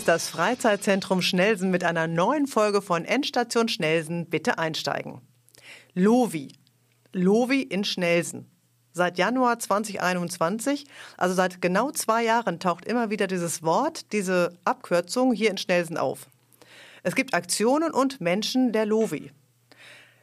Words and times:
ist 0.00 0.08
das 0.08 0.30
Freizeitzentrum 0.30 1.20
Schnelsen 1.20 1.70
mit 1.70 1.84
einer 1.84 2.06
neuen 2.06 2.46
Folge 2.46 2.80
von 2.80 3.04
Endstation 3.04 3.68
Schnelsen. 3.68 4.24
Bitte 4.30 4.58
einsteigen. 4.58 5.20
Lovi. 5.92 6.54
Lovi 7.12 7.60
in 7.60 7.84
Schnelsen. 7.84 8.50
Seit 8.94 9.18
Januar 9.18 9.58
2021, 9.58 10.86
also 11.18 11.34
seit 11.34 11.60
genau 11.60 11.90
zwei 11.90 12.24
Jahren, 12.24 12.60
taucht 12.60 12.86
immer 12.86 13.10
wieder 13.10 13.26
dieses 13.26 13.62
Wort, 13.62 14.10
diese 14.14 14.56
Abkürzung 14.64 15.34
hier 15.34 15.50
in 15.50 15.58
Schnelsen 15.58 15.98
auf. 15.98 16.28
Es 17.02 17.14
gibt 17.14 17.34
Aktionen 17.34 17.90
und 17.92 18.22
Menschen 18.22 18.72
der 18.72 18.86
Lovi. 18.86 19.32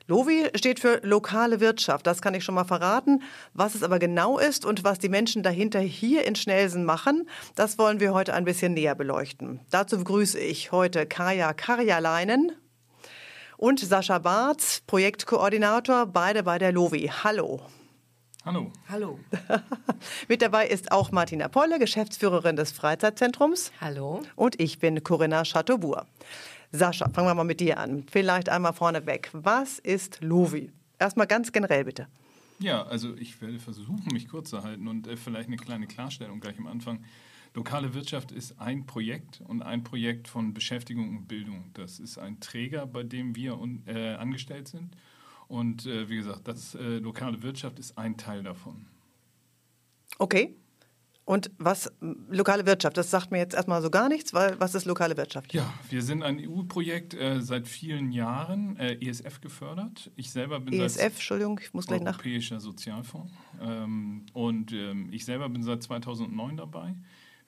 Lovi 0.08 0.50
steht 0.56 0.80
für 0.80 1.02
lokale 1.04 1.60
Wirtschaft, 1.60 2.08
das 2.08 2.22
kann 2.22 2.34
ich 2.34 2.46
schon 2.46 2.56
mal 2.56 2.64
verraten. 2.64 3.22
Was 3.54 3.76
es 3.76 3.84
aber 3.84 4.00
genau 4.00 4.40
ist 4.40 4.66
und 4.66 4.86
was 4.86 5.00
die 5.00 5.10
Menschen 5.10 5.44
dahinter 5.44 5.82
hier 5.82 6.26
in 6.26 6.36
Schnelsen 6.36 6.86
machen, 6.86 7.28
das 7.56 7.78
wollen 7.78 8.00
wir 8.00 8.14
heute 8.14 8.34
ein 8.34 8.46
bisschen 8.46 8.74
näher 8.74 8.96
beleuchten. 8.96 9.60
Dazu 9.70 9.98
begrüße 9.98 10.40
ich 10.40 10.72
heute 10.72 11.06
Kaya 11.06 11.54
Karjaleinen 11.54 12.54
und 13.58 13.82
Sascha 13.82 14.20
Barth, 14.20 14.84
Projektkoordinator, 14.88 16.06
beide 16.06 16.44
bei 16.44 16.58
der 16.58 16.72
Lovi. 16.72 17.12
Hallo. 17.24 17.62
Hallo. 18.46 18.72
Hallo. 18.88 19.20
Mit 20.30 20.42
dabei 20.42 20.68
ist 20.68 20.94
auch 20.94 21.12
Martina 21.12 21.50
Polle, 21.50 21.80
Geschäftsführerin 21.80 22.56
des 22.56 22.72
Freizeitzentrums. 22.72 23.74
Hallo. 23.82 24.22
Und 24.38 24.58
ich 24.62 24.80
bin 24.80 25.04
Corinna 25.04 25.44
Chateaubourg. 25.44 26.06
Sascha, 26.72 27.10
fangen 27.10 27.28
wir 27.28 27.34
mal 27.34 27.44
mit 27.44 27.60
dir 27.60 27.80
an. 27.80 28.04
Vielleicht 28.12 28.50
einmal 28.50 28.74
vorneweg. 28.74 29.30
Was 29.34 29.80
ist 29.80 30.20
Lovi? 30.22 30.72
Erstmal 31.00 31.28
ganz 31.28 31.52
generell 31.52 31.86
bitte. 31.86 32.08
Ja, 32.60 32.84
also 32.84 33.16
ich 33.16 33.40
werde 33.42 33.60
versuchen, 33.60 34.04
mich 34.12 34.28
kurz 34.28 34.50
zu 34.50 34.64
halten 34.64 34.88
und 34.88 35.08
äh, 35.08 35.16
vielleicht 35.16 35.48
eine 35.48 35.58
kleine 35.58 35.88
Klarstellung 35.88 36.40
gleich 36.40 36.58
am 36.58 36.68
Anfang. 36.68 37.04
Lokale 37.54 37.94
Wirtschaft 37.94 38.32
ist 38.32 38.60
ein 38.60 38.86
Projekt 38.86 39.42
und 39.48 39.62
ein 39.62 39.84
Projekt 39.84 40.28
von 40.28 40.54
Beschäftigung 40.54 41.10
und 41.10 41.28
Bildung. 41.28 41.72
Das 41.74 42.00
ist 42.00 42.18
ein 42.18 42.40
Träger, 42.40 42.86
bei 42.86 43.04
dem 43.04 43.36
wir 43.36 43.58
äh, 43.86 44.14
angestellt 44.16 44.68
sind. 44.68 44.96
Und 45.48 45.86
äh, 45.86 46.10
wie 46.10 46.18
gesagt, 46.18 46.48
das 46.48 46.76
äh, 46.76 46.98
lokale 46.98 47.42
Wirtschaft 47.42 47.80
ist 47.80 47.98
ein 47.98 48.18
Teil 48.18 48.44
davon. 48.44 48.86
Okay. 50.20 50.56
Und 51.28 51.52
was 51.58 51.92
lokale 52.30 52.66
Wirtschaft, 52.66 52.96
das 52.96 53.12
sagt 53.12 53.32
mir 53.32 53.40
jetzt 53.40 53.54
erstmal 53.54 53.82
so 53.82 53.90
gar 53.90 54.08
nichts, 54.08 54.34
weil 54.34 54.58
was 54.62 54.76
ist 54.76 54.86
lokale 54.86 55.18
Wirtschaft? 55.18 55.54
Ja, 55.54 55.74
wir 55.90 56.02
sind 56.02 56.24
ein 56.24 56.40
EU-Projekt 56.40 57.16
äh, 57.16 57.42
seit 57.42 57.68
vielen 57.68 58.14
Jahren, 58.14 58.78
äh, 58.78 58.94
ESF 59.06 59.42
gefördert. 59.42 60.10
Ich 60.16 60.32
selber 60.32 60.62
bin 60.62 60.80
ESF, 60.80 61.04
Entschuldigung, 61.04 61.60
ich 61.62 61.74
muss 61.74 61.88
gleich 61.88 62.00
nach. 62.00 62.14
Europäischer 62.14 62.62
Sozialfonds. 62.62 63.30
Ähm, 63.62 64.26
und 64.32 64.72
ähm, 64.72 65.10
ich 65.12 65.26
selber 65.26 65.50
bin 65.50 65.64
seit 65.64 65.84
2009 65.84 66.56
dabei. 66.56 66.96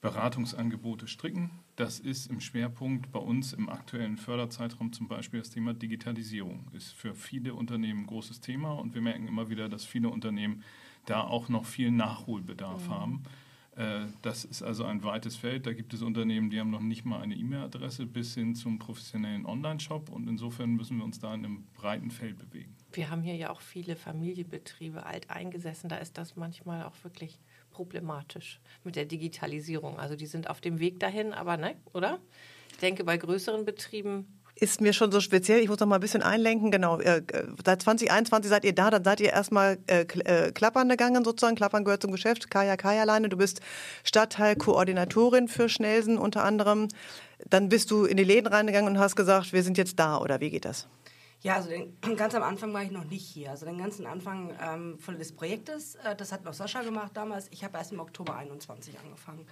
Beratungsangebote 0.00 1.08
stricken. 1.08 1.50
Das 1.80 1.98
ist 1.98 2.26
im 2.26 2.40
Schwerpunkt 2.40 3.10
bei 3.10 3.20
uns 3.20 3.54
im 3.54 3.70
aktuellen 3.70 4.18
Förderzeitraum 4.18 4.92
zum 4.92 5.08
Beispiel 5.08 5.40
das 5.40 5.48
Thema 5.48 5.72
Digitalisierung. 5.72 6.66
Ist 6.74 6.92
für 6.92 7.14
viele 7.14 7.54
Unternehmen 7.54 8.00
ein 8.00 8.06
großes 8.06 8.42
Thema 8.42 8.72
und 8.72 8.94
wir 8.94 9.00
merken 9.00 9.26
immer 9.26 9.48
wieder, 9.48 9.70
dass 9.70 9.86
viele 9.86 10.10
Unternehmen 10.10 10.62
da 11.06 11.22
auch 11.22 11.48
noch 11.48 11.64
viel 11.64 11.90
Nachholbedarf 11.90 12.86
mhm. 12.86 12.90
haben. 12.90 13.22
Äh, 13.76 14.00
das 14.20 14.44
ist 14.44 14.62
also 14.62 14.84
ein 14.84 15.02
weites 15.04 15.36
Feld. 15.36 15.64
Da 15.64 15.72
gibt 15.72 15.94
es 15.94 16.02
Unternehmen, 16.02 16.50
die 16.50 16.60
haben 16.60 16.68
noch 16.68 16.82
nicht 16.82 17.06
mal 17.06 17.22
eine 17.22 17.34
E-Mail-Adresse 17.34 18.04
bis 18.04 18.34
hin 18.34 18.54
zum 18.54 18.78
professionellen 18.78 19.46
Online-Shop. 19.46 20.10
Und 20.10 20.28
insofern 20.28 20.74
müssen 20.74 20.98
wir 20.98 21.04
uns 21.04 21.18
da 21.18 21.32
in 21.32 21.46
einem 21.46 21.64
breiten 21.72 22.10
Feld 22.10 22.36
bewegen. 22.36 22.76
Wir 22.92 23.08
haben 23.08 23.22
hier 23.22 23.36
ja 23.36 23.48
auch 23.48 23.62
viele 23.62 23.96
Familienbetriebe 23.96 25.06
alt 25.06 25.30
eingesessen. 25.30 25.88
Da 25.88 25.96
ist 25.96 26.18
das 26.18 26.36
manchmal 26.36 26.82
auch 26.82 27.04
wirklich 27.04 27.38
problematisch 27.70 28.60
mit 28.84 28.96
der 28.96 29.04
Digitalisierung. 29.04 29.98
Also 29.98 30.16
die 30.16 30.26
sind 30.26 30.50
auf 30.50 30.60
dem 30.60 30.80
Weg 30.80 31.00
dahin, 31.00 31.32
aber 31.32 31.56
ne, 31.56 31.76
oder? 31.92 32.18
Ich 32.72 32.78
denke, 32.78 33.04
bei 33.04 33.16
größeren 33.16 33.64
Betrieben 33.64 34.40
ist 34.60 34.80
mir 34.80 34.92
schon 34.92 35.10
so 35.10 35.20
speziell. 35.20 35.60
Ich 35.60 35.68
muss 35.68 35.80
noch 35.80 35.86
mal 35.86 35.96
ein 35.96 36.00
bisschen 36.00 36.22
einlenken. 36.22 36.70
Genau, 36.70 37.00
äh, 37.00 37.22
seit 37.64 37.82
2021 37.82 38.50
seid 38.50 38.64
ihr 38.64 38.74
da, 38.74 38.90
dann 38.90 39.04
seid 39.04 39.20
ihr 39.20 39.30
erstmal 39.30 39.78
äh, 39.86 40.02
äh, 40.02 40.52
klappern 40.52 40.88
gegangen 40.88 41.24
sozusagen. 41.24 41.56
Klappern 41.56 41.84
gehört 41.84 42.02
zum 42.02 42.12
Geschäft. 42.12 42.50
Kaya 42.50 42.76
Kaya 42.76 43.00
alleine, 43.02 43.28
du 43.28 43.38
bist 43.38 43.60
Stadtteilkoordinatorin 44.04 45.48
für 45.48 45.68
Schnelsen 45.68 46.18
unter 46.18 46.44
anderem. 46.44 46.88
Dann 47.48 47.70
bist 47.70 47.90
du 47.90 48.04
in 48.04 48.18
die 48.18 48.24
Läden 48.24 48.48
reingegangen 48.48 48.90
und 48.90 48.98
hast 48.98 49.16
gesagt, 49.16 49.52
wir 49.52 49.62
sind 49.62 49.78
jetzt 49.78 49.98
da 49.98 50.18
oder 50.18 50.40
wie 50.40 50.50
geht 50.50 50.66
das? 50.66 50.88
Ja, 51.42 51.54
also 51.54 51.70
den, 51.70 51.96
ganz 52.16 52.34
am 52.34 52.42
Anfang 52.42 52.72
war 52.72 52.82
ich 52.82 52.90
noch 52.90 53.04
nicht 53.04 53.26
hier. 53.26 53.50
Also 53.50 53.66
den 53.66 53.78
ganzen 53.78 54.06
Anfang 54.06 54.56
ähm, 54.60 54.98
von 54.98 55.18
des 55.18 55.32
Projektes, 55.32 55.94
äh, 55.96 56.14
das 56.14 56.32
hat 56.32 56.44
noch 56.44 56.52
Sascha 56.52 56.82
gemacht 56.82 57.12
damals. 57.14 57.48
Ich 57.50 57.64
habe 57.64 57.78
erst 57.78 57.92
im 57.92 58.00
Oktober 58.00 58.36
21 58.36 58.98
angefangen. 58.98 59.46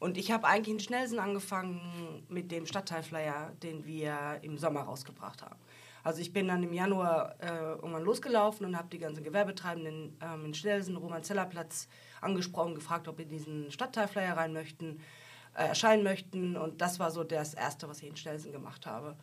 Und 0.00 0.16
ich 0.16 0.32
habe 0.32 0.46
eigentlich 0.46 0.74
in 0.74 0.80
Schnellsen 0.80 1.18
angefangen 1.18 2.24
mit 2.28 2.50
dem 2.50 2.66
Stadtteilflyer, 2.66 3.52
den 3.62 3.84
wir 3.84 4.38
im 4.42 4.56
Sommer 4.56 4.80
rausgebracht 4.80 5.42
haben. 5.42 5.56
Also 6.02 6.22
ich 6.22 6.32
bin 6.32 6.48
dann 6.48 6.62
im 6.62 6.72
Januar 6.72 7.36
äh, 7.40 7.72
irgendwann 7.74 8.02
losgelaufen 8.02 8.64
und 8.64 8.76
habe 8.78 8.88
die 8.88 8.98
ganzen 8.98 9.22
Gewerbetreibenden 9.22 10.16
ähm, 10.22 10.46
in 10.46 10.54
Schnellsen, 10.54 10.96
Roman-Zeller-Platz 10.96 11.88
angesprochen, 12.22 12.74
gefragt, 12.74 13.06
ob 13.08 13.18
wir 13.18 13.26
diesen 13.26 13.70
Stadtteilflyer 13.70 14.36
rein 14.36 14.54
möchten, 14.54 15.00
äh, 15.54 15.66
erscheinen 15.66 16.02
möchten. 16.02 16.56
Und 16.56 16.80
das 16.80 16.98
war 16.98 17.10
so 17.10 17.22
das 17.22 17.52
Erste, 17.52 17.86
was 17.86 18.02
ich 18.02 18.08
in 18.08 18.16
Schnellsen 18.16 18.52
gemacht 18.52 18.86
habe. 18.86 19.16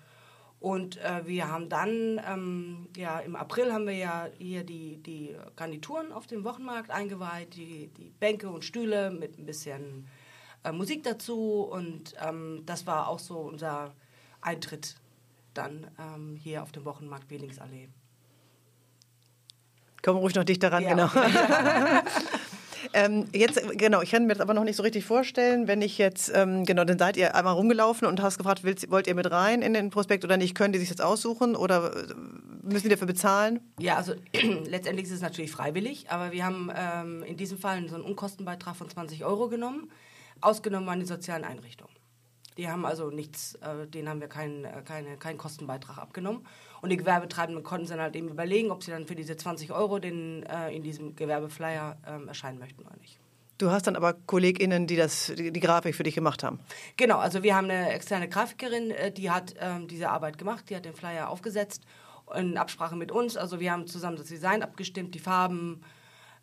Und 0.59 0.97
äh, 0.97 1.25
wir 1.25 1.49
haben 1.49 1.69
dann, 1.69 2.19
ähm, 2.27 2.87
ja, 2.95 3.19
im 3.19 3.35
April 3.35 3.71
haben 3.71 3.85
wir 3.85 3.95
ja 3.95 4.27
hier 4.39 4.63
die, 4.63 4.97
die 4.97 5.35
Garnituren 5.55 6.11
auf 6.11 6.25
dem 6.25 6.43
Wochenmarkt 6.43 6.89
eingeweiht, 6.89 7.55
die, 7.55 7.89
die 7.89 8.09
Bänke 8.19 8.49
und 8.49 8.65
Stühle 8.65 9.11
mit 9.11 9.37
ein 9.37 9.45
bisschen 9.45 10.07
äh, 10.63 10.71
Musik 10.71 11.03
dazu. 11.03 11.61
Und 11.61 12.15
ähm, 12.25 12.63
das 12.65 12.87
war 12.87 13.07
auch 13.07 13.19
so 13.19 13.37
unser 13.37 13.93
Eintritt 14.41 14.95
dann 15.53 15.87
ähm, 15.99 16.35
hier 16.35 16.63
auf 16.63 16.71
dem 16.71 16.85
Wochenmarkt 16.85 17.29
Welingsallee. 17.29 17.89
Komm 20.01 20.17
ruhig 20.17 20.35
noch 20.35 20.43
dichter 20.43 20.71
ran, 20.71 20.83
ja. 20.83 20.89
genau. 20.89 21.07
Ähm, 22.93 23.25
jetzt, 23.33 23.61
genau, 23.77 24.01
ich 24.01 24.11
kann 24.11 24.25
mir 24.25 24.33
das 24.33 24.41
aber 24.41 24.53
noch 24.53 24.63
nicht 24.63 24.75
so 24.75 24.83
richtig 24.83 25.05
vorstellen, 25.05 25.67
wenn 25.67 25.81
ich 25.81 25.97
jetzt, 25.97 26.31
ähm, 26.33 26.65
genau, 26.65 26.83
dann 26.83 26.99
seid 26.99 27.17
ihr 27.17 27.35
einmal 27.35 27.53
rumgelaufen 27.53 28.07
und 28.07 28.21
hast 28.21 28.37
gefragt, 28.37 28.63
willst, 28.63 28.89
wollt 28.91 29.07
ihr 29.07 29.15
mit 29.15 29.29
rein 29.31 29.61
in 29.61 29.73
den 29.73 29.89
Prospekt 29.89 30.23
oder 30.23 30.37
nicht? 30.37 30.55
Können 30.55 30.73
die 30.73 30.79
sich 30.79 30.89
das 30.89 31.01
aussuchen 31.01 31.55
oder 31.55 31.95
äh, 31.95 32.13
müssen 32.63 32.83
die 32.83 32.89
dafür 32.89 33.07
bezahlen? 33.07 33.59
Ja, 33.79 33.95
also 33.95 34.13
letztendlich 34.65 35.07
ist 35.07 35.13
es 35.13 35.21
natürlich 35.21 35.51
freiwillig, 35.51 36.09
aber 36.09 36.31
wir 36.31 36.45
haben 36.45 36.71
ähm, 36.75 37.23
in 37.23 37.37
diesem 37.37 37.57
Fall 37.57 37.87
so 37.89 37.95
einen 37.95 38.03
Unkostenbeitrag 38.03 38.75
von 38.75 38.89
20 38.89 39.25
Euro 39.25 39.47
genommen. 39.49 39.91
Ausgenommen 40.41 40.87
waren 40.87 40.99
die 40.99 41.05
sozialen 41.05 41.43
Einrichtungen. 41.43 41.93
Die 42.57 42.69
haben 42.69 42.85
also 42.85 43.09
nichts, 43.09 43.55
äh, 43.55 43.87
denen 43.87 44.09
haben 44.09 44.19
wir 44.19 44.27
keinen 44.27 44.65
äh, 44.65 44.81
keine, 44.83 45.17
keinen 45.17 45.37
Kostenbeitrag 45.37 45.97
abgenommen. 45.97 46.45
Und 46.81 46.89
die 46.89 46.97
Gewerbetreibenden 46.97 47.63
konnten 47.63 47.87
dann 47.87 47.99
halt 47.99 48.15
eben 48.15 48.29
überlegen, 48.29 48.71
ob 48.71 48.83
sie 48.83 48.91
dann 48.91 49.05
für 49.05 49.15
diese 49.15 49.37
20 49.37 49.71
Euro 49.71 49.99
den, 49.99 50.43
äh, 50.43 50.75
in 50.75 50.83
diesem 50.83 51.15
Gewerbeflyer 51.15 51.97
äh, 52.05 52.27
erscheinen 52.27 52.59
möchten 52.59 52.81
oder 52.81 52.97
nicht. 52.97 53.19
Du 53.57 53.71
hast 53.71 53.87
dann 53.87 53.95
aber 53.95 54.13
KollegInnen, 54.13 54.85
die 54.85 54.95
das, 54.95 55.33
die, 55.35 55.51
die, 55.51 55.59
Grafik 55.59 55.95
für 55.95 56.03
dich 56.03 56.13
gemacht 56.13 56.43
haben. 56.43 56.59
Genau, 56.95 57.17
also 57.17 57.41
wir 57.41 57.55
haben 57.55 57.69
eine 57.69 57.91
externe 57.91 58.29
Grafikerin, 58.29 58.91
äh, 58.91 59.11
die 59.11 59.31
hat 59.31 59.55
ähm, 59.59 59.87
diese 59.87 60.09
Arbeit 60.09 60.37
gemacht, 60.37 60.69
die 60.69 60.75
hat 60.75 60.85
den 60.85 60.93
Flyer 60.93 61.29
aufgesetzt 61.29 61.83
in 62.35 62.57
Absprache 62.57 62.95
mit 62.95 63.11
uns. 63.11 63.37
Also 63.37 63.59
wir 63.59 63.71
haben 63.71 63.87
zusammen 63.87 64.17
das 64.17 64.27
Design 64.27 64.61
abgestimmt, 64.61 65.15
die 65.15 65.19
Farben 65.19 65.81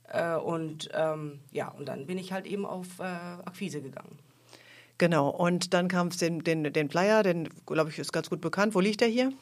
äh, 0.08 0.34
und 0.34 0.88
ähm, 0.92 1.40
ja, 1.52 1.68
und 1.68 1.86
dann 1.86 2.06
bin 2.06 2.18
ich 2.18 2.32
halt 2.32 2.46
eben 2.46 2.66
auf 2.66 2.98
äh, 2.98 3.02
Akquise 3.02 3.80
gegangen. 3.80 4.18
Genau, 4.98 5.28
und 5.28 5.74
dann 5.74 5.88
kam 5.88 6.08
es 6.08 6.18
den, 6.18 6.40
den, 6.40 6.72
den 6.72 6.88
Flyer, 6.88 7.22
den, 7.22 7.48
glaube 7.66 7.90
ich, 7.90 7.98
ist 7.98 8.12
ganz 8.12 8.30
gut 8.30 8.40
bekannt. 8.40 8.74
Wo 8.74 8.80
liegt 8.80 9.00
der 9.00 9.08
hier? 9.08 9.32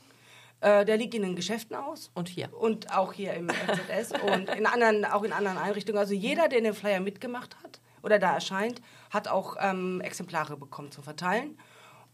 Äh, 0.61 0.85
der 0.85 0.97
liegt 0.97 1.15
in 1.15 1.23
den 1.23 1.37
Geschäften 1.37 1.77
aus. 1.77 2.11
Und 2.15 2.29
hier. 2.29 2.53
Und 2.55 2.91
auch 2.97 3.13
hier 3.13 3.35
im 3.35 3.49
FZS 3.51 4.13
und 4.33 4.49
in 4.49 4.65
anderen, 4.65 5.05
auch 5.05 5.25
in 5.25 5.33
anderen 5.33 5.59
Einrichtungen. 5.59 5.99
Also 5.99 6.15
jeder, 6.15 6.49
der 6.49 6.61
den 6.61 6.73
Flyer 6.73 7.01
mitgemacht 7.01 7.57
hat 7.63 7.81
oder 8.03 8.19
da 8.19 8.33
erscheint, 8.35 8.81
hat 9.11 9.29
auch 9.29 9.57
ähm, 9.61 10.01
Exemplare 10.01 10.57
bekommen 10.57 10.91
zum 10.91 11.05
Verteilen. 11.05 11.59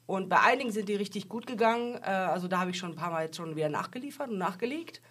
Und 0.07 0.31
bei 0.31 0.41
einigen 0.41 0.73
sind 0.73 0.89
die 0.89 0.95
richtig 0.95 1.29
gut 1.29 1.47
gegangen. 1.47 1.97
Äh, 2.03 2.07
also 2.07 2.49
da 2.49 2.61
habe 2.61 2.71
ich 2.71 2.79
schon 2.79 2.93
ein 2.93 2.97
paar 2.97 3.11
Mal 3.11 3.25
jetzt 3.27 3.37
schon 3.37 3.55
wieder 3.55 3.69
nachgeliefert 3.69 4.31
und 4.31 4.39
nachgelegt. 4.39 5.03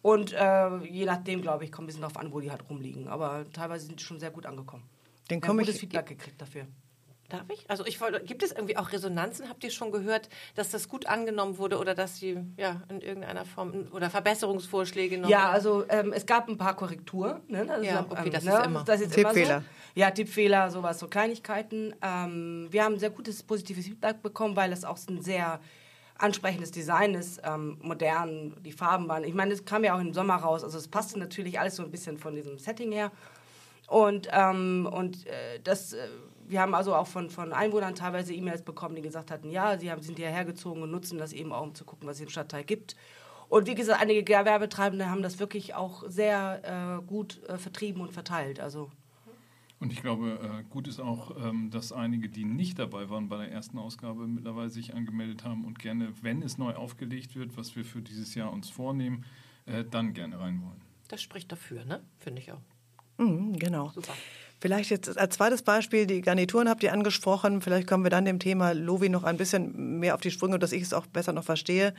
Und 0.00 0.32
äh, 0.32 0.76
je 0.84 1.04
nachdem, 1.04 1.42
glaube 1.42 1.64
ich, 1.64 1.72
kommt 1.72 1.84
ein 1.84 1.88
bisschen 1.88 2.02
darauf 2.02 2.16
an, 2.16 2.32
wo 2.32 2.40
die 2.40 2.50
halt 2.50 2.68
rumliegen. 2.70 3.08
Aber 3.08 3.44
teilweise 3.52 3.86
sind 3.86 4.00
die 4.00 4.04
schon 4.04 4.18
sehr 4.18 4.30
gut 4.30 4.46
angekommen. 4.46 4.84
Den 5.30 5.42
Wir 5.42 5.42
haben 5.42 5.42
komme 5.42 5.60
gutes 5.60 5.74
ich. 5.74 5.80
Feedback 5.82 6.06
gekriegt 6.06 6.40
dafür. 6.40 6.66
Darf 7.28 7.44
ich? 7.52 7.68
Also 7.68 7.84
ich 7.84 8.00
wollte, 8.00 8.20
gibt 8.24 8.42
es 8.42 8.52
irgendwie 8.52 8.78
auch 8.78 8.90
Resonanzen? 8.90 9.50
Habt 9.50 9.62
ihr 9.62 9.70
schon 9.70 9.92
gehört, 9.92 10.30
dass 10.54 10.70
das 10.70 10.88
gut 10.88 11.04
angenommen 11.06 11.58
wurde 11.58 11.78
oder 11.78 11.94
dass 11.94 12.16
sie 12.16 12.38
ja 12.56 12.80
in 12.88 13.02
irgendeiner 13.02 13.44
Form 13.44 13.86
oder 13.92 14.08
Verbesserungsvorschläge 14.08 15.18
noch? 15.18 15.28
Ja, 15.28 15.50
also 15.50 15.84
ähm, 15.90 16.14
es 16.14 16.24
gab 16.24 16.48
ein 16.48 16.56
paar 16.56 16.74
Korrekturen. 16.74 17.42
Ne? 17.48 17.66
Also, 17.68 17.84
Ja, 17.84 18.06
okay, 18.08 18.30
das 18.30 18.44
ist 18.44 18.48
ne? 18.50 18.62
immer. 18.64 18.84
Das 18.84 19.00
ist 19.02 19.14
immer 19.16 19.28
Tippfehler. 19.30 19.60
so. 19.60 20.00
Ja, 20.00 20.10
Tippfehler, 20.10 20.70
sowas, 20.70 20.98
so 20.98 21.06
Kleinigkeiten. 21.08 21.94
Ähm, 22.00 22.68
wir 22.70 22.82
haben 22.82 22.98
sehr 22.98 23.10
gutes 23.10 23.42
positives 23.42 23.84
Feedback 23.84 24.22
bekommen, 24.22 24.56
weil 24.56 24.72
es 24.72 24.84
auch 24.84 24.98
ein 25.08 25.20
sehr 25.20 25.60
ansprechendes 26.16 26.70
Design 26.70 27.14
ist, 27.14 27.40
ähm, 27.44 27.78
modern, 27.82 28.56
die 28.64 28.72
Farben 28.72 29.06
waren. 29.06 29.22
Ich 29.24 29.34
meine, 29.34 29.52
es 29.52 29.64
kam 29.64 29.84
ja 29.84 29.94
auch 29.94 30.00
im 30.00 30.12
Sommer 30.14 30.36
raus, 30.36 30.64
also 30.64 30.76
es 30.78 30.88
passte 30.88 31.18
natürlich 31.18 31.60
alles 31.60 31.76
so 31.76 31.84
ein 31.84 31.90
bisschen 31.90 32.18
von 32.18 32.34
diesem 32.34 32.58
Setting 32.58 32.90
her. 32.90 33.12
Und, 33.86 34.28
ähm, 34.32 34.88
und 34.90 35.26
äh, 35.26 35.60
das, 35.62 35.92
äh, 35.92 36.08
wir 36.48 36.60
haben 36.60 36.74
also 36.74 36.94
auch 36.94 37.06
von, 37.06 37.30
von 37.30 37.52
Einwohnern 37.52 37.94
teilweise 37.94 38.34
E-Mails 38.34 38.62
bekommen, 38.62 38.96
die 38.96 39.02
gesagt 39.02 39.30
hatten, 39.30 39.50
ja, 39.50 39.78
sie 39.78 39.90
haben, 39.90 40.02
sind 40.02 40.18
hierher 40.18 40.44
gezogen 40.44 40.82
und 40.82 40.90
nutzen 40.90 41.18
das 41.18 41.32
eben 41.32 41.52
auch, 41.52 41.62
um 41.62 41.74
zu 41.74 41.84
gucken, 41.84 42.08
was 42.08 42.16
es 42.16 42.22
im 42.22 42.28
Stadtteil 42.28 42.64
gibt. 42.64 42.96
Und 43.48 43.66
wie 43.66 43.74
gesagt, 43.74 44.00
einige 44.02 44.22
Gewerbetreibende 44.22 45.08
haben 45.08 45.22
das 45.22 45.38
wirklich 45.38 45.74
auch 45.74 46.04
sehr 46.06 46.98
äh, 47.00 47.06
gut 47.06 47.42
äh, 47.48 47.56
vertrieben 47.56 48.02
und 48.02 48.12
verteilt. 48.12 48.60
Also 48.60 48.90
Und 49.80 49.92
ich 49.92 50.02
glaube, 50.02 50.38
äh, 50.42 50.64
gut 50.68 50.88
ist 50.88 51.00
auch, 51.00 51.36
ähm, 51.42 51.70
dass 51.70 51.92
einige, 51.92 52.28
die 52.28 52.44
nicht 52.44 52.78
dabei 52.78 53.08
waren 53.08 53.28
bei 53.28 53.38
der 53.38 53.52
ersten 53.52 53.78
Ausgabe, 53.78 54.26
mittlerweile 54.26 54.70
sich 54.70 54.94
angemeldet 54.94 55.44
haben 55.44 55.64
und 55.64 55.78
gerne, 55.78 56.12
wenn 56.20 56.42
es 56.42 56.58
neu 56.58 56.74
aufgelegt 56.74 57.36
wird, 57.36 57.56
was 57.56 57.76
wir 57.76 57.84
für 57.84 58.02
dieses 58.02 58.34
Jahr 58.34 58.52
uns 58.52 58.68
vornehmen, 58.68 59.24
äh, 59.66 59.84
dann 59.84 60.14
gerne 60.14 60.38
rein 60.40 60.60
wollen. 60.62 60.80
Das 61.08 61.22
spricht 61.22 61.50
dafür, 61.50 61.84
ne? 61.84 62.02
Finde 62.18 62.42
ich 62.42 62.52
auch. 62.52 62.60
Mhm, 63.18 63.58
genau. 63.58 63.90
Super. 63.90 64.14
Vielleicht 64.60 64.90
jetzt 64.90 65.16
als 65.16 65.36
zweites 65.36 65.62
Beispiel, 65.62 66.06
die 66.06 66.20
Garnituren 66.20 66.68
habt 66.68 66.82
ihr 66.82 66.92
angesprochen. 66.92 67.60
Vielleicht 67.60 67.86
kommen 67.86 68.04
wir 68.04 68.10
dann 68.10 68.24
dem 68.24 68.40
Thema 68.40 68.72
Lovi 68.72 69.08
noch 69.08 69.24
ein 69.24 69.36
bisschen 69.36 70.00
mehr 70.00 70.14
auf 70.14 70.20
die 70.20 70.32
Sprünge, 70.32 70.58
dass 70.58 70.72
ich 70.72 70.82
es 70.82 70.92
auch 70.92 71.06
besser 71.06 71.32
noch 71.32 71.44
verstehe. 71.44 71.94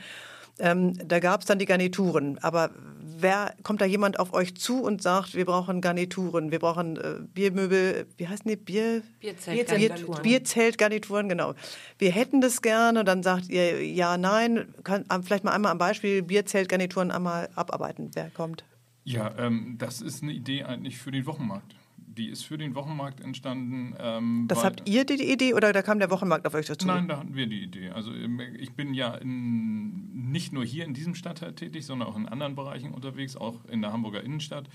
Ähm, 0.58 0.96
da 1.08 1.20
gab 1.20 1.40
es 1.40 1.46
dann 1.46 1.58
die 1.58 1.64
Garnituren. 1.64 2.38
Aber 2.42 2.70
wer 3.00 3.54
kommt 3.62 3.80
da 3.80 3.86
jemand 3.86 4.18
auf 4.18 4.34
euch 4.34 4.54
zu 4.56 4.82
und 4.82 5.02
sagt, 5.02 5.34
wir 5.34 5.46
brauchen 5.46 5.80
Garnituren, 5.80 6.50
wir 6.50 6.58
brauchen 6.58 6.96
äh, 6.98 7.14
Biermöbel, 7.32 8.06
wie 8.18 8.28
heißen 8.28 8.46
die? 8.46 8.56
Bier, 8.56 9.02
Bierzelt, 9.20 9.56
Bier, 9.56 9.64
Garnituren. 9.64 10.22
Bierzeltgarnituren, 10.22 11.28
genau. 11.30 11.54
Wir 11.98 12.10
hätten 12.10 12.42
das 12.42 12.60
gerne, 12.60 13.04
dann 13.04 13.22
sagt 13.22 13.48
ihr 13.48 13.86
ja, 13.86 14.18
nein. 14.18 14.74
Kann, 14.84 15.06
vielleicht 15.22 15.44
mal 15.44 15.52
einmal 15.52 15.72
am 15.72 15.78
Beispiel 15.78 16.22
Bierzeltgarnituren 16.22 17.10
einmal 17.10 17.48
abarbeiten. 17.54 18.10
Wer 18.12 18.28
kommt? 18.30 18.64
Ja, 19.04 19.34
ähm, 19.38 19.76
das 19.78 20.02
ist 20.02 20.22
eine 20.22 20.32
Idee 20.32 20.64
eigentlich 20.64 20.98
für 20.98 21.10
den 21.10 21.24
Wochenmarkt. 21.24 21.74
Die 22.16 22.28
ist 22.28 22.44
für 22.44 22.58
den 22.58 22.74
Wochenmarkt 22.74 23.20
entstanden. 23.20 23.94
Ähm, 23.98 24.46
Das 24.48 24.64
habt 24.64 24.88
ihr 24.88 25.04
die 25.04 25.32
Idee 25.32 25.54
oder 25.54 25.72
da 25.72 25.82
kam 25.82 25.98
der 25.98 26.10
Wochenmarkt 26.10 26.46
auf 26.46 26.54
euch 26.54 26.66
dazu? 26.66 26.86
Nein, 26.86 27.06
da 27.06 27.18
hatten 27.18 27.36
wir 27.36 27.46
die 27.46 27.62
Idee. 27.62 27.90
Also 27.90 28.12
ähm, 28.12 28.40
ich 28.58 28.72
bin 28.72 28.94
ja 28.94 29.14
in, 29.14 30.30
nicht 30.30 30.52
nur 30.52 30.64
hier 30.64 30.84
in 30.84 30.94
diesem 30.94 31.14
Stadtteil 31.14 31.54
tätig, 31.54 31.86
sondern 31.86 32.08
auch 32.08 32.16
in 32.16 32.28
anderen 32.28 32.56
Bereichen 32.56 32.92
unterwegs, 32.92 33.36
auch 33.36 33.64
in 33.66 33.80
der 33.80 33.92
Hamburger 33.92 34.24
Innenstadt. 34.24 34.68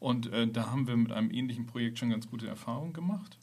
Und 0.00 0.32
äh, 0.32 0.46
da 0.46 0.70
haben 0.70 0.86
wir 0.86 0.96
mit 0.96 1.12
einem 1.12 1.30
ähnlichen 1.30 1.66
Projekt 1.66 1.98
schon 1.98 2.10
ganz 2.10 2.28
gute 2.28 2.46
Erfahrungen 2.46 2.92
gemacht. 2.92 3.38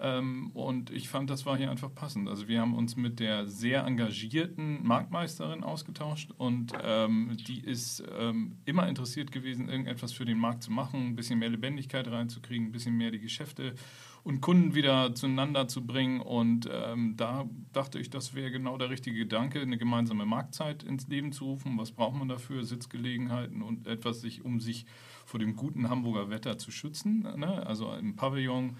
Ähm, 0.00 0.50
und 0.54 0.90
ich 0.90 1.08
fand, 1.08 1.30
das 1.30 1.46
war 1.46 1.56
hier 1.56 1.70
einfach 1.70 1.94
passend. 1.94 2.28
Also 2.28 2.48
wir 2.48 2.60
haben 2.60 2.74
uns 2.74 2.96
mit 2.96 3.20
der 3.20 3.46
sehr 3.46 3.84
engagierten 3.84 4.86
Marktmeisterin 4.86 5.62
ausgetauscht 5.62 6.30
und 6.38 6.72
ähm, 6.82 7.36
die 7.46 7.60
ist 7.60 8.02
ähm, 8.18 8.56
immer 8.64 8.88
interessiert 8.88 9.30
gewesen, 9.30 9.68
irgendetwas 9.68 10.12
für 10.12 10.24
den 10.24 10.38
Markt 10.38 10.62
zu 10.62 10.72
machen, 10.72 11.08
ein 11.08 11.16
bisschen 11.16 11.38
mehr 11.38 11.50
Lebendigkeit 11.50 12.08
reinzukriegen, 12.08 12.68
ein 12.68 12.72
bisschen 12.72 12.96
mehr 12.96 13.10
die 13.10 13.20
Geschäfte 13.20 13.74
und 14.22 14.40
Kunden 14.40 14.74
wieder 14.74 15.14
zueinander 15.14 15.68
zu 15.68 15.86
bringen. 15.86 16.20
Und 16.20 16.68
ähm, 16.70 17.14
da 17.16 17.48
dachte 17.72 17.98
ich, 17.98 18.10
das 18.10 18.34
wäre 18.34 18.50
genau 18.50 18.76
der 18.78 18.90
richtige 18.90 19.18
Gedanke, 19.18 19.60
eine 19.60 19.78
gemeinsame 19.78 20.26
Marktzeit 20.26 20.82
ins 20.82 21.08
Leben 21.08 21.32
zu 21.32 21.44
rufen. 21.44 21.78
Was 21.78 21.92
braucht 21.92 22.16
man 22.16 22.28
dafür? 22.28 22.64
Sitzgelegenheiten 22.64 23.62
und 23.62 23.86
etwas, 23.86 24.20
sich, 24.20 24.44
um 24.44 24.60
sich 24.60 24.86
vor 25.24 25.40
dem 25.40 25.56
guten 25.56 25.88
Hamburger 25.88 26.30
Wetter 26.30 26.58
zu 26.58 26.70
schützen. 26.70 27.20
Ne? 27.36 27.66
Also 27.66 27.92
im 27.94 28.16
Pavillon 28.16 28.76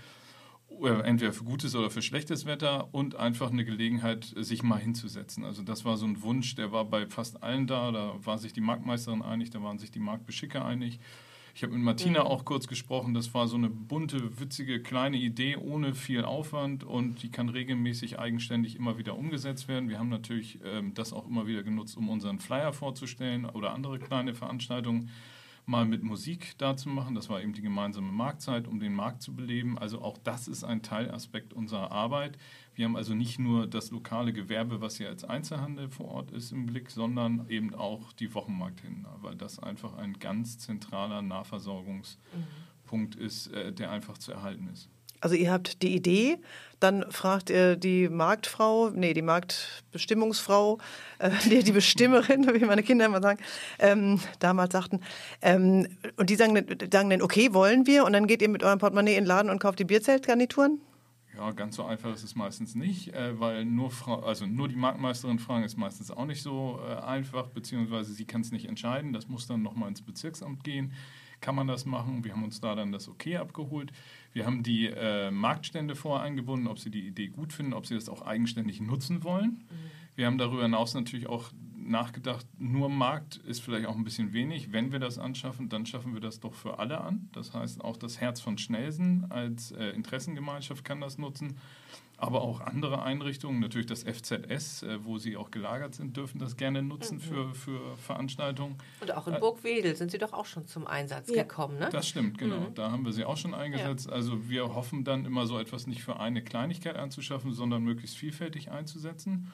entweder 1.05 1.32
für 1.32 1.44
gutes 1.44 1.75
oder 1.75 1.90
für 1.90 2.02
schlechtes 2.02 2.46
Wetter 2.46 2.88
und 2.93 3.17
einfach 3.17 3.50
eine 3.50 3.64
Gelegenheit, 3.64 4.32
sich 4.37 4.62
mal 4.62 4.78
hinzusetzen. 4.78 5.44
Also 5.44 5.62
das 5.62 5.84
war 5.84 5.96
so 5.96 6.06
ein 6.06 6.22
Wunsch, 6.22 6.55
der 6.55 6.72
war 6.72 6.84
bei 6.84 7.06
fast 7.06 7.43
allen 7.43 7.67
da. 7.67 7.93
Da 7.93 8.14
war 8.25 8.38
sich 8.38 8.52
die 8.52 8.61
Marktmeisterin 8.61 9.22
einig, 9.22 9.50
da 9.50 9.62
waren 9.62 9.78
sich 9.78 9.90
die 9.90 9.99
Marktbeschicker 9.99 10.64
einig. 10.64 10.99
Ich 11.55 11.62
habe 11.62 11.75
mit 11.75 11.82
Martina 11.82 12.22
auch 12.22 12.44
kurz 12.44 12.69
gesprochen. 12.69 13.12
Das 13.12 13.34
war 13.34 13.49
so 13.49 13.56
eine 13.56 13.69
bunte, 13.69 14.40
witzige, 14.40 14.81
kleine 14.81 15.17
Idee 15.17 15.56
ohne 15.56 15.94
viel 15.94 16.25
Aufwand 16.25 16.84
und 16.84 17.23
die 17.23 17.31
kann 17.31 17.49
regelmäßig 17.49 18.19
eigenständig 18.19 18.76
immer 18.76 18.99
wieder 18.99 19.16
umgesetzt 19.19 19.69
werden. 19.69 19.88
Wir 19.88 19.99
haben 19.99 20.08
natürlich 20.08 20.61
ähm, 20.64 20.94
das 20.94 21.12
auch 21.12 21.26
immer 21.26 21.46
wieder 21.46 21.62
genutzt, 21.62 21.96
um 21.96 22.08
unseren 22.08 22.38
Flyer 22.38 22.73
vorzustellen 22.73 23.44
oder 23.44 23.75
andere 23.75 23.99
kleine 23.99 24.34
Veranstaltungen 24.34 25.11
mal 25.70 25.87
mit 25.87 26.02
Musik 26.02 26.55
da 26.58 26.76
zu 26.76 26.88
machen. 26.88 27.14
Das 27.14 27.31
war 27.31 27.40
eben 27.40 27.52
die 27.52 27.62
gemeinsame 27.62 28.11
Marktzeit, 28.11 28.67
um 28.67 28.81
den 28.81 28.93
Markt 28.93 29.22
zu 29.22 29.34
beleben. 29.34 29.78
Also 29.78 30.02
auch 30.02 30.19
das 30.19 30.49
ist 30.49 30.64
ein 30.64 30.82
Teilaspekt 30.82 31.55
unserer 31.55 31.93
Arbeit. 31.93 32.37
Wir 32.75 32.87
haben 32.87 32.96
also 32.96 33.14
nicht 33.14 33.38
nur 33.38 33.69
das 33.69 33.93
lokale 33.93 34.32
Gewerbe, 34.32 34.81
was 34.81 34.96
hier 34.96 35.08
als 35.08 35.25
Einzelhandel 35.25 35.88
vor 35.88 36.08
Ort 36.08 36.32
ist, 36.32 36.50
im 36.50 36.67
Blick, 36.67 36.90
sondern 36.90 37.49
eben 37.49 37.72
auch 37.75 38.12
die 38.12 38.34
Wochenmarkthändler, 38.34 39.19
weil 39.20 39.37
das 39.37 39.61
einfach 39.61 39.96
ein 39.96 40.19
ganz 40.19 40.58
zentraler 40.58 41.22
Nahversorgungspunkt 41.22 43.14
ist, 43.16 43.47
äh, 43.49 43.73
der 43.73 43.92
einfach 43.92 44.18
zu 44.18 44.33
erhalten 44.33 44.68
ist. 44.73 44.90
Also 45.20 45.34
ihr 45.36 45.50
habt 45.52 45.82
die 45.82 45.94
Idee, 45.94 46.38
dann 46.80 47.04
fragt 47.10 47.50
ihr 47.50 47.76
die 47.76 48.08
Marktfrau, 48.08 48.90
nee, 48.90 49.12
die 49.12 49.22
Marktbestimmungsfrau, 49.22 50.78
äh, 51.18 51.30
die, 51.62 51.72
Bestimmerin, 51.72 52.48
wie 52.54 52.64
meine 52.64 52.82
Kinder 52.82 53.04
immer 53.06 53.20
sagen, 53.20 53.40
ähm, 53.78 54.20
damals 54.38 54.72
sagten, 54.72 55.00
ähm, 55.42 55.86
und 56.16 56.30
die 56.30 56.36
sagen, 56.36 56.54
dann- 56.54 56.90
sagen 56.90 57.10
dann, 57.10 57.22
okay, 57.22 57.52
wollen 57.52 57.86
wir, 57.86 58.04
und 58.04 58.12
dann 58.14 58.26
geht 58.26 58.40
ihr 58.42 58.48
mit 58.48 58.62
eurem 58.62 58.78
Portemonnaie 58.78 59.14
in 59.16 59.24
den 59.24 59.28
Laden 59.28 59.50
und 59.50 59.58
kauft 59.60 59.78
die 59.78 59.84
Bierzeltgarnituren? 59.84 60.80
Ja, 61.36 61.52
ganz 61.52 61.76
so 61.76 61.84
einfach 61.84 62.12
ist 62.12 62.24
es 62.24 62.34
meistens 62.34 62.74
nicht, 62.74 63.14
äh, 63.14 63.38
weil 63.38 63.64
nur, 63.64 63.90
Frau, 63.90 64.20
also 64.20 64.46
nur 64.46 64.68
die 64.68 64.76
Marktmeisterin 64.76 65.38
fragen 65.38 65.64
ist 65.64 65.76
meistens 65.78 66.10
auch 66.10 66.26
nicht 66.26 66.42
so 66.42 66.80
äh, 66.86 66.96
einfach, 67.02 67.48
beziehungsweise 67.48 68.12
sie 68.12 68.24
kann 68.24 68.40
es 68.40 68.52
nicht 68.52 68.66
entscheiden. 68.66 69.12
Das 69.12 69.28
muss 69.28 69.46
dann 69.46 69.62
nochmal 69.62 69.88
ins 69.88 70.02
Bezirksamt 70.02 70.64
gehen. 70.64 70.92
Kann 71.40 71.54
man 71.54 71.66
das 71.66 71.87
machen? 71.87 72.25
Wir 72.25 72.32
haben 72.32 72.44
uns 72.44 72.61
da 72.61 72.75
dann 72.75 72.92
das 72.92 73.09
Okay 73.09 73.37
abgeholt. 73.37 73.92
Wir 74.32 74.47
haben 74.47 74.62
die 74.62 74.87
äh, 74.87 75.30
Marktstände 75.30 75.94
vorher 75.94 76.25
eingebunden, 76.25 76.66
ob 76.66 76.78
sie 76.78 76.90
die 76.90 77.06
Idee 77.06 77.28
gut 77.28 77.52
finden, 77.52 77.73
ob 77.73 77.87
sie 77.87 77.94
das 77.94 78.09
auch 78.09 78.23
eigenständig 78.23 78.80
nutzen 78.80 79.25
wollen. 79.25 79.64
Wir 80.16 80.26
haben 80.26 80.38
darüber 80.38 80.62
hinaus 80.62 80.94
natürlich 80.94 81.28
auch 81.28 81.50
nachgedacht, 81.90 82.47
nur 82.59 82.88
Markt 82.88 83.37
ist 83.37 83.61
vielleicht 83.61 83.87
auch 83.87 83.97
ein 83.97 84.04
bisschen 84.04 84.32
wenig. 84.32 84.73
Wenn 84.73 84.92
wir 84.92 84.99
das 84.99 85.18
anschaffen, 85.18 85.68
dann 85.68 85.87
schaffen 85.87 86.14
wir 86.14 86.20
das 86.20 86.40
doch 86.40 86.54
für 86.54 86.78
alle 86.78 87.00
an. 87.00 87.28
Das 87.32 87.52
heißt, 87.52 87.82
auch 87.82 87.97
das 87.97 88.20
Herz 88.20 88.40
von 88.40 88.59
Schnelsen 88.59 89.26
als 89.30 89.73
äh, 89.73 89.90
Interessengemeinschaft 89.90 90.85
kann 90.85 91.00
das 91.00 91.18
nutzen. 91.18 91.59
Aber 92.20 92.42
auch 92.42 92.60
andere 92.60 93.02
Einrichtungen, 93.02 93.60
natürlich 93.60 93.86
das 93.86 94.02
FZS, 94.04 94.82
äh, 94.82 95.04
wo 95.04 95.16
sie 95.16 95.38
auch 95.38 95.50
gelagert 95.50 95.94
sind, 95.94 96.16
dürfen 96.18 96.38
das 96.38 96.56
gerne 96.56 96.82
nutzen 96.82 97.18
für, 97.18 97.54
für 97.54 97.96
Veranstaltungen. 97.96 98.76
Und 99.00 99.14
auch 99.16 99.26
in 99.26 99.40
Burgwedel 99.40 99.96
sind 99.96 100.10
sie 100.10 100.18
doch 100.18 100.34
auch 100.34 100.44
schon 100.44 100.66
zum 100.66 100.86
Einsatz 100.86 101.30
Ja. 101.30 101.44
gekommen, 101.44 101.78
ne? 101.78 101.88
Das 101.90 102.06
stimmt, 102.06 102.36
genau. 102.36 102.66
Da 102.74 102.90
haben 102.90 103.06
wir 103.06 103.12
sie 103.12 103.24
auch 103.24 103.38
schon 103.38 103.54
eingesetzt. 103.54 104.10
Also 104.10 104.50
wir 104.50 104.74
hoffen 104.74 105.02
dann 105.02 105.24
immer 105.24 105.46
so 105.46 105.58
etwas 105.58 105.86
nicht 105.86 106.02
für 106.02 106.20
eine 106.20 106.42
Kleinigkeit 106.44 106.96
anzuschaffen, 106.96 107.52
sondern 107.54 107.82
möglichst 107.82 108.18
vielfältig 108.18 108.70
einzusetzen. 108.70 109.50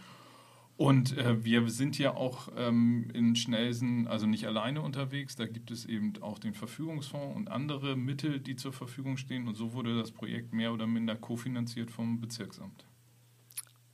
Und 0.76 1.16
äh, 1.16 1.42
wir 1.42 1.68
sind 1.70 1.98
ja 1.98 2.14
auch 2.14 2.48
ähm, 2.54 3.08
in 3.14 3.34
Schnelsen, 3.34 4.06
also 4.08 4.26
nicht 4.26 4.46
alleine 4.46 4.82
unterwegs. 4.82 5.34
Da 5.34 5.46
gibt 5.46 5.70
es 5.70 5.86
eben 5.86 6.12
auch 6.20 6.38
den 6.38 6.52
Verfügungsfonds 6.52 7.34
und 7.34 7.50
andere 7.50 7.96
Mittel, 7.96 8.40
die 8.40 8.56
zur 8.56 8.74
Verfügung 8.74 9.16
stehen. 9.16 9.48
Und 9.48 9.54
so 9.54 9.72
wurde 9.72 9.98
das 9.98 10.10
Projekt 10.10 10.52
mehr 10.52 10.74
oder 10.74 10.86
minder 10.86 11.16
kofinanziert 11.16 11.90
vom 11.90 12.20
Bezirksamt. 12.20 12.84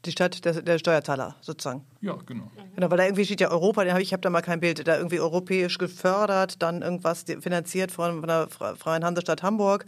Die 0.04 0.10
Stadt, 0.10 0.44
der, 0.44 0.60
der 0.62 0.78
Steuerzahler 0.80 1.36
sozusagen. 1.40 1.84
Ja, 2.00 2.16
genau. 2.26 2.50
Genau, 2.74 2.90
weil 2.90 2.98
da 2.98 3.04
irgendwie 3.04 3.24
steht 3.24 3.40
ja 3.40 3.52
Europa, 3.52 3.84
hab 3.86 3.98
ich, 3.98 4.08
ich 4.08 4.12
habe 4.12 4.20
da 4.20 4.30
mal 4.30 4.42
kein 4.42 4.58
Bild, 4.58 4.84
da 4.88 4.96
irgendwie 4.96 5.20
europäisch 5.20 5.78
gefördert, 5.78 6.60
dann 6.60 6.82
irgendwas 6.82 7.24
finanziert 7.38 7.92
von, 7.92 8.18
von 8.18 8.26
der 8.26 8.48
Fre- 8.48 8.74
Freien 8.74 9.04
Hansestadt 9.04 9.44
Hamburg. 9.44 9.86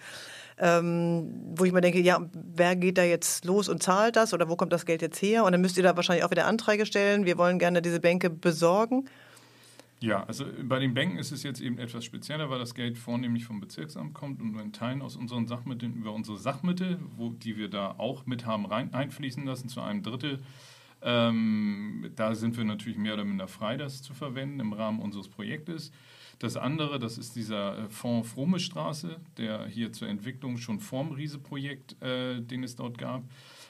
Ähm, 0.59 1.55
wo 1.57 1.65
ich 1.65 1.73
mir 1.73 1.81
denke, 1.81 2.01
ja, 2.01 2.21
wer 2.33 2.77
geht 2.77 2.99
da 2.99 3.03
jetzt 3.03 3.45
los 3.45 3.69
und 3.69 3.83
zahlt 3.83 4.17
das 4.17 4.33
oder 4.33 4.49
wo 4.49 4.57
kommt 4.57 4.73
das 4.73 4.87
Geld 4.87 5.03
jetzt 5.03 5.21
her? 5.21 5.45
Und 5.45 5.53
dann 5.53 5.61
müsst 5.61 5.77
ihr 5.77 5.83
da 5.83 5.97
wahrscheinlich 5.97 6.25
auch 6.25 6.31
wieder 6.31 6.47
Anträge 6.47 6.87
stellen. 6.87 7.25
Wir 7.25 7.39
wollen 7.39 7.59
gerne 7.59 7.83
diese 7.83 8.01
Bänke 8.01 8.31
besorgen. 8.31 9.09
Ja, 10.01 10.25
also 10.25 10.45
bei 10.63 10.79
den 10.79 10.93
Bänken 10.93 11.19
ist 11.19 11.33
es 11.33 11.43
jetzt 11.43 11.61
eben 11.61 11.79
etwas 11.79 12.05
spezieller, 12.05 12.51
weil 12.51 12.59
das 12.59 12.75
Geld 12.75 12.99
vornehmlich 12.99 13.47
vom 13.47 13.61
Bezirksamt 13.61 14.13
kommt 14.13 14.41
und 14.41 14.53
nur 14.53 14.61
in 14.61 14.73
Teilen 14.73 15.01
aus 15.01 15.17
unseren 15.17 15.47
Sachmitteln 15.47 15.95
über 15.95 16.13
unsere 16.13 16.37
Sachmittel, 16.37 16.99
wo, 17.17 17.31
die 17.31 17.57
wir 17.57 17.69
da 17.69 17.95
auch 17.97 18.27
mit 18.27 18.45
haben 18.45 18.67
rein, 18.67 18.93
einfließen 18.93 19.47
lassen, 19.47 19.69
zu 19.69 19.81
einem 19.81 20.03
Drittel. 20.03 20.41
Ähm, 21.01 22.11
da 22.17 22.35
sind 22.35 22.57
wir 22.57 22.65
natürlich 22.65 22.99
mehr 22.99 23.15
oder 23.15 23.25
minder 23.25 23.49
frei, 23.49 23.77
das 23.77 24.03
zu 24.03 24.15
verwenden 24.15 24.61
im 24.61 24.73
Rahmen 24.73 25.01
unseres 25.01 25.29
Projektes. 25.29 25.91
Das 26.39 26.57
andere, 26.57 26.99
das 26.99 27.19
ist 27.19 27.37
dieser 27.37 27.79
äh, 27.79 27.89
Fonds 27.89 28.31
Fromme 28.31 28.59
Straße, 28.59 29.21
der 29.37 29.67
hier 29.67 29.93
zur 29.93 30.09
Entwicklung 30.09 30.57
schon 30.57 30.81
vorm 30.81 31.13
Riese-Projekt, 31.13 32.01
äh, 32.03 32.41
den 32.41 32.65
es 32.65 32.77
dort 32.77 32.99
gab. 32.99 33.23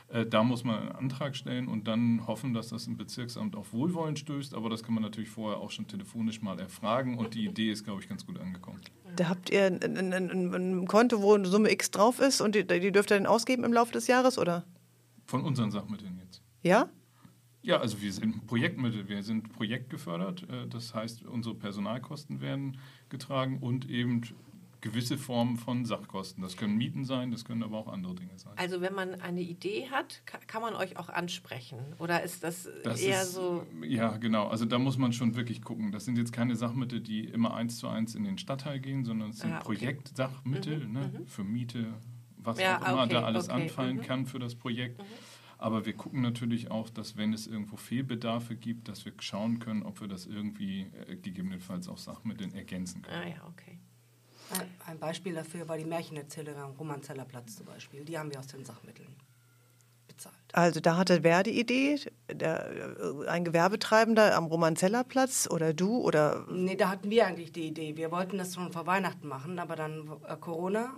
Äh, 0.08 0.26
da 0.26 0.44
muss 0.44 0.64
man 0.64 0.78
einen 0.78 0.92
Antrag 0.92 1.36
stellen 1.36 1.68
und 1.68 1.88
dann 1.88 2.26
hoffen, 2.26 2.54
dass 2.54 2.68
das 2.68 2.86
im 2.86 2.96
Bezirksamt 2.96 3.56
auf 3.56 3.72
Wohlwollen 3.72 4.16
stößt. 4.16 4.54
Aber 4.54 4.70
das 4.70 4.82
kann 4.82 4.94
man 4.94 5.02
natürlich 5.02 5.30
vorher 5.30 5.58
auch 5.58 5.70
schon 5.70 5.86
telefonisch 5.86 6.42
mal 6.42 6.58
erfragen 6.60 7.18
und 7.18 7.34
die 7.34 7.46
Idee 7.46 7.70
ist, 7.70 7.84
glaube 7.84 8.02
ich, 8.02 8.08
ganz 8.08 8.26
gut 8.26 8.38
angekommen. 8.38 8.80
Da 9.16 9.28
habt 9.28 9.50
ihr 9.50 9.64
ein, 9.64 9.82
ein, 9.82 10.12
ein, 10.12 10.54
ein 10.54 10.86
Konto, 10.86 11.22
wo 11.22 11.34
eine 11.34 11.46
Summe 11.46 11.70
X 11.70 11.90
drauf 11.90 12.18
ist 12.18 12.40
und 12.40 12.54
die, 12.54 12.66
die 12.66 12.92
dürft 12.92 13.10
ihr 13.10 13.16
dann 13.16 13.26
ausgeben 13.26 13.64
im 13.64 13.72
Laufe 13.72 13.92
des 13.92 14.06
Jahres, 14.06 14.38
oder? 14.38 14.64
Von 15.26 15.42
unseren 15.42 15.70
Sachmitteln 15.70 16.20
jetzt. 16.22 16.42
Ja? 16.62 16.88
Ja, 17.64 17.78
also 17.78 18.02
wir 18.02 18.12
sind 18.12 18.46
Projektmittel, 18.46 19.08
wir 19.08 19.22
sind 19.22 19.50
projektgefördert. 19.52 20.42
Äh, 20.50 20.68
das 20.68 20.94
heißt, 20.94 21.24
unsere 21.24 21.54
Personalkosten 21.54 22.42
werden 22.42 22.76
getragen 23.08 23.58
und 23.58 23.88
eben 23.88 24.20
gewisse 24.82 25.16
Formen 25.16 25.56
von 25.56 25.86
Sachkosten. 25.86 26.42
Das 26.42 26.58
können 26.58 26.76
Mieten 26.76 27.06
sein, 27.06 27.30
das 27.30 27.46
können 27.46 27.62
aber 27.62 27.78
auch 27.78 27.88
andere 27.88 28.14
Dinge 28.16 28.36
sein. 28.36 28.52
Also 28.56 28.82
wenn 28.82 28.92
man 28.92 29.18
eine 29.18 29.40
Idee 29.40 29.88
hat, 29.90 30.20
kann 30.46 30.60
man 30.60 30.74
euch 30.74 30.98
auch 30.98 31.08
ansprechen? 31.08 31.78
Oder 31.98 32.22
ist 32.22 32.44
das, 32.44 32.68
das 32.82 33.00
eher 33.00 33.22
ist, 33.22 33.32
so... 33.32 33.66
Ja, 33.82 34.18
genau. 34.18 34.48
Also 34.48 34.66
da 34.66 34.78
muss 34.78 34.98
man 34.98 35.14
schon 35.14 35.34
wirklich 35.34 35.62
gucken. 35.62 35.90
Das 35.90 36.04
sind 36.04 36.18
jetzt 36.18 36.34
keine 36.34 36.56
Sachmittel, 36.56 37.00
die 37.00 37.24
immer 37.24 37.54
eins 37.54 37.78
zu 37.78 37.88
eins 37.88 38.14
in 38.14 38.24
den 38.24 38.36
Stadtteil 38.36 38.78
gehen, 38.78 39.06
sondern 39.06 39.30
es 39.30 39.38
sind 39.38 39.52
Ah, 39.52 39.56
okay. 39.56 39.64
Projektsachmittel 39.64 40.86
Mhm, 40.86 40.92
ne, 40.92 41.22
für 41.24 41.44
Miete, 41.44 41.94
was 42.36 42.60
Ja, 42.60 42.76
auch 42.82 42.88
immer 42.92 43.04
okay, 43.04 43.14
da 43.14 43.22
alles 43.22 43.48
okay, 43.48 43.62
anfallen 43.62 43.96
mhm. 43.96 44.02
kann 44.02 44.26
für 44.26 44.38
das 44.38 44.54
Projekt. 44.54 45.00
Aber 45.58 45.86
wir 45.86 45.94
gucken 45.94 46.20
natürlich 46.20 46.70
auch, 46.70 46.90
dass 46.90 47.16
wenn 47.16 47.32
es 47.32 47.46
irgendwo 47.46 47.76
Fehlbedarfe 47.76 48.56
gibt, 48.56 48.88
dass 48.88 49.04
wir 49.04 49.12
schauen 49.20 49.58
können, 49.60 49.82
ob 49.82 50.00
wir 50.00 50.08
das 50.08 50.26
irgendwie 50.26 50.90
äh, 51.08 51.16
gegebenenfalls 51.16 51.88
auch 51.88 51.98
Sachmitteln 51.98 52.54
ergänzen 52.54 53.02
können. 53.02 53.22
Ah 53.22 53.28
ja, 53.28 53.36
okay. 53.48 53.78
Ein- 54.50 54.70
Ein 54.86 54.98
Beispiel 54.98 55.34
dafür 55.34 55.68
war 55.68 55.78
die 55.78 55.84
Märchenerzählerin 55.86 56.60
am 56.60 56.72
Romanzeller 56.72 57.24
Platz 57.24 57.56
zum 57.56 57.66
Beispiel. 57.66 58.04
Die 58.04 58.18
haben 58.18 58.30
wir 58.30 58.38
aus 58.38 58.46
den 58.48 58.64
Sachmitteln 58.64 59.14
bezahlt. 60.06 60.34
Also 60.52 60.80
da 60.80 60.96
hatte 60.98 61.22
wer 61.24 61.42
die 61.42 61.58
Idee? 61.58 61.98
Der, 62.30 62.70
äh, 63.00 63.26
ein 63.28 63.44
Gewerbetreibender 63.44 64.36
am 64.36 64.44
Romanzellerplatz 64.46 65.48
oder 65.50 65.72
du 65.72 65.96
oder 65.98 66.46
Nee, 66.50 66.76
da 66.76 66.90
hatten 66.90 67.10
wir 67.10 67.26
eigentlich 67.26 67.52
die 67.52 67.68
Idee. 67.68 67.96
Wir 67.96 68.10
wollten 68.10 68.36
das 68.38 68.54
schon 68.54 68.70
vor 68.72 68.86
Weihnachten 68.86 69.26
machen, 69.28 69.58
aber 69.58 69.76
dann 69.76 70.10
äh, 70.28 70.36
Corona, 70.36 70.92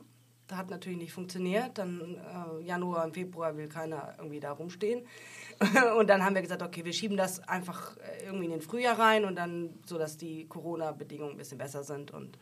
hat 0.52 0.70
natürlich 0.70 0.98
nicht 0.98 1.12
funktioniert. 1.12 1.78
Dann 1.78 2.16
äh, 2.60 2.64
Januar 2.64 3.04
und 3.04 3.14
Februar 3.14 3.56
will 3.56 3.68
keiner 3.68 4.14
irgendwie 4.18 4.40
da 4.40 4.52
rumstehen. 4.52 5.06
und 5.98 6.08
dann 6.08 6.24
haben 6.24 6.34
wir 6.34 6.42
gesagt, 6.42 6.62
okay, 6.62 6.84
wir 6.84 6.92
schieben 6.92 7.16
das 7.16 7.40
einfach 7.48 7.96
äh, 7.96 8.26
irgendwie 8.26 8.44
in 8.46 8.50
den 8.52 8.60
Frühjahr 8.60 8.98
rein 8.98 9.24
und 9.24 9.36
dann, 9.36 9.70
so 9.86 9.98
dass 9.98 10.16
die 10.16 10.46
Corona-Bedingungen 10.46 11.32
ein 11.32 11.38
bisschen 11.38 11.58
besser 11.58 11.82
sind. 11.82 12.10
Und 12.10 12.38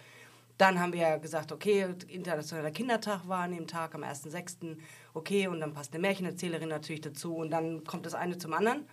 dann 0.59 0.79
haben 0.79 0.93
wir 0.93 1.19
gesagt, 1.19 1.53
okay, 1.53 1.95
internationaler 2.09 2.71
Kindertag 2.71 3.27
war 3.29 3.41
an 3.41 3.53
dem 3.53 3.67
Tag 3.67 3.95
am 3.95 4.03
1.6. 4.03 4.77
Okay, 5.15 5.49
und 5.49 5.61
dann 5.61 5.73
passt 5.73 5.93
eine 5.95 6.03
Märchenerzählerin 6.03 6.69
natürlich 6.69 7.03
dazu 7.03 7.37
und 7.37 7.51
dann 7.51 7.85
kommt 7.85 8.07
das 8.07 8.15
eine 8.15 8.39
zum 8.39 8.53
anderen. 8.53 8.87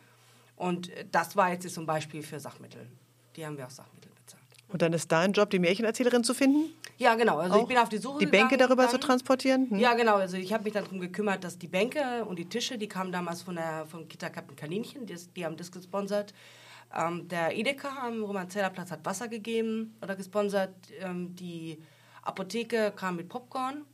Und 0.55 0.89
äh, 0.89 1.05
das 1.11 1.35
war 1.35 1.51
jetzt 1.51 1.69
so 1.69 1.81
ein 1.81 1.87
Beispiel 1.87 2.23
für 2.23 2.39
Sachmittel. 2.39 2.87
Die 3.35 3.45
haben 3.45 3.57
wir 3.57 3.65
aus 3.65 3.75
Sachmitteln 3.75 4.10
bezahlt. 4.10 4.10
Und 4.71 4.81
dann 4.81 4.93
ist 4.93 5.11
dein 5.11 5.33
Job, 5.33 5.49
die 5.49 5.59
Märchenerzählerin 5.59 6.23
zu 6.23 6.33
finden? 6.33 6.73
Ja, 6.97 7.15
genau. 7.15 7.37
Also 7.37 7.55
Auch 7.55 7.61
ich 7.63 7.67
bin 7.67 7.77
auf 7.77 7.89
die 7.89 7.97
Suche 7.97 8.19
Die 8.19 8.25
Bänke 8.25 8.49
gegangen 8.49 8.69
darüber 8.69 8.83
dann. 8.83 8.91
zu 8.91 8.99
transportieren? 8.99 9.69
Hm? 9.69 9.79
Ja, 9.79 9.93
genau. 9.93 10.15
Also 10.15 10.37
ich 10.37 10.53
habe 10.53 10.63
mich 10.63 10.73
darum 10.73 10.99
gekümmert, 10.99 11.43
dass 11.43 11.57
die 11.57 11.67
Bänke 11.67 12.25
und 12.25 12.37
die 12.39 12.45
Tische, 12.45 12.77
die 12.77 12.87
kamen 12.87 13.11
damals 13.11 13.41
von 13.41 13.55
der 13.55 13.85
vom 13.85 14.07
Kita 14.07 14.29
Captain 14.29 14.55
Kaninchen, 14.55 15.05
die, 15.05 15.15
die 15.35 15.45
haben 15.45 15.57
das 15.57 15.71
gesponsert. 15.71 16.33
Ähm, 16.95 17.27
der 17.27 17.57
Edeka 17.57 17.89
am 18.07 18.23
Romanzeller 18.23 18.69
Platz 18.69 18.91
hat 18.91 19.05
Wasser 19.05 19.27
gegeben 19.27 19.97
oder 20.01 20.15
gesponsert. 20.15 20.73
Ähm, 20.99 21.35
die 21.35 21.81
Apotheke 22.23 22.93
kam 22.95 23.15
mit 23.15 23.29
Popcorn, 23.29 23.85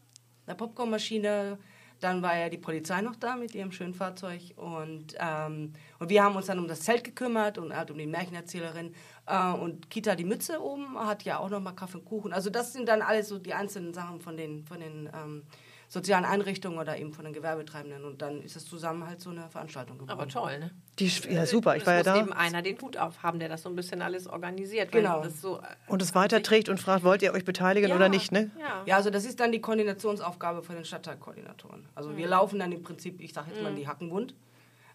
der 0.48 0.56
Popcornmaschine. 0.56 1.58
Dann 2.00 2.22
war 2.22 2.38
ja 2.38 2.50
die 2.50 2.58
Polizei 2.58 3.01
noch 3.01 3.16
da 3.16 3.36
mit 3.36 3.56
ihrem 3.56 3.72
schönen 3.72 3.94
Fahrzeug. 3.94 4.42
Und, 4.56 5.16
ähm, 5.20 5.74
und 6.00 6.10
wir 6.10 6.24
haben 6.24 6.36
uns 6.36 6.46
dann 6.46 6.60
um 6.60 6.68
das 6.68 6.82
Zelt 6.82 7.04
gekümmert 7.04 7.58
und 7.58 7.75
halt 7.75 7.92
um 7.92 7.98
die 7.98 8.06
Märchenerzählerin. 8.06 8.94
Äh, 9.25 9.51
und 9.54 9.89
Kita 9.89 10.16
die 10.16 10.25
Mütze 10.25 10.62
oben 10.62 10.98
hat 11.00 11.24
ja 11.24 11.39
auch 11.39 11.50
noch 11.50 11.60
mal 11.60 11.74
Kaffee 11.74 11.98
und 11.98 12.06
Kuchen. 12.06 12.34
Also 12.34 12.50
das 12.50 12.74
sind 12.74 12.88
dann 12.88 13.01
alles 13.01 13.30
so 13.30 13.39
die 13.39 13.54
einzelnen 13.54 13.94
Sachen 13.94 14.22
von 14.22 14.38
den, 14.38 14.63
von 14.63 14.80
den 14.80 15.10
ähm, 15.13 15.44
sozialen 15.89 16.25
Einrichtungen 16.25 16.77
oder 16.79 16.98
eben 16.98 17.13
von 17.13 17.24
den 17.25 17.34
Gewerbetreibenden. 17.34 18.03
Und 18.03 18.22
dann 18.22 18.41
ist 18.41 18.56
es 18.56 18.65
zusammen 18.65 19.08
halt 19.08 19.22
so 19.22 19.29
eine 19.29 19.50
Veranstaltung 19.50 19.98
geworden. 19.98 20.12
Aber 20.12 20.27
toll, 20.27 20.60
ne? 20.60 20.72
Die, 21.00 21.08
ja, 21.29 21.46
super. 21.46 21.77
Ich 21.77 21.86
war 21.86 21.94
ja 21.94 22.00
es 22.01 22.06
muss 22.06 22.13
da. 22.15 22.20
eben 22.22 22.34
einer 22.34 22.62
den 22.62 22.77
Hut 22.82 22.98
aufhaben, 22.98 23.39
der 23.39 23.48
das 23.50 23.63
so 23.63 23.70
ein 23.70 23.75
bisschen 23.75 24.01
alles 24.01 24.27
organisiert. 24.27 24.91
Genau. 24.91 25.24
Das 25.24 25.39
so, 25.41 25.60
äh, 25.60 25.62
Und 25.88 26.01
es 26.01 26.13
weiterträgt 26.13 26.67
und 26.70 26.79
fragt, 26.79 27.03
wollt 27.03 27.22
ihr 27.22 27.34
euch 27.34 27.46
beteiligen 27.46 27.89
ja, 27.89 27.96
oder 27.96 28.10
nicht? 28.10 28.32
Ne? 28.32 28.51
Ja. 28.60 28.84
Ja, 28.86 28.96
also 28.98 29.10
das 29.10 29.24
ist 29.24 29.39
dann 29.39 29.51
die 29.51 29.62
Koordinationsaufgabe 29.62 30.62
von 30.63 30.75
den 30.75 30.84
Stadtteilkoordinatoren. 30.86 31.88
Also 31.96 32.10
Mhm. 32.10 32.17
wir 32.17 32.27
laufen 32.27 32.60
dann 32.60 32.72
im 32.72 32.84
Prinzip, 32.84 33.22
ich 33.22 33.34
sage 33.34 33.51
jetzt 33.51 33.63
mal, 33.63 33.74
die 33.74 33.88
Hacken 33.88 34.12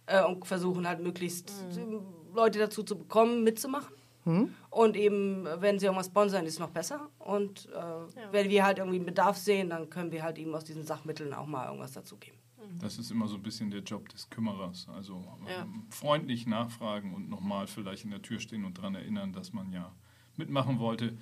äh, 0.07 0.23
und 0.25 0.47
versuchen 0.47 0.87
halt 0.87 1.01
möglichst 1.01 1.53
Mhm. 1.75 2.01
Leute 2.35 2.59
dazu 2.59 2.83
zu 2.83 2.99
bekommen, 2.99 3.45
mitzumachen. 3.45 3.95
Hm? 4.25 4.55
Und 4.71 4.97
eben, 4.97 5.45
wenn 5.59 5.79
sie 5.79 5.87
irgendwas 5.87 6.07
sponsern, 6.07 6.47
ist 6.47 6.55
es 6.55 6.59
noch 6.61 6.71
besser. 6.71 7.09
Und 7.19 7.69
äh, 7.75 8.33
wenn 8.33 8.49
wir 8.51 8.65
halt 8.65 8.79
irgendwie 8.79 8.97
einen 8.99 9.07
Bedarf 9.07 9.37
sehen, 9.37 9.71
dann 9.71 9.91
können 9.91 10.13
wir 10.13 10.23
halt 10.23 10.39
eben 10.39 10.55
aus 10.55 10.65
diesen 10.65 10.85
Sachmitteln 10.85 11.35
auch 11.35 11.47
mal 11.47 11.67
irgendwas 11.67 11.93
dazugeben. 11.93 12.39
Das 12.79 12.99
ist 12.99 13.11
immer 13.11 13.27
so 13.29 13.35
ein 13.37 13.43
bisschen 13.43 13.71
der 13.71 13.81
Job 13.83 14.09
des 14.09 14.31
Kümmerers. 14.31 14.87
Also 14.95 15.25
Ja. 15.49 15.63
ähm, 15.63 15.85
freundlich 15.91 16.47
nachfragen 16.47 17.13
und 17.15 17.29
nochmal 17.29 17.67
vielleicht 17.67 18.05
in 18.05 18.11
der 18.11 18.23
Tür 18.23 18.39
stehen 18.39 18.65
und 18.65 18.79
daran 18.79 18.95
erinnern, 18.95 19.33
dass 19.33 19.53
man 19.53 19.73
ja 19.73 19.93
mitmachen 20.37 20.79
wollte. 20.79 21.17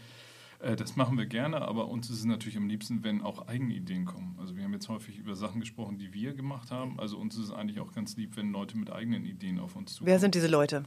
Äh, 0.61 0.77
Das 0.77 0.95
machen 0.97 1.17
wir 1.17 1.25
gerne, 1.27 1.63
aber 1.63 1.89
uns 1.89 2.11
ist 2.11 2.19
es 2.19 2.25
natürlich 2.27 2.59
am 2.59 2.69
liebsten, 2.69 3.03
wenn 3.03 3.23
auch 3.23 3.49
eigene 3.49 3.73
Ideen 3.75 4.05
kommen. 4.05 4.37
Also 4.39 4.55
wir 4.57 4.63
haben 4.65 4.75
jetzt 4.75 4.91
häufig 4.91 5.17
über 5.17 5.35
Sachen 5.35 5.61
gesprochen, 5.61 5.97
die 5.99 6.13
wir 6.13 6.35
gemacht 6.35 6.71
haben. 6.71 7.01
Also 7.01 7.17
uns 7.19 7.35
ist 7.37 7.45
es 7.45 7.51
eigentlich 7.53 7.81
auch 7.81 7.93
ganz 7.93 8.17
lieb, 8.17 8.37
wenn 8.37 8.53
Leute 8.53 8.77
mit 8.77 8.93
eigenen 8.93 9.25
Ideen 9.25 9.59
auf 9.59 9.75
uns 9.75 9.95
zukommen. 9.95 10.09
Wer 10.09 10.19
sind 10.19 10.35
diese 10.35 10.49
Leute? 10.49 10.85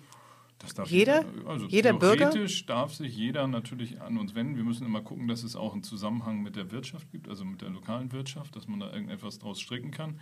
Das 0.59 0.73
darf 0.73 0.89
Jeder? 0.89 1.25
Also 1.45 1.65
Jeder 1.67 1.91
Bürger? 1.93 2.29
theoretisch 2.31 2.65
darf 2.65 2.93
sich 2.93 3.15
jeder 3.17 3.47
natürlich 3.47 3.99
an 4.01 4.17
uns 4.17 4.33
wenden. 4.33 4.55
Wir 4.55 4.63
müssen 4.63 4.85
immer 4.85 5.01
gucken, 5.01 5.27
dass 5.27 5.43
es 5.43 5.55
auch 5.57 5.73
einen 5.73 5.83
Zusammenhang 5.83 6.41
mit 6.41 6.55
der 6.55 6.71
Wirtschaft 6.71 7.11
gibt, 7.11 7.27
also 7.27 7.43
mit 7.43 7.61
der 7.61 7.69
lokalen 7.69 8.11
Wirtschaft, 8.13 8.55
dass 8.55 8.67
man 8.67 8.79
da 8.79 8.91
irgendetwas 8.93 9.39
draus 9.39 9.59
stricken 9.59 9.91
kann. 9.91 10.19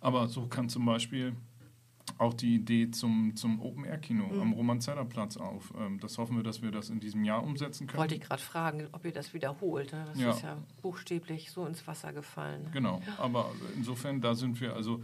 Aber 0.00 0.28
so 0.28 0.46
kann 0.46 0.68
zum 0.70 0.86
Beispiel 0.86 1.34
auch 2.18 2.32
die 2.34 2.54
Idee 2.54 2.90
zum, 2.92 3.34
zum 3.36 3.60
Open-Air-Kino 3.60 4.28
Mhm. 4.28 4.40
am 4.40 4.52
Roman-Zeller-Platz 4.52 5.36
auf. 5.36 5.74
Ähm, 5.78 5.98
Das 6.00 6.16
hoffen 6.16 6.36
wir, 6.36 6.42
dass 6.44 6.62
wir 6.62 6.70
das 6.70 6.88
in 6.88 7.00
diesem 7.00 7.24
Jahr 7.24 7.42
umsetzen 7.42 7.86
können. 7.86 7.98
Wollte 7.98 8.14
ich 8.14 8.20
gerade 8.20 8.40
fragen, 8.40 8.86
ob 8.92 9.04
ihr 9.04 9.12
das 9.12 9.34
wiederholt. 9.34 9.92
ne? 9.92 10.06
Das 10.12 10.20
Ja. 10.20 10.30
ist 10.30 10.42
ja 10.42 10.56
buchstäblich 10.82 11.50
so 11.50 11.66
ins 11.66 11.86
Wasser 11.86 12.12
gefallen. 12.12 12.68
Genau, 12.72 13.02
aber 13.18 13.50
insofern, 13.76 14.20
da 14.20 14.34
sind 14.34 14.58
wir 14.60 14.74
also 14.74 15.02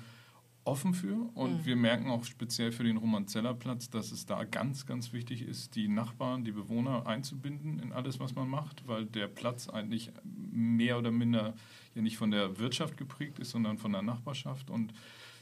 offen 0.64 0.94
für 0.94 1.28
und 1.34 1.60
Mhm. 1.60 1.64
wir 1.66 1.76
merken 1.76 2.08
auch 2.08 2.24
speziell 2.24 2.70
für 2.72 2.84
den 2.84 2.96
Romanzellerplatz, 2.96 3.90
dass 3.90 4.12
es 4.12 4.26
da 4.26 4.44
ganz, 4.44 4.86
ganz 4.86 5.12
wichtig 5.12 5.42
ist, 5.42 5.74
die 5.74 5.88
Nachbarn, 5.88 6.44
die 6.44 6.52
Bewohner 6.52 7.06
einzubinden 7.06 7.80
in 7.80 7.92
alles, 7.92 8.20
was 8.20 8.34
man 8.34 8.48
macht, 8.48 8.86
weil 8.86 9.06
der 9.06 9.26
Platz 9.26 9.68
eigentlich 9.68 10.12
mehr 10.24 10.98
oder 10.98 11.10
minder 11.10 11.54
ja 11.94 12.02
nicht 12.02 12.16
von 12.16 12.30
der 12.30 12.58
Wirtschaft 12.58 12.96
geprägt 12.96 13.38
ist, 13.40 13.50
sondern 13.50 13.78
von 13.78 13.92
der 13.92 14.02
Nachbarschaft 14.02 14.70
und 14.70 14.92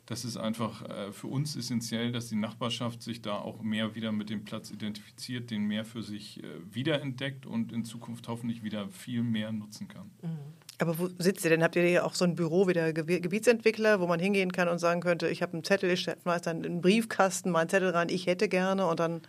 das 0.06 0.24
ist 0.24 0.36
einfach 0.38 0.82
äh, 0.88 1.12
für 1.12 1.28
uns 1.28 1.54
essentiell, 1.54 2.10
dass 2.10 2.28
die 2.30 2.34
Nachbarschaft 2.36 3.00
sich 3.00 3.22
da 3.22 3.36
auch 3.36 3.62
mehr 3.62 3.94
wieder 3.94 4.10
mit 4.10 4.28
dem 4.28 4.44
Platz 4.44 4.70
identifiziert, 4.72 5.50
den 5.52 5.66
mehr 5.66 5.84
für 5.84 6.02
sich 6.02 6.42
äh, 6.42 6.46
wiederentdeckt 6.72 7.46
und 7.46 7.70
in 7.70 7.84
Zukunft 7.84 8.26
hoffentlich 8.26 8.64
wieder 8.64 8.88
viel 8.88 9.22
mehr 9.22 9.52
nutzen 9.52 9.86
kann. 9.86 10.10
Aber 10.80 10.98
wo 10.98 11.08
sitzt 11.18 11.44
ihr 11.44 11.50
denn? 11.50 11.62
Habt 11.62 11.76
ihr 11.76 11.82
hier 11.82 12.06
auch 12.06 12.14
so 12.14 12.24
ein 12.24 12.34
Büro 12.34 12.66
wie 12.66 12.72
der 12.72 12.94
Ge 12.94 13.20
Gebietsentwickler, 13.20 14.00
wo 14.00 14.06
man 14.06 14.18
hingehen 14.18 14.50
kann 14.50 14.66
und 14.66 14.78
sagen 14.78 15.02
könnte, 15.02 15.28
ich 15.28 15.42
habe 15.42 15.52
einen 15.52 15.62
Zettel, 15.62 15.90
ich 15.90 16.00
schmeiße 16.00 16.44
dann 16.44 16.64
in 16.64 16.72
einen 16.72 16.80
Briefkasten 16.80 17.50
meinen 17.50 17.68
Zettel 17.68 17.90
rein, 17.90 18.08
ich 18.08 18.26
hätte 18.26 18.48
gerne 18.48 18.86
und 18.86 18.98
dann. 18.98 19.20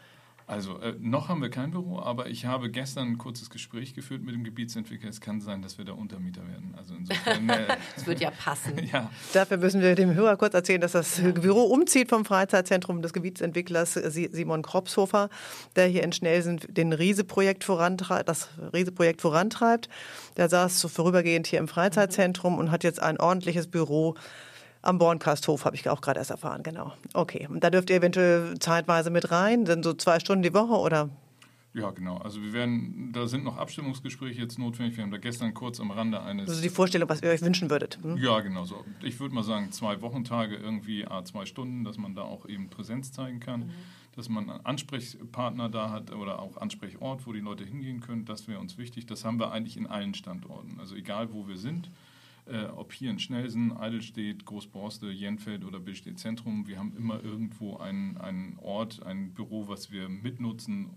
Also 0.51 0.79
äh, 0.79 0.96
noch 1.00 1.29
haben 1.29 1.41
wir 1.41 1.50
kein 1.50 1.72
Büro, 1.72 2.00
aber 2.00 2.27
ich 2.27 2.46
habe 2.46 2.70
gestern 2.70 3.08
ein 3.08 3.17
kurzes 3.17 3.50
Gespräch 3.50 3.93
geführt 3.93 4.22
mit 4.22 4.36
dem 4.36 4.43
Gebietsentwickler. 4.43 5.10
Es 5.10 5.22
kann 5.22 5.39
sein, 5.39 5.62
dass 5.62 5.77
wir 5.77 5.86
da 5.86 5.93
Untermieter 5.93 6.46
werden. 6.46 6.75
Also 6.77 6.93
insofern. 6.93 7.48
Äh, 7.48 7.77
das 7.96 8.05
wird 8.05 8.20
ja 8.20 8.31
passen. 8.31 8.74
ja. 8.91 9.10
Dafür 9.31 9.55
müssen 9.55 9.81
wir 9.81 9.96
dem 9.96 10.13
Hörer 10.13 10.36
kurz 10.36 10.53
erzählen, 10.53 10.81
dass 10.81 10.91
das 10.91 11.22
Büro 11.22 11.62
umzieht 11.63 12.10
vom 12.10 12.25
Freizeitzentrum 12.25 13.01
des 13.01 13.13
Gebietsentwicklers 13.13 13.93
Simon 13.93 14.62
Kropshofer, 14.62 15.29
der 15.77 15.88
hier 15.88 16.03
in 16.03 16.12
Schnelsen 16.12 16.60
den 16.67 16.91
Riese-Projekt 16.91 17.63
vorantreibt, 17.63 18.27
das 18.27 18.50
Riese-Projekt 18.74 19.22
vorantreibt. 19.22 19.88
Der 20.36 20.50
saß 20.50 20.81
so 20.81 20.89
vorübergehend 20.89 21.48
hier 21.48 21.60
im 21.60 21.70
Freizeitzentrum 21.70 22.58
und 22.58 22.72
hat 22.72 22.84
jetzt 22.84 23.01
ein 23.01 23.17
ordentliches 23.22 23.67
Büro 23.67 24.15
am 24.81 24.97
Bornkasthof 24.97 25.65
habe 25.65 25.75
ich 25.75 25.88
auch 25.89 26.01
gerade 26.01 26.19
erst 26.19 26.31
erfahren, 26.31 26.63
genau. 26.63 26.93
Okay, 27.13 27.47
und 27.50 27.63
da 27.63 27.69
dürft 27.69 27.89
ihr 27.89 27.97
eventuell 27.97 28.57
zeitweise 28.59 29.09
mit 29.09 29.31
rein, 29.31 29.65
sind 29.65 29.83
so 29.83 29.93
zwei 29.93 30.19
Stunden 30.19 30.43
die 30.43 30.53
Woche 30.53 30.73
oder? 30.73 31.09
Ja, 31.73 31.91
genau. 31.91 32.17
Also 32.17 32.41
wir 32.41 32.51
werden, 32.51 33.11
da 33.13 33.27
sind 33.27 33.45
noch 33.45 33.57
Abstimmungsgespräche 33.57 34.41
jetzt 34.41 34.59
notwendig. 34.59 34.97
Wir 34.97 35.03
haben 35.03 35.11
da 35.11 35.17
gestern 35.17 35.53
kurz 35.53 35.79
am 35.79 35.91
Rande 35.91 36.21
eines. 36.21 36.50
Also 36.50 36.61
die 36.61 36.69
Vorstellung, 36.69 37.07
was 37.07 37.21
ihr 37.21 37.29
euch 37.29 37.41
wünschen 37.41 37.69
würdet. 37.69 37.97
Hm? 38.01 38.17
Ja, 38.17 38.41
genau 38.41 38.65
so. 38.65 38.83
Ich 39.01 39.19
würde 39.21 39.33
mal 39.33 39.43
sagen, 39.43 39.71
zwei 39.71 40.01
Wochentage 40.01 40.55
irgendwie 40.55 41.05
a 41.07 41.23
zwei 41.23 41.45
Stunden, 41.45 41.85
dass 41.85 41.97
man 41.97 42.13
da 42.13 42.23
auch 42.23 42.45
eben 42.45 42.69
Präsenz 42.69 43.13
zeigen 43.13 43.39
kann, 43.39 43.61
mhm. 43.61 43.71
dass 44.15 44.27
man 44.27 44.50
einen 44.50 44.65
Ansprechpartner 44.65 45.69
da 45.69 45.91
hat 45.91 46.11
oder 46.11 46.39
auch 46.39 46.57
Ansprechort, 46.57 47.25
wo 47.25 47.31
die 47.31 47.39
Leute 47.39 47.63
hingehen 47.63 48.01
können. 48.01 48.25
Das 48.25 48.50
wäre 48.50 48.59
uns 48.59 48.77
wichtig. 48.77 49.05
Das 49.05 49.23
haben 49.23 49.39
wir 49.39 49.51
eigentlich 49.51 49.77
in 49.77 49.88
allen 49.88 50.13
Standorten. 50.13 50.77
Also 50.77 50.95
egal, 50.95 51.31
wo 51.31 51.47
wir 51.47 51.57
sind 51.57 51.89
äh, 52.51 52.65
ob 52.75 52.91
hier 52.91 53.10
in 53.10 53.20
Schnelsen, 53.20 53.75
Eidelstedt, 53.75 54.46
Großborste, 54.46 55.08
Jenfeld 55.08 55.63
oder 55.63 55.79
Billstedt 55.79 56.20
Zentrum, 56.20 56.67
wir 56.67 56.77
haben 56.77 56.96
immer 56.98 57.24
irgendwo 57.24 57.77
einen, 57.77 58.17
einen 58.17 58.58
Ort, 58.60 59.01
ein 59.03 59.34
Büro, 59.34 59.67
was 59.67 59.91
wir 59.91 60.10
mitnutzen, 60.10 60.89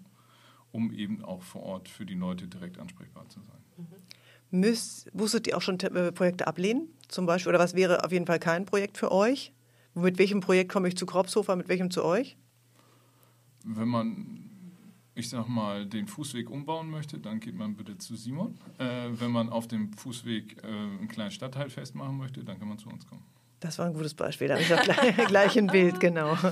um 0.72 0.92
eben 0.92 1.24
auch 1.24 1.42
vor 1.42 1.62
Ort 1.62 1.88
für 1.88 2.04
die 2.04 2.14
Leute 2.14 2.48
direkt 2.48 2.78
ansprechbar 2.78 3.28
zu 3.28 3.40
sein. 3.40 3.58
Mhm. 3.76 4.60
Müsst, 4.60 5.14
musstet 5.14 5.46
ihr 5.46 5.56
auch 5.56 5.62
schon 5.62 5.78
äh, 5.80 6.12
Projekte 6.12 6.46
ablehnen, 6.46 6.88
zum 7.08 7.26
Beispiel? 7.26 7.50
Oder 7.50 7.58
was 7.58 7.74
wäre 7.74 8.04
auf 8.04 8.12
jeden 8.12 8.26
Fall 8.26 8.38
kein 8.38 8.66
Projekt 8.66 8.98
für 8.98 9.12
euch? 9.12 9.52
Mit 9.94 10.18
welchem 10.18 10.40
Projekt 10.40 10.72
komme 10.72 10.88
ich 10.88 10.96
zu 10.96 11.06
Kropshofer, 11.06 11.54
mit 11.54 11.68
welchem 11.68 11.90
zu 11.90 12.04
euch? 12.04 12.36
Wenn 13.64 13.88
man 13.88 14.43
ich 15.14 15.28
sag 15.28 15.48
mal, 15.48 15.86
den 15.86 16.06
Fußweg 16.06 16.50
umbauen 16.50 16.90
möchte, 16.90 17.18
dann 17.18 17.40
geht 17.40 17.54
man 17.54 17.76
bitte 17.76 17.96
zu 17.98 18.16
Simon. 18.16 18.58
Äh, 18.78 19.10
wenn 19.12 19.30
man 19.30 19.48
auf 19.48 19.68
dem 19.68 19.92
Fußweg 19.92 20.62
äh, 20.62 20.66
einen 20.66 21.08
kleinen 21.08 21.30
Stadtteil 21.30 21.70
festmachen 21.70 22.16
möchte, 22.16 22.42
dann 22.44 22.58
kann 22.58 22.68
man 22.68 22.78
zu 22.78 22.88
uns 22.88 23.06
kommen. 23.06 23.22
Das 23.60 23.78
war 23.78 23.86
ein 23.86 23.94
gutes 23.94 24.14
Beispiel, 24.14 24.48
da 24.48 24.54
habe 24.54 24.64
ich 24.64 24.74
auch 24.74 24.82
gleich, 24.82 25.16
gleich 25.28 25.58
ein 25.58 25.68
Bild, 25.68 26.00
genau. 26.00 26.36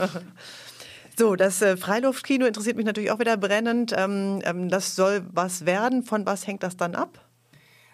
So, 1.14 1.37
das 1.37 1.61
äh, 1.61 1.76
Freiluftkino 1.76 2.47
interessiert 2.47 2.76
mich 2.76 2.87
natürlich 2.87 3.11
auch 3.11 3.19
wieder 3.19 3.37
brennend. 3.37 3.92
Ähm, 3.95 4.40
ähm, 4.45 4.71
das 4.71 4.97
soll 4.97 5.26
was 5.31 5.66
werden. 5.66 6.04
Von 6.04 6.25
was 6.25 6.47
hängt 6.47 6.62
das 6.62 6.78
dann 6.78 6.95
ab? 6.95 7.28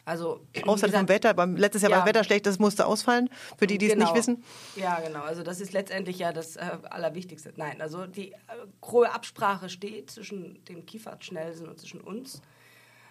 Also, 0.09 0.41
Außer 0.65 0.89
vom 0.89 1.07
Wetter, 1.07 1.35
beim, 1.35 1.55
letztes 1.55 1.83
Jahr 1.83 1.91
ja. 1.91 1.99
war 1.99 2.07
das 2.07 2.09
Wetter 2.15 2.25
schlecht, 2.25 2.47
das 2.47 2.59
musste 2.59 2.87
ausfallen, 2.87 3.29
für 3.59 3.67
die, 3.67 3.77
die 3.77 3.89
genau. 3.89 4.07
es 4.07 4.11
nicht 4.11 4.19
wissen. 4.19 4.45
Ja, 4.75 5.01
genau. 5.01 5.21
Also 5.21 5.43
das 5.43 5.61
ist 5.61 5.75
letztendlich 5.75 6.19
ja 6.19 6.33
das 6.33 6.57
äh, 6.57 6.63
Allerwichtigste. 6.89 7.53
Nein, 7.57 7.83
also 7.83 8.07
die 8.07 8.33
äh, 8.33 8.37
grobe 8.81 9.13
Absprache 9.13 9.69
steht 9.69 10.11
zwischen 10.11 10.65
dem 10.65 10.87
Kiefert 10.87 11.27
Schnellsen 11.27 11.69
und 11.69 11.79
zwischen 11.79 12.01
uns. 12.01 12.41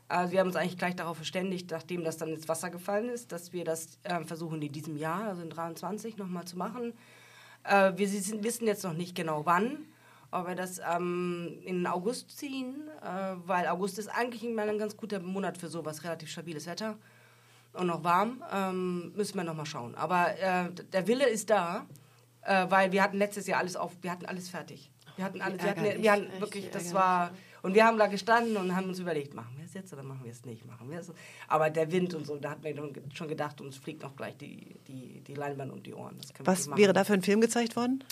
Also 0.08 0.32
wir 0.32 0.40
haben 0.40 0.48
uns 0.48 0.56
eigentlich 0.56 0.80
gleich 0.80 0.96
darauf 0.96 1.18
verständigt, 1.18 1.70
nachdem 1.70 2.04
das 2.04 2.18
dann 2.18 2.30
ins 2.30 2.48
Wasser 2.50 2.72
gefallen 2.72 3.10
ist, 3.10 3.32
dass 3.32 3.54
wir 3.54 3.64
das 3.64 4.00
äh, 4.02 4.24
versuchen 4.24 4.60
in 4.60 4.72
diesem 4.72 4.98
Jahr, 4.98 5.26
also 5.26 5.44
in 5.44 5.52
23, 5.52 6.18
nochmal 6.18 6.46
zu 6.46 6.58
machen. 6.58 6.94
Äh, 7.64 7.92
wir 7.96 8.12
wissen 8.12 8.66
jetzt 8.66 8.84
noch 8.84 8.94
nicht 8.94 9.14
genau 9.14 9.46
wann 9.46 9.86
ob 10.32 10.48
wir 10.48 10.56
das 10.56 10.80
ähm, 10.80 11.60
in 11.64 11.86
August 11.88 12.38
ziehen, 12.38 12.76
äh, 13.02 13.36
weil 13.46 13.68
August 13.68 14.00
ist 14.00 14.08
eigentlich 14.08 14.44
immer 14.44 14.64
ein 14.64 14.78
ganz 14.78 14.98
guter 14.98 15.20
Monat 15.20 15.58
für 15.58 15.70
sowas, 15.70 16.04
relativ 16.04 16.30
stabiles 16.30 16.68
Wetter 16.68 16.98
und 17.74 17.88
noch 17.88 18.04
warm, 18.04 18.44
ähm, 18.52 19.14
müssen 19.16 19.36
wir 19.38 19.44
noch 19.44 19.56
mal 19.56 19.66
schauen. 19.66 19.96
Aber 19.96 20.38
äh, 20.38 20.70
der 20.92 21.08
Wille 21.08 21.28
ist 21.28 21.50
da, 21.50 21.86
äh, 22.42 22.66
weil 22.70 22.92
wir 22.92 23.04
hatten 23.04 23.18
letztes 23.18 23.48
Jahr 23.48 23.60
alles 23.60 23.76
auf, 23.76 23.94
wir 24.02 24.12
hatten 24.12 24.26
alles 24.26 24.50
fertig. 24.50 24.92
Wir 25.16 25.26
hatten 25.26 25.42
alles, 25.42 25.64
wir 25.64 25.70
hatten, 25.70 26.04
wir 26.04 26.12
hatten 26.12 26.28
wirklich, 26.40 26.70
das 26.70 26.94
war, 26.94 27.32
und 27.64 27.74
wir 27.74 27.86
haben 27.86 27.98
da 27.98 28.06
gestanden 28.06 28.56
und 28.56 28.76
haben 28.76 28.88
uns 28.88 29.00
überlegt, 29.00 29.34
machen 29.34 29.56
wir 29.58 29.66
es 29.66 29.74
jetzt 29.74 29.92
oder 29.92 30.04
machen 30.04 30.24
wir 30.24 30.32
es 30.32 30.46
nicht, 30.46 30.66
machen 30.66 30.92
wir 30.92 31.00
es. 31.00 31.12
Aber 31.48 31.72
der 31.72 31.92
Wind 31.92 32.14
und 32.14 32.28
so, 32.28 32.38
da 32.38 32.52
hat 32.52 32.64
man 32.64 32.94
schon 33.14 33.28
gedacht, 33.28 33.60
uns 33.60 33.78
fliegt 33.78 34.04
noch 34.04 34.16
gleich 34.16 34.38
die, 34.38 34.76
die, 34.88 35.22
die 35.22 35.34
Leinwand 35.34 35.72
um 35.72 35.82
die 35.82 35.94
Ohren. 35.94 36.18
Was 36.44 36.70
wäre 36.76 36.94
da 36.94 37.04
für 37.04 37.14
ein 37.14 37.24
Film 37.24 37.42
gezeigt 37.42 37.76
worden? 37.76 38.04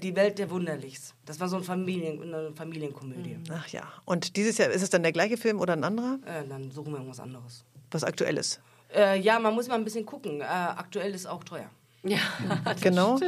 Die 0.00 0.16
Welt 0.16 0.38
der 0.38 0.50
Wunderlichs. 0.50 1.14
Das 1.26 1.38
war 1.38 1.48
so 1.48 1.56
ein 1.56 1.64
Familien, 1.64 2.22
eine 2.22 2.52
Familienkomödie. 2.54 3.34
Hm. 3.34 3.44
Ach 3.50 3.68
ja. 3.68 3.82
Und 4.06 4.36
dieses 4.36 4.56
Jahr, 4.56 4.70
ist 4.70 4.82
es 4.82 4.88
dann 4.88 5.02
der 5.02 5.12
gleiche 5.12 5.36
Film 5.36 5.60
oder 5.60 5.74
ein 5.74 5.84
anderer? 5.84 6.18
Äh, 6.24 6.48
dann 6.48 6.70
suchen 6.70 6.92
wir 6.92 6.98
irgendwas 6.98 7.20
anderes. 7.20 7.64
Was 7.90 8.02
aktuelles? 8.02 8.58
Äh, 8.94 9.20
ja, 9.20 9.38
man 9.38 9.54
muss 9.54 9.68
mal 9.68 9.74
ein 9.74 9.84
bisschen 9.84 10.06
gucken. 10.06 10.40
Äh, 10.40 10.44
aktuell 10.44 11.14
ist 11.14 11.26
auch 11.26 11.44
teuer. 11.44 11.70
Ja, 12.04 12.18
genau. 12.80 13.18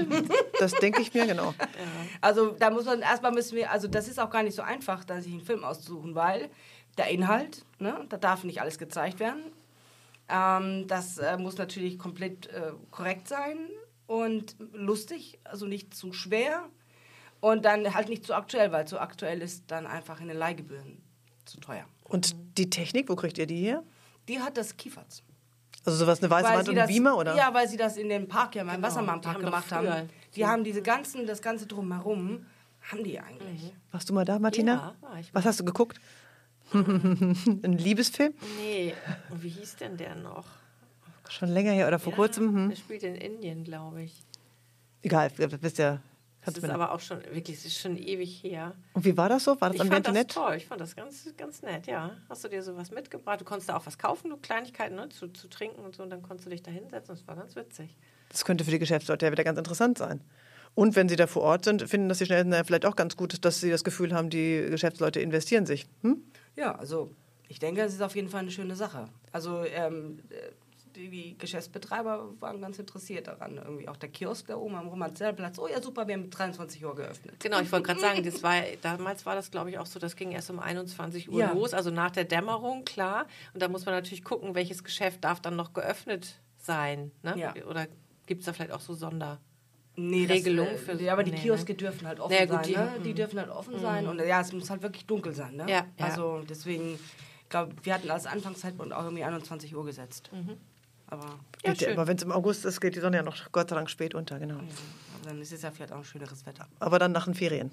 Das 0.58 0.72
denke 0.72 1.00
ich 1.02 1.14
mir, 1.14 1.26
genau. 1.26 1.54
Ja. 1.58 1.66
Also 2.20 2.52
da 2.58 2.70
muss 2.70 2.86
man 2.86 3.00
erstmal 3.02 3.32
müssen 3.32 3.56
wir, 3.56 3.70
also 3.70 3.88
das 3.88 4.08
ist 4.08 4.18
auch 4.18 4.30
gar 4.30 4.42
nicht 4.42 4.54
so 4.54 4.62
einfach, 4.62 5.04
da 5.04 5.20
sich 5.20 5.32
einen 5.32 5.42
Film 5.42 5.64
auszusuchen, 5.64 6.14
weil 6.14 6.48
der 6.96 7.08
Inhalt, 7.08 7.64
ne, 7.78 8.04
da 8.08 8.16
darf 8.16 8.44
nicht 8.44 8.60
alles 8.60 8.78
gezeigt 8.78 9.20
werden. 9.20 9.52
Ähm, 10.28 10.86
das 10.88 11.18
äh, 11.18 11.36
muss 11.36 11.58
natürlich 11.58 11.98
komplett 11.98 12.46
äh, 12.46 12.72
korrekt 12.90 13.28
sein 13.28 13.58
und 14.06 14.56
lustig, 14.72 15.38
also 15.44 15.66
nicht 15.66 15.94
zu 15.94 16.12
schwer 16.12 16.68
und 17.40 17.64
dann 17.64 17.94
halt 17.94 18.08
nicht 18.08 18.24
zu 18.24 18.34
aktuell, 18.34 18.72
weil 18.72 18.86
zu 18.86 18.98
aktuell 18.98 19.42
ist 19.42 19.64
dann 19.68 19.86
einfach 19.86 20.20
in 20.20 20.28
den 20.28 20.36
Leihgebühren 20.36 21.02
zu 21.44 21.60
teuer. 21.60 21.84
Und 22.04 22.34
die 22.58 22.70
Technik, 22.70 23.08
wo 23.08 23.16
kriegt 23.16 23.38
ihr 23.38 23.46
die 23.46 23.60
her? 23.60 23.82
Die 24.28 24.40
hat 24.40 24.56
das 24.56 24.76
Kieferts. 24.76 25.22
Also 25.84 25.98
sowas 25.98 26.22
eine 26.22 26.30
weiße 26.30 26.48
weil 26.48 26.58
Wand 26.58 26.68
und 26.70 26.78
ein 26.78 26.88
Beamer, 26.88 27.16
oder? 27.16 27.36
Ja, 27.36 27.52
weil 27.52 27.68
sie 27.68 27.76
das 27.76 27.96
in 27.96 28.08
dem 28.08 28.26
Park, 28.26 28.54
ja, 28.54 28.64
beim 28.64 28.76
genau, 28.76 28.88
Wassermannpark 28.88 29.40
gemacht 29.40 29.70
haben. 29.70 30.08
Die 30.34 30.46
haben 30.46 30.64
diese 30.64 30.80
ganzen, 30.80 31.26
das 31.26 31.42
ganze 31.42 31.66
drumherum, 31.66 32.46
haben 32.90 33.04
die 33.04 33.20
eigentlich. 33.20 33.64
Mhm. 33.64 33.70
Warst 33.92 34.08
du 34.08 34.14
mal 34.14 34.24
da, 34.24 34.38
Martina? 34.38 34.74
Ja, 34.74 35.08
war 35.08 35.18
ich 35.18 35.32
mal. 35.32 35.40
Was 35.40 35.46
hast 35.46 35.60
du 35.60 35.64
geguckt? 35.64 36.00
ein 36.72 37.78
Liebesfilm? 37.78 38.34
Nee. 38.58 38.94
Und 39.30 39.42
wie 39.42 39.50
hieß 39.50 39.76
denn 39.76 39.96
der 39.96 40.14
noch? 40.14 40.46
Schon 41.28 41.48
länger 41.48 41.72
her 41.72 41.88
oder 41.88 41.98
vor 41.98 42.12
ja, 42.12 42.16
kurzem? 42.16 42.54
Hm? 42.54 42.68
Der 42.70 42.76
spielt 42.76 43.02
in 43.02 43.14
Indien, 43.14 43.64
glaube 43.64 44.02
ich. 44.02 44.22
Egal, 45.02 45.30
du 45.36 45.58
bist 45.58 45.78
ja. 45.78 46.00
Das 46.44 46.58
ist 46.58 46.68
aber 46.68 46.92
auch 46.92 47.00
schon 47.00 47.22
wirklich, 47.24 47.56
das 47.56 47.64
ist 47.64 47.78
schon 47.78 47.96
ewig 47.96 48.42
her. 48.42 48.74
Und 48.92 49.04
wie 49.04 49.16
war 49.16 49.30
das 49.30 49.44
so? 49.44 49.58
War 49.60 49.70
das 49.70 49.80
ich 49.80 49.90
fand 49.90 50.06
das 50.06 50.26
toll. 50.26 50.54
Ich 50.56 50.66
fand 50.66 50.80
das 50.80 50.94
ganz, 50.94 51.32
ganz 51.38 51.62
nett, 51.62 51.86
ja. 51.86 52.10
Hast 52.28 52.44
du 52.44 52.48
dir 52.48 52.62
sowas 52.62 52.90
mitgebracht? 52.90 53.40
Du 53.40 53.44
konntest 53.44 53.70
da 53.70 53.76
auch 53.76 53.86
was 53.86 53.96
kaufen, 53.96 54.30
du 54.30 54.36
Kleinigkeiten 54.36 54.96
ne, 54.96 55.08
zu, 55.08 55.28
zu 55.28 55.48
trinken 55.48 55.80
und 55.80 55.96
so, 55.96 56.02
und 56.02 56.10
dann 56.10 56.22
konntest 56.22 56.46
du 56.46 56.50
dich 56.50 56.62
da 56.62 56.70
hinsetzen. 56.70 57.14
Das 57.14 57.26
war 57.26 57.36
ganz 57.36 57.56
witzig. 57.56 57.96
Das 58.28 58.44
könnte 58.44 58.64
für 58.64 58.70
die 58.70 58.78
Geschäftsleute 58.78 59.26
ja 59.26 59.32
wieder 59.32 59.44
ganz 59.44 59.58
interessant 59.58 59.96
sein. 59.96 60.20
Und 60.74 60.96
wenn 60.96 61.08
sie 61.08 61.16
da 61.16 61.26
vor 61.26 61.42
Ort 61.42 61.64
sind, 61.64 61.88
finden 61.88 62.08
das 62.08 62.18
die 62.18 62.26
Schnellen 62.26 62.52
vielleicht 62.64 62.84
auch 62.84 62.96
ganz 62.96 63.16
gut, 63.16 63.44
dass 63.44 63.60
sie 63.60 63.70
das 63.70 63.84
Gefühl 63.84 64.12
haben, 64.12 64.28
die 64.28 64.66
Geschäftsleute 64.68 65.20
investieren 65.20 65.66
sich. 65.66 65.86
Hm? 66.02 66.22
Ja, 66.56 66.74
also 66.74 67.10
ich 67.48 67.58
denke, 67.58 67.82
es 67.82 67.94
ist 67.94 68.02
auf 68.02 68.16
jeden 68.16 68.28
Fall 68.28 68.40
eine 68.40 68.50
schöne 68.50 68.74
Sache. 68.74 69.08
Also 69.32 69.64
ähm, 69.64 70.18
die 70.96 71.36
Geschäftsbetreiber 71.38 72.40
waren 72.40 72.60
ganz 72.60 72.78
interessiert 72.78 73.26
daran. 73.26 73.56
Irgendwie 73.56 73.88
auch 73.88 73.96
der 73.96 74.08
Kiosk 74.08 74.46
da 74.46 74.56
oben 74.56 74.76
am 74.76 74.88
Romanzelplatz. 74.88 75.58
Oh 75.58 75.66
ja, 75.66 75.82
super, 75.82 76.06
wir 76.06 76.14
haben 76.14 76.30
23 76.30 76.84
Uhr 76.84 76.94
geöffnet. 76.94 77.40
Genau, 77.40 77.60
ich 77.60 77.70
wollte 77.72 77.86
gerade 77.86 78.00
sagen, 78.00 78.22
das 78.22 78.42
war, 78.42 78.62
damals 78.82 79.26
war 79.26 79.34
das, 79.34 79.50
glaube 79.50 79.70
ich, 79.70 79.78
auch 79.78 79.86
so, 79.86 79.98
das 79.98 80.16
ging 80.16 80.32
erst 80.32 80.50
um 80.50 80.58
21 80.58 81.30
Uhr 81.30 81.40
ja. 81.40 81.52
los, 81.52 81.74
also 81.74 81.90
nach 81.90 82.10
der 82.10 82.24
Dämmerung, 82.24 82.84
klar. 82.84 83.26
Und 83.52 83.62
da 83.62 83.68
muss 83.68 83.84
man 83.86 83.94
natürlich 83.94 84.24
gucken, 84.24 84.54
welches 84.54 84.84
Geschäft 84.84 85.24
darf 85.24 85.40
dann 85.40 85.56
noch 85.56 85.72
geöffnet 85.72 86.40
sein. 86.58 87.10
Ne? 87.22 87.34
Ja. 87.36 87.54
Oder 87.68 87.86
gibt 88.26 88.40
es 88.40 88.46
da 88.46 88.52
vielleicht 88.52 88.72
auch 88.72 88.80
so 88.80 88.94
Sonder... 88.94 89.40
Nee, 89.96 90.26
Regelung 90.26 90.66
das, 90.72 90.80
für 90.80 91.00
ja, 91.00 91.12
aber 91.12 91.22
die 91.22 91.30
nee, 91.30 91.38
Kioske 91.38 91.70
ne? 91.70 91.76
dürfen 91.76 92.08
halt 92.08 92.18
offen 92.18 92.34
ja, 92.34 92.46
gut, 92.46 92.64
sein. 92.64 92.66
Die, 92.66 92.72
ne? 92.72 92.92
die 93.04 93.08
hm. 93.10 93.14
dürfen 93.14 93.38
halt 93.38 93.48
offen 93.48 93.76
mhm. 93.76 93.80
sein 93.80 94.08
und 94.08 94.18
ja, 94.18 94.40
es 94.40 94.52
muss 94.52 94.68
halt 94.68 94.82
wirklich 94.82 95.06
dunkel 95.06 95.32
sein. 95.32 95.54
Ne? 95.54 95.66
Ja, 95.68 95.86
also 95.98 96.42
deswegen, 96.48 96.94
ich 96.94 97.48
glaube, 97.48 97.76
wir 97.80 97.94
hatten 97.94 98.10
als 98.10 98.26
Anfangszeitpunkt 98.26 98.92
auch 98.92 99.04
irgendwie 99.04 99.22
21 99.22 99.72
Uhr 99.72 99.84
gesetzt. 99.84 100.30
Mhm. 100.32 100.56
Aber, 101.06 101.38
ja, 101.64 101.72
ja 101.72 101.92
aber 101.92 102.06
wenn 102.06 102.16
es 102.16 102.22
im 102.22 102.32
August 102.32 102.64
ist, 102.64 102.80
geht 102.80 102.96
die 102.96 103.00
Sonne 103.00 103.18
ja 103.18 103.22
noch 103.22 103.52
Gott 103.52 103.70
sei 103.70 103.76
Dank 103.76 103.90
spät 103.90 104.14
unter, 104.14 104.38
genau. 104.38 104.56
Ja, 104.56 104.62
dann 105.24 105.40
ist 105.40 105.52
es 105.52 105.62
ja 105.62 105.70
vielleicht 105.70 105.92
auch 105.92 105.98
ein 105.98 106.04
schöneres 106.04 106.44
Wetter. 106.46 106.66
Aber 106.80 106.98
dann 106.98 107.12
nach 107.12 107.26
den 107.26 107.34
Ferien, 107.34 107.70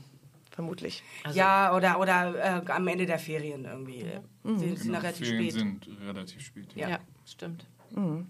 vermutlich. 0.52 1.04
Also 1.24 1.38
ja, 1.38 1.76
oder, 1.76 2.00
oder 2.00 2.64
äh, 2.66 2.72
am 2.72 2.88
Ende 2.88 3.06
der 3.06 3.20
Ferien 3.20 3.66
irgendwie. 3.66 4.06
Mhm. 4.44 4.60
Sind, 4.60 4.78
sind 4.78 4.88
genau, 4.88 5.00
relativ 5.00 5.28
Ferien 5.28 5.50
spät. 5.50 5.60
sind 5.60 5.88
relativ 6.06 6.42
spät. 6.42 6.76
Ja, 6.76 6.90
ja 6.90 7.00
stimmt. 7.26 7.66
Mhm. 7.92 8.28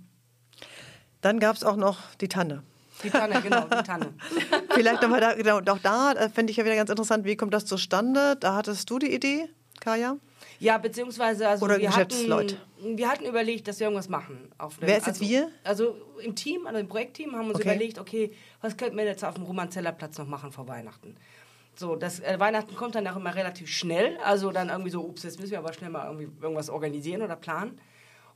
Dann 1.21 1.39
gab 1.39 1.55
es 1.55 1.63
auch 1.63 1.75
noch 1.75 2.15
die 2.15 2.27
Tanne. 2.27 2.63
Die 3.03 3.09
Tanne, 3.09 3.41
genau, 3.41 3.65
die 3.65 3.83
Tanne. 3.83 4.13
Vielleicht 4.69 5.01
nochmal 5.01 5.21
da, 5.21 5.33
genau, 5.33 5.59
auch 5.59 5.79
da 5.79 6.11
äh, 6.13 6.29
fände 6.29 6.51
ich 6.51 6.57
ja 6.57 6.65
wieder 6.65 6.75
ganz 6.75 6.89
interessant, 6.89 7.25
wie 7.25 7.35
kommt 7.35 7.53
das 7.53 7.65
zustande? 7.65 8.35
Da 8.39 8.55
hattest 8.55 8.89
du 8.89 8.99
die 8.99 9.13
Idee, 9.13 9.49
Kaya? 9.79 10.17
Ja, 10.59 10.77
beziehungsweise 10.77 11.47
also 11.47 11.65
Oder 11.65 11.79
wir, 11.79 11.87
Geschäftsleute. 11.87 12.55
hatten, 12.55 12.70
wir 12.83 13.09
hatten 13.09 13.25
überlegt, 13.25 13.67
dass 13.67 13.79
wir 13.79 13.87
irgendwas 13.87 14.09
machen. 14.09 14.51
Wer 14.79 14.97
ist 14.97 15.07
also, 15.07 15.21
jetzt 15.21 15.29
wir? 15.29 15.49
Also 15.63 15.95
im 16.23 16.35
Team, 16.35 16.67
also 16.67 16.79
im 16.79 16.87
Projektteam 16.87 17.35
haben 17.35 17.45
wir 17.45 17.55
uns 17.55 17.59
okay. 17.59 17.69
überlegt, 17.69 17.99
okay, 17.99 18.33
was 18.61 18.77
könnten 18.77 18.97
wir 18.97 19.05
jetzt 19.05 19.23
auf 19.23 19.35
dem 19.35 19.43
Romanzeller 19.43 19.91
Platz 19.91 20.17
noch 20.17 20.27
machen 20.27 20.51
vor 20.51 20.67
Weihnachten? 20.67 21.15
So, 21.75 21.95
das 21.95 22.19
äh, 22.19 22.39
Weihnachten 22.39 22.75
kommt 22.75 22.95
dann 22.95 23.07
auch 23.07 23.15
immer 23.15 23.33
relativ 23.35 23.69
schnell. 23.69 24.17
Also 24.23 24.51
dann 24.51 24.69
irgendwie 24.69 24.91
so, 24.91 25.03
ups, 25.03 25.23
jetzt 25.23 25.39
müssen 25.39 25.51
wir 25.51 25.59
aber 25.59 25.73
schnell 25.73 25.89
mal 25.89 26.05
irgendwie 26.05 26.29
irgendwas 26.41 26.69
organisieren 26.69 27.21
oder 27.21 27.35
planen. 27.35 27.79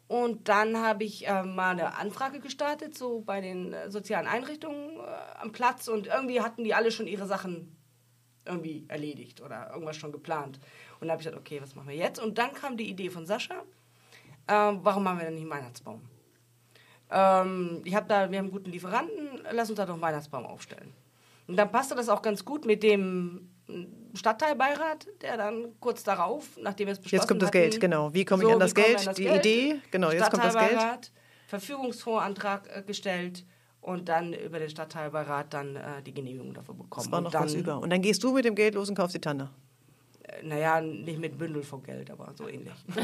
Und 0.08 0.48
dann 0.50 0.78
habe 0.78 1.04
ich 1.04 1.28
äh, 1.28 1.44
mal 1.44 1.72
eine 1.72 1.98
Anfrage 1.98 2.40
gestartet, 2.40 2.98
so 2.98 3.22
bei 3.22 3.42
den 3.42 3.74
äh, 3.74 3.90
sozialen 3.90 4.28
Einrichtungen 4.28 4.98
äh, 4.98 5.42
am 5.42 5.52
Platz. 5.52 5.88
Und 5.88 6.08
irgendwie 6.08 6.42
hatten 6.42 6.64
die 6.64 6.74
alle 6.74 6.92
schon 6.92 7.08
ihre 7.08 7.26
Sachen 7.26 7.76
irgendwie 8.46 8.86
erledigt 8.88 9.42
oder 9.42 9.72
irgendwas 9.72 9.98
schon 9.98 10.12
geplant. 10.12 10.60
Und 11.00 11.08
dann 11.08 11.12
habe 11.12 11.22
ich 11.22 11.28
gesagt, 11.28 11.40
okay, 11.40 11.60
was 11.62 11.76
machen 11.76 11.90
wir 11.90 11.96
jetzt? 11.96 12.20
Und 12.20 12.38
dann 12.38 12.54
kam 12.54 12.78
die 12.78 12.90
Idee 12.90 13.10
von 13.10 13.26
Sascha, 13.26 13.64
äh, 14.48 14.54
warum 14.54 15.04
machen 15.04 15.20
wir 15.20 15.26
denn 15.26 15.36
nicht 15.36 15.44
einen 15.44 15.52
Weihnachtsbaum? 15.52 16.02
Ähm, 17.12 17.82
ich 17.84 17.96
habe 17.96 18.08
da, 18.08 18.30
wir 18.30 18.38
haben 18.38 18.46
einen 18.46 18.52
guten 18.52 18.72
Lieferanten, 18.72 19.42
lass 19.52 19.70
uns 19.70 19.78
da 19.78 19.86
doch 19.86 19.94
einen 19.94 20.02
Weihnachtsbaum 20.02 20.46
aufstellen. 20.46 20.94
Und 21.48 21.58
dann 21.58 21.72
passte 21.72 21.96
das 21.96 22.10
auch 22.10 22.22
ganz 22.22 22.44
gut 22.44 22.66
mit 22.66 22.82
dem 22.82 23.50
Stadtteilbeirat, 24.14 25.08
der 25.22 25.38
dann 25.38 25.80
kurz 25.80 26.04
darauf, 26.04 26.46
nachdem 26.62 26.88
wir 26.88 26.94
es 26.94 27.00
beschlossen 27.00 27.22
Jetzt 27.22 27.28
kommt 27.28 27.42
das 27.42 27.48
hatten, 27.48 27.58
Geld, 27.60 27.80
genau. 27.80 28.14
Wie 28.14 28.26
komme 28.26 28.44
ich 28.44 28.50
so, 28.50 28.54
an 28.54 28.60
das 28.60 28.76
Geld? 28.76 29.00
an 29.00 29.06
das 29.06 29.16
die 29.16 29.24
Geld? 29.24 29.46
Idee, 29.46 29.82
genau, 29.92 30.12
jetzt 30.12 30.32
kommt 30.32 30.44
das 30.44 30.54
Geld. 30.54 30.72
Stadtteilbeirat, 30.72 31.12
Verfügungsfondsantrag 31.48 32.70
äh, 32.76 32.82
gestellt 32.84 33.46
und 33.82 34.10
dann 34.10 34.34
über 34.34 34.60
den 34.60 34.70
Stadtteilbeirat 34.70 35.54
dann 35.54 35.76
äh, 35.76 36.02
die 36.06 36.14
Genehmigung 36.14 36.54
dafür 36.54 36.74
bekommen. 36.74 37.06
Das 37.06 37.12
war 37.12 37.22
noch 37.22 37.28
und 37.28 37.34
dann, 37.34 37.44
was 37.44 37.54
über. 37.54 37.80
Und 37.80 37.90
dann 37.90 38.02
gehst 38.02 38.24
du 38.24 38.34
mit 38.34 38.46
dem 38.46 38.56
Geld 38.56 38.76
los 38.76 38.90
und 38.90 38.96
kaufst 38.96 39.16
die 39.16 39.22
Tanne. 39.22 39.50
Äh, 40.28 40.44
Naja, 40.46 40.82
nicht 40.82 41.20
mit 41.20 41.38
Bündel 41.38 41.64
von 41.64 41.82
Geld, 41.84 42.10
aber 42.12 42.34
so 42.36 42.48
ähnlich. 42.48 42.74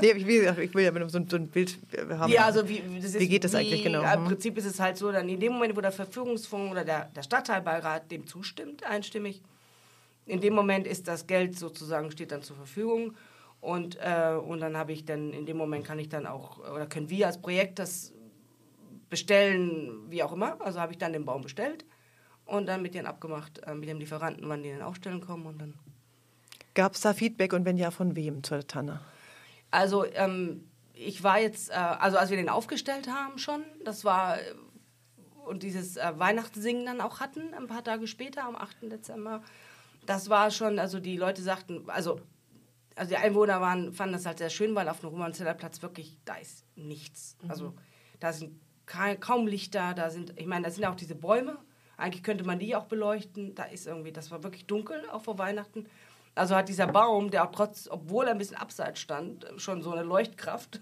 Nee, 0.00 0.12
ich 0.12 0.26
will, 0.26 0.54
ich 0.60 0.74
will 0.74 0.84
ja 0.84 0.90
mit 0.90 1.10
so, 1.10 1.18
so 1.26 1.36
ein 1.36 1.48
Bild 1.48 1.78
haben. 2.10 2.30
Ja, 2.30 2.44
also 2.44 2.68
wie, 2.68 2.76
ist, 2.78 3.18
Wie 3.18 3.28
geht 3.28 3.44
das 3.44 3.54
eigentlich 3.54 3.82
genau? 3.82 4.02
Im 4.02 4.20
Hm. 4.20 4.24
Prinzip 4.26 4.58
ist 4.58 4.66
es 4.66 4.78
halt 4.80 4.98
so, 4.98 5.10
dann 5.12 5.28
in 5.28 5.40
dem 5.40 5.52
Moment, 5.54 5.76
wo 5.76 5.80
der 5.80 5.92
Verfügungsfonds 5.92 6.70
oder 6.72 6.84
der, 6.84 7.06
der 7.06 7.22
Stadtteilbeirat 7.22 8.10
dem 8.10 8.26
zustimmt, 8.26 8.84
einstimmig, 8.84 9.42
in 10.26 10.40
dem 10.40 10.54
Moment 10.54 10.86
ist 10.86 11.08
das 11.08 11.26
Geld 11.26 11.58
sozusagen, 11.58 12.10
steht 12.10 12.32
dann 12.32 12.42
zur 12.42 12.56
Verfügung. 12.56 13.14
Und, 13.60 13.96
äh, 14.00 14.34
und 14.34 14.60
dann 14.60 14.76
habe 14.76 14.92
ich 14.92 15.06
dann, 15.06 15.32
in 15.32 15.46
dem 15.46 15.56
Moment 15.56 15.86
kann 15.86 15.98
ich 15.98 16.10
dann 16.10 16.26
auch, 16.26 16.58
oder 16.58 16.86
können 16.86 17.08
wir 17.08 17.26
als 17.26 17.40
Projekt 17.40 17.78
das 17.78 18.12
bestellen, 19.08 20.02
wie 20.10 20.22
auch 20.22 20.32
immer. 20.32 20.60
Also 20.60 20.80
habe 20.80 20.92
ich 20.92 20.98
dann 20.98 21.12
den 21.14 21.24
Baum 21.24 21.42
bestellt 21.42 21.84
und 22.46 22.66
dann 22.66 22.82
mit 22.82 22.94
denen 22.94 23.06
abgemacht, 23.06 23.58
äh, 23.66 23.74
mit 23.74 23.88
dem 23.88 23.98
Lieferanten, 23.98 24.48
wann 24.48 24.62
die 24.62 24.70
dann 24.70 24.82
aufstellen 24.82 25.20
kommen 25.20 25.46
und 25.46 25.58
dann 25.58 25.74
Gab 26.74 26.94
es 26.94 27.00
da 27.02 27.14
Feedback 27.14 27.52
und 27.52 27.64
wenn 27.64 27.76
ja, 27.76 27.92
von 27.92 28.16
wem 28.16 28.42
zur 28.42 28.66
Tanne? 28.66 29.00
Also 29.70 30.04
ähm, 30.04 30.68
ich 30.92 31.22
war 31.22 31.38
jetzt, 31.38 31.70
äh, 31.70 31.74
also 31.74 32.18
als 32.18 32.30
wir 32.30 32.36
den 32.36 32.48
aufgestellt 32.48 33.08
haben 33.08 33.38
schon, 33.38 33.62
das 33.84 34.04
war 34.04 34.38
äh, 34.38 34.54
und 35.46 35.62
dieses 35.62 35.96
äh, 35.96 36.12
Weihnachtssingen 36.16 36.86
dann 36.86 37.00
auch 37.00 37.20
hatten, 37.20 37.54
ein 37.54 37.68
paar 37.68 37.84
Tage 37.84 38.06
später, 38.06 38.44
am 38.44 38.56
8. 38.56 38.90
Dezember, 38.90 39.42
das 40.06 40.28
war 40.30 40.50
schon, 40.50 40.78
also 40.78 41.00
die 41.00 41.16
Leute 41.16 41.42
sagten, 41.42 41.88
also, 41.88 42.20
also 42.96 43.08
die 43.10 43.16
Einwohner 43.16 43.60
waren, 43.60 43.92
fanden 43.92 44.14
das 44.14 44.26
halt 44.26 44.38
sehr 44.38 44.50
schön, 44.50 44.74
weil 44.74 44.88
auf 44.88 45.00
dem 45.00 45.10
Romanzeller 45.10 45.54
Platz 45.54 45.80
wirklich, 45.82 46.16
da 46.24 46.36
ist 46.36 46.64
nichts. 46.76 47.36
Also 47.48 47.74
da 48.20 48.32
sind 48.32 48.60
ka 48.86 49.14
kaum 49.16 49.46
Lichter, 49.46 49.94
da 49.94 50.10
sind, 50.10 50.38
ich 50.38 50.46
meine, 50.46 50.64
da 50.64 50.70
sind 50.70 50.84
auch 50.84 50.94
diese 50.94 51.14
Bäume, 51.14 51.58
eigentlich 51.96 52.22
könnte 52.22 52.44
man 52.44 52.58
die 52.58 52.74
auch 52.76 52.84
beleuchten, 52.84 53.54
da 53.54 53.64
ist 53.64 53.86
irgendwie, 53.86 54.12
das 54.12 54.30
war 54.30 54.42
wirklich 54.42 54.66
dunkel, 54.66 55.02
auch 55.10 55.22
vor 55.22 55.38
Weihnachten. 55.38 55.86
Also 56.34 56.56
hat 56.56 56.68
dieser 56.68 56.88
Baum, 56.88 57.30
der 57.30 57.44
auch 57.44 57.52
trotz, 57.52 57.88
obwohl 57.88 58.26
er 58.26 58.32
ein 58.32 58.38
bisschen 58.38 58.56
abseits 58.56 58.98
stand, 59.00 59.46
schon 59.56 59.82
so 59.82 59.92
eine 59.92 60.02
Leuchtkraft. 60.02 60.80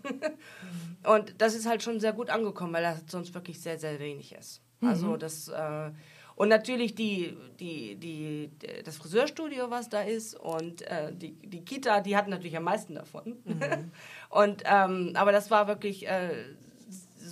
Und 1.07 1.35
das 1.38 1.55
ist 1.55 1.66
halt 1.66 1.83
schon 1.83 2.01
sehr 2.01 2.14
gut 2.14 2.31
angekommen, 2.31 2.72
weil 2.72 2.85
er 2.85 2.98
sonst 3.07 3.35
wirklich 3.35 3.61
sehr, 3.61 3.79
sehr 3.79 3.98
wenig 3.98 4.35
ist. 4.35 4.62
Also 4.81 5.16
das 5.16 5.48
äh, 5.48 5.90
und 6.35 6.48
natürlich 6.48 6.94
die, 6.94 7.37
die, 7.61 7.96
die, 7.96 8.51
das 8.85 8.96
Friseurstudio, 8.96 9.70
was 9.70 9.88
da 9.88 10.01
ist, 10.01 10.35
und 10.35 10.83
äh, 10.83 11.12
die, 11.14 11.35
die 11.35 11.64
Kita, 11.64 12.01
die 12.01 12.16
hatten 12.16 12.31
natürlich 12.31 12.57
am 12.57 12.64
meisten 12.64 12.94
davon. 12.94 13.37
und, 14.31 14.62
ähm, 14.64 15.12
aber 15.14 15.33
das 15.33 15.51
war 15.51 15.68
wirklich 15.68 16.09
äh, 16.09 16.31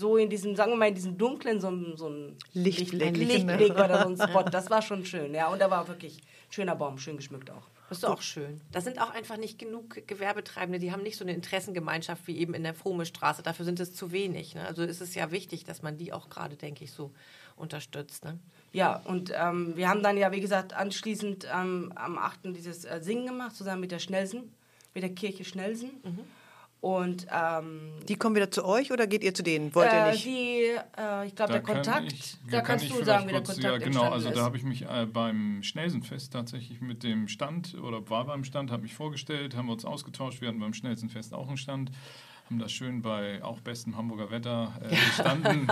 so 0.00 0.16
in 0.16 0.28
diesem, 0.30 0.56
sagen 0.56 0.72
wir 0.72 0.76
mal, 0.76 0.88
in 0.88 0.94
diesem 0.94 1.16
dunklen, 1.18 1.60
so, 1.60 1.68
ein- 1.68 1.96
so 1.96 2.08
ein 2.08 2.36
Lichtblick, 2.54 3.16
Licht? 3.16 3.30
Lichtblick 3.46 3.72
oder 3.74 4.02
so 4.02 4.08
ein 4.08 4.16
Spot. 4.28 4.42
Das 4.42 4.70
war 4.70 4.82
schon 4.82 5.04
schön, 5.04 5.34
ja. 5.34 5.48
Und 5.52 5.60
da 5.60 5.70
war 5.70 5.86
wirklich 5.88 6.18
schöner 6.48 6.74
Baum, 6.74 6.98
schön 6.98 7.16
geschmückt 7.16 7.50
auch. 7.50 7.68
Das 7.90 7.98
ist 7.98 8.04
auch 8.04 8.22
schön. 8.22 8.60
Da 8.70 8.80
sind 8.80 9.00
auch 9.02 9.10
einfach 9.10 9.36
nicht 9.36 9.58
genug 9.58 10.06
Gewerbetreibende, 10.06 10.78
die 10.78 10.92
haben 10.92 11.02
nicht 11.02 11.16
so 11.16 11.24
eine 11.24 11.34
Interessengemeinschaft 11.34 12.26
wie 12.28 12.38
eben 12.38 12.54
in 12.54 12.62
der 12.62 12.72
Frome 12.74 13.04
Straße. 13.04 13.42
Dafür 13.42 13.64
sind 13.64 13.80
es 13.80 13.92
zu 13.94 14.12
wenig. 14.12 14.54
Ne? 14.54 14.64
Also 14.64 14.82
ist 14.84 15.00
es 15.00 15.14
ja 15.16 15.30
wichtig, 15.32 15.64
dass 15.64 15.82
man 15.82 15.98
die 15.98 16.12
auch 16.12 16.30
gerade, 16.30 16.54
denke 16.56 16.84
ich, 16.84 16.92
so 16.92 17.10
unterstützt. 17.56 18.24
Ne? 18.24 18.38
Ja, 18.72 19.02
und 19.06 19.32
ähm, 19.36 19.76
wir 19.76 19.88
haben 19.88 20.02
dann 20.04 20.16
ja, 20.16 20.30
wie 20.32 20.40
gesagt, 20.40 20.72
anschließend 20.72 21.46
ähm, 21.52 21.92
am 21.96 22.16
8. 22.16 22.40
dieses 22.56 22.84
äh, 22.84 23.00
Singen 23.02 23.26
gemacht, 23.26 23.56
zusammen 23.56 23.80
mit 23.80 23.90
der 23.90 23.98
Schnellsen, 23.98 24.52
mit 24.94 25.02
der 25.02 25.10
Kirche 25.10 25.44
Schnellsen. 25.44 25.90
Und 26.80 27.26
ähm, 27.30 27.92
Die 28.08 28.16
kommen 28.16 28.34
wieder 28.34 28.50
zu 28.50 28.64
euch 28.64 28.90
oder 28.90 29.06
geht 29.06 29.22
ihr 29.22 29.34
zu 29.34 29.42
denen? 29.42 29.74
Wollt 29.74 29.92
ihr 29.92 29.98
äh, 29.98 30.10
nicht? 30.12 30.24
die, 30.24 30.62
äh, 30.98 31.26
ich 31.26 31.34
glaube, 31.34 31.52
der 31.52 31.62
kann 31.62 31.74
Kontakt, 31.76 32.12
ich- 32.12 32.36
da 32.50 32.58
kann 32.58 32.64
kannst 32.78 32.84
ich 32.86 32.92
du 32.92 33.04
sagen, 33.04 33.28
wie 33.28 33.32
der 33.32 33.42
Kontakt 33.42 33.62
Ja, 33.64 33.76
genau. 33.76 34.10
Also 34.10 34.28
ist. 34.30 34.38
da 34.38 34.42
habe 34.42 34.56
ich 34.56 34.62
mich 34.62 34.82
äh, 34.88 35.06
beim 35.12 35.62
Schnelsenfest 35.62 36.32
tatsächlich 36.32 36.80
mit 36.80 37.02
dem 37.02 37.28
Stand 37.28 37.74
oder 37.74 38.08
war 38.08 38.24
beim 38.24 38.44
Stand, 38.44 38.70
habe 38.70 38.82
mich 38.82 38.94
vorgestellt, 38.94 39.54
haben 39.56 39.66
wir 39.66 39.72
uns 39.74 39.84
ausgetauscht. 39.84 40.40
Wir 40.40 40.48
hatten 40.48 40.58
beim 40.60 40.72
Schnelsenfest 40.72 41.34
auch 41.34 41.48
einen 41.48 41.58
Stand, 41.58 41.90
haben 42.50 42.58
da 42.58 42.68
schön 42.68 43.00
bei 43.00 43.44
auch 43.44 43.60
bestem 43.60 43.96
Hamburger 43.96 44.32
Wetter 44.32 44.72
äh, 44.82 44.88
gestanden 45.06 45.68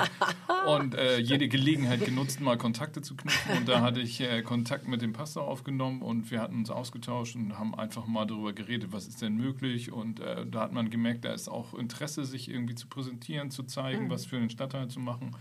und 0.66 0.94
äh, 0.94 1.18
jede 1.18 1.48
Gelegenheit 1.48 2.04
genutzt, 2.04 2.40
mal 2.40 2.56
Kontakte 2.56 3.02
zu 3.02 3.16
knüpfen. 3.16 3.58
Und 3.58 3.68
da 3.68 3.80
hatte 3.80 4.00
ich 4.00 4.20
äh, 4.20 4.42
Kontakt 4.42 4.86
mit 4.86 5.02
dem 5.02 5.12
Pastor 5.12 5.42
aufgenommen 5.42 6.02
und 6.02 6.30
wir 6.30 6.40
hatten 6.40 6.54
uns 6.54 6.70
ausgetauscht 6.70 7.34
und 7.34 7.58
haben 7.58 7.74
einfach 7.74 8.06
mal 8.06 8.26
darüber 8.26 8.52
geredet, 8.52 8.92
was 8.92 9.08
ist 9.08 9.20
denn 9.20 9.36
möglich. 9.36 9.90
Und 9.90 10.20
äh, 10.20 10.46
da 10.46 10.60
hat 10.60 10.72
man 10.72 10.88
gemerkt, 10.88 11.24
da 11.24 11.32
ist 11.32 11.48
auch 11.48 11.74
Interesse, 11.74 12.24
sich 12.24 12.48
irgendwie 12.48 12.76
zu 12.76 12.86
präsentieren, 12.86 13.50
zu 13.50 13.64
zeigen, 13.64 14.08
was 14.08 14.26
für 14.26 14.38
den 14.38 14.50
Stadtteil 14.50 14.86
zu 14.86 15.00
machen. 15.00 15.32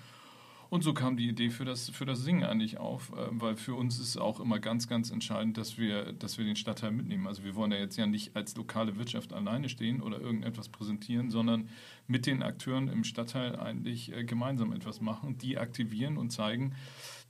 Und 0.69 0.83
so 0.83 0.93
kam 0.93 1.15
die 1.15 1.27
Idee 1.27 1.49
für 1.49 1.65
das, 1.65 1.89
für 1.89 2.05
das 2.05 2.19
Singen 2.19 2.43
eigentlich 2.43 2.77
auf, 2.77 3.11
äh, 3.13 3.27
weil 3.31 3.55
für 3.55 3.75
uns 3.75 3.99
ist 3.99 4.17
auch 4.17 4.39
immer 4.39 4.59
ganz, 4.59 4.87
ganz 4.87 5.11
entscheidend, 5.11 5.57
dass 5.57 5.77
wir, 5.77 6.13
dass 6.13 6.37
wir 6.37 6.45
den 6.45 6.55
Stadtteil 6.55 6.91
mitnehmen. 6.91 7.27
Also 7.27 7.43
wir 7.43 7.55
wollen 7.55 7.71
ja 7.71 7.77
jetzt 7.77 7.97
ja 7.97 8.05
nicht 8.05 8.35
als 8.35 8.55
lokale 8.55 8.97
Wirtschaft 8.97 9.33
alleine 9.33 9.69
stehen 9.69 10.01
oder 10.01 10.19
irgendetwas 10.19 10.69
präsentieren, 10.69 11.31
sondern 11.31 11.69
mit 12.07 12.25
den 12.25 12.43
Akteuren 12.43 12.89
im 12.89 13.03
Stadtteil 13.03 13.57
eigentlich 13.57 14.11
äh, 14.11 14.23
gemeinsam 14.23 14.73
etwas 14.73 14.99
machen, 14.99 15.37
die 15.37 15.57
aktivieren 15.57 16.17
und 16.17 16.31
zeigen, 16.31 16.75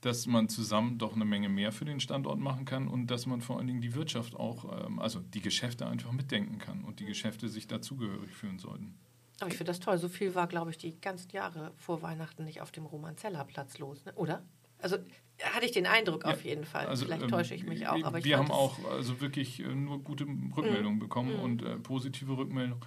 dass 0.01 0.27
man 0.27 0.49
zusammen 0.49 0.97
doch 0.97 1.15
eine 1.15 1.25
Menge 1.25 1.49
mehr 1.49 1.71
für 1.71 1.85
den 1.85 1.99
Standort 1.99 2.39
machen 2.39 2.65
kann 2.65 2.87
und 2.87 3.07
dass 3.07 3.25
man 3.25 3.41
vor 3.41 3.57
allen 3.57 3.67
Dingen 3.67 3.81
die 3.81 3.95
Wirtschaft 3.95 4.35
auch, 4.35 4.85
ähm, 4.85 4.99
also 4.99 5.19
die 5.19 5.41
Geschäfte 5.41 5.87
einfach 5.87 6.11
mitdenken 6.11 6.59
kann 6.59 6.83
und 6.83 6.99
die 6.99 7.05
Geschäfte 7.05 7.49
sich 7.49 7.67
dazugehörig 7.67 8.31
fühlen 8.31 8.59
sollten. 8.59 8.95
Aber 9.39 9.49
ich 9.49 9.57
finde 9.57 9.71
das 9.71 9.79
toll. 9.79 9.97
So 9.97 10.09
viel 10.09 10.35
war, 10.35 10.47
glaube 10.47 10.71
ich, 10.71 10.77
die 10.77 10.99
ganzen 10.99 11.31
Jahre 11.31 11.71
vor 11.77 12.01
Weihnachten 12.01 12.43
nicht 12.43 12.61
auf 12.61 12.71
dem 12.71 12.85
Romanzeller 12.85 13.43
Platz 13.45 13.77
los, 13.77 14.03
ne? 14.05 14.13
oder? 14.13 14.43
Also 14.79 14.97
hatte 15.43 15.65
ich 15.65 15.71
den 15.71 15.85
Eindruck 15.85 16.25
auf 16.25 16.43
jeden 16.43 16.65
Fall. 16.65 16.87
Also, 16.87 17.05
Vielleicht 17.05 17.23
ähm, 17.23 17.29
täusche 17.29 17.53
ich 17.53 17.63
mich 17.63 17.87
auch. 17.87 18.03
Aber 18.03 18.19
ich 18.19 18.25
wir 18.25 18.37
haben 18.37 18.51
auch 18.51 18.77
also 18.89 19.21
wirklich 19.21 19.59
äh, 19.59 19.67
nur 19.67 19.99
gute 20.03 20.25
Rückmeldungen 20.25 20.99
bekommen 20.99 21.35
und 21.39 21.61
äh, 21.63 21.77
positive 21.77 22.35
Rückmeldungen. 22.37 22.83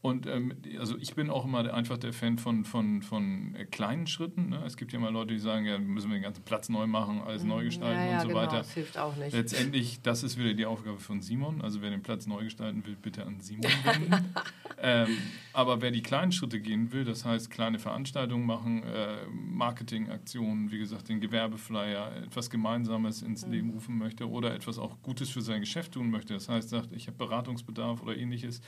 Und 0.00 0.28
ähm, 0.28 0.54
also 0.78 0.96
ich 0.96 1.16
bin 1.16 1.28
auch 1.28 1.44
immer 1.44 1.64
der, 1.64 1.74
einfach 1.74 1.98
der 1.98 2.12
Fan 2.12 2.38
von, 2.38 2.64
von, 2.64 3.02
von 3.02 3.56
äh, 3.56 3.64
kleinen 3.64 4.06
Schritten. 4.06 4.50
Ne? 4.50 4.62
Es 4.64 4.76
gibt 4.76 4.92
ja 4.92 5.00
mal 5.00 5.12
Leute, 5.12 5.34
die 5.34 5.40
sagen, 5.40 5.66
ja, 5.66 5.76
müssen 5.78 6.08
wir 6.10 6.18
den 6.18 6.22
ganzen 6.22 6.44
Platz 6.44 6.68
neu 6.68 6.86
machen, 6.86 7.20
alles 7.20 7.42
neu 7.42 7.64
gestalten 7.64 7.98
ja, 7.98 8.06
ja, 8.06 8.14
und 8.14 8.20
so 8.22 8.28
genau, 8.28 8.40
weiter. 8.40 8.58
Das 8.58 8.72
hilft 8.74 8.96
auch 8.96 9.16
nicht. 9.16 9.32
Letztendlich, 9.32 10.00
das 10.02 10.22
ist 10.22 10.38
wieder 10.38 10.54
die 10.54 10.66
Aufgabe 10.66 10.98
von 11.00 11.20
Simon. 11.20 11.60
Also 11.62 11.82
wer 11.82 11.90
den 11.90 12.02
Platz 12.02 12.28
neu 12.28 12.44
gestalten 12.44 12.86
will, 12.86 12.96
bitte 13.00 13.26
an 13.26 13.40
Simon 13.40 13.64
wenden. 13.84 14.34
ähm, 14.80 15.08
aber 15.52 15.80
wer 15.82 15.90
die 15.90 16.02
kleinen 16.02 16.30
Schritte 16.30 16.60
gehen 16.60 16.92
will, 16.92 17.04
das 17.04 17.24
heißt 17.24 17.50
kleine 17.50 17.80
Veranstaltungen 17.80 18.46
machen, 18.46 18.84
äh, 18.84 19.26
Marketingaktionen, 19.26 20.70
wie 20.70 20.78
gesagt, 20.78 21.08
den 21.08 21.20
Gewerbeflyer, 21.20 22.22
etwas 22.24 22.50
Gemeinsames 22.50 23.22
ins 23.22 23.44
Mhm. 23.44 23.52
Leben 23.52 23.70
rufen 23.70 23.98
möchte 23.98 24.28
oder 24.28 24.54
etwas 24.54 24.78
auch 24.78 25.02
Gutes 25.02 25.30
für 25.30 25.42
sein 25.42 25.60
Geschäft 25.60 25.92
tun 25.92 26.10
möchte. 26.10 26.34
Das 26.34 26.48
heißt, 26.48 26.68
sagt, 26.68 26.92
ich 26.92 27.08
habe 27.08 27.16
Beratungsbedarf 27.16 28.00
oder 28.02 28.16
ähnliches, 28.16 28.60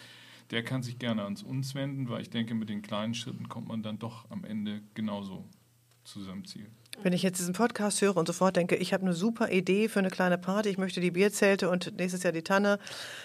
der 0.50 0.64
kann 0.64 0.82
sich 0.82 0.98
gerne 0.98 1.22
ans 1.22 1.42
uns 1.42 1.74
wenden, 1.74 2.08
weil 2.08 2.22
ich 2.22 2.30
denke, 2.30 2.54
mit 2.54 2.68
den 2.68 2.82
kleinen 2.82 3.14
Schritten 3.14 3.48
kommt 3.48 3.68
man 3.68 3.82
dann 3.82 3.98
doch 3.98 4.30
am 4.30 4.44
Ende 4.44 4.82
genauso 4.94 5.44
zu 6.04 6.22
seinem 6.22 6.44
Ziel. 6.44 6.66
Wenn 7.02 7.12
ich 7.12 7.22
jetzt 7.22 7.38
diesen 7.38 7.54
Podcast 7.54 8.02
höre 8.02 8.16
und 8.16 8.26
sofort 8.26 8.56
denke, 8.56 8.76
ich 8.76 8.92
habe 8.92 9.04
eine 9.04 9.14
super 9.14 9.50
Idee 9.50 9.88
für 9.88 10.00
eine 10.00 10.10
kleine 10.10 10.36
Party, 10.36 10.68
ich 10.68 10.76
möchte 10.76 11.00
die 11.00 11.12
Bierzelte 11.12 11.70
und 11.70 11.96
nächstes 11.96 12.24
Jahr 12.24 12.32
die 12.32 12.42
Tanne 12.42 12.78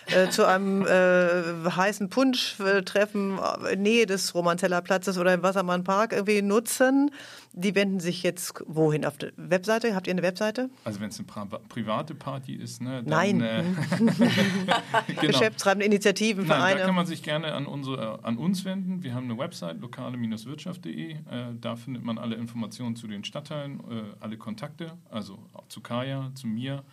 äh, 0.08 0.30
zu 0.30 0.46
einem 0.46 0.86
äh, 0.88 1.70
heißen 1.70 2.10
Punsch-Treffen 2.10 3.40
in 3.72 3.82
Nähe 3.82 4.06
des 4.06 4.34
Romanzeller 4.34 4.82
Platzes 4.82 5.18
oder 5.18 5.34
im 5.34 5.44
Wassermann 5.44 5.84
Park 5.84 6.14
irgendwie 6.14 6.42
nutzen. 6.42 7.12
Die 7.56 7.74
wenden 7.74 8.00
sich 8.00 8.22
jetzt 8.24 8.64
wohin? 8.68 9.06
Auf 9.06 9.18
der 9.18 9.32
Webseite? 9.38 9.96
Habt 9.96 10.08
ihr 10.08 10.14
eine 10.14 10.22
Webseite? 10.22 10.70
Also 10.84 11.00
wenn 11.00 11.10
es 11.10 11.18
eine 11.18 11.26
Pri 11.26 11.46
private 11.70 12.14
Party 12.14 12.54
ist, 12.54 12.82
ne, 12.82 13.04
dann, 13.04 13.06
Nein. 13.06 13.42
Äh, 13.42 13.64
genau. 15.08 15.22
Geschäftstreibende 15.22 15.86
Initiativen, 15.86 16.46
Nein, 16.46 16.58
Vereine. 16.58 16.80
da 16.82 16.86
kann 16.86 16.96
man 16.96 17.06
sich 17.06 17.24
gerne 17.24 17.54
an, 17.54 17.66
unsere, 17.66 18.24
an 18.24 18.38
uns 18.38 18.66
wenden. 18.66 19.04
Wir 19.04 19.14
haben 19.14 19.26
eine 19.26 19.38
Website, 19.38 19.80
lokale-wirtschaft.de. 19.80 21.14
Äh, 21.14 21.18
da 21.60 21.76
findet 21.76 22.04
man 22.04 22.18
alle 22.18 22.36
Informationen 22.36 22.96
zu 22.96 23.08
den 23.08 23.24
Stadtteilen, 23.24 23.80
äh, 23.90 24.04
alle 24.20 24.38
Kontakte, 24.38 24.92
also 25.10 25.40
zu 25.70 25.82
Kaya, 25.82 26.32
zu 26.36 26.48
mir 26.48 26.84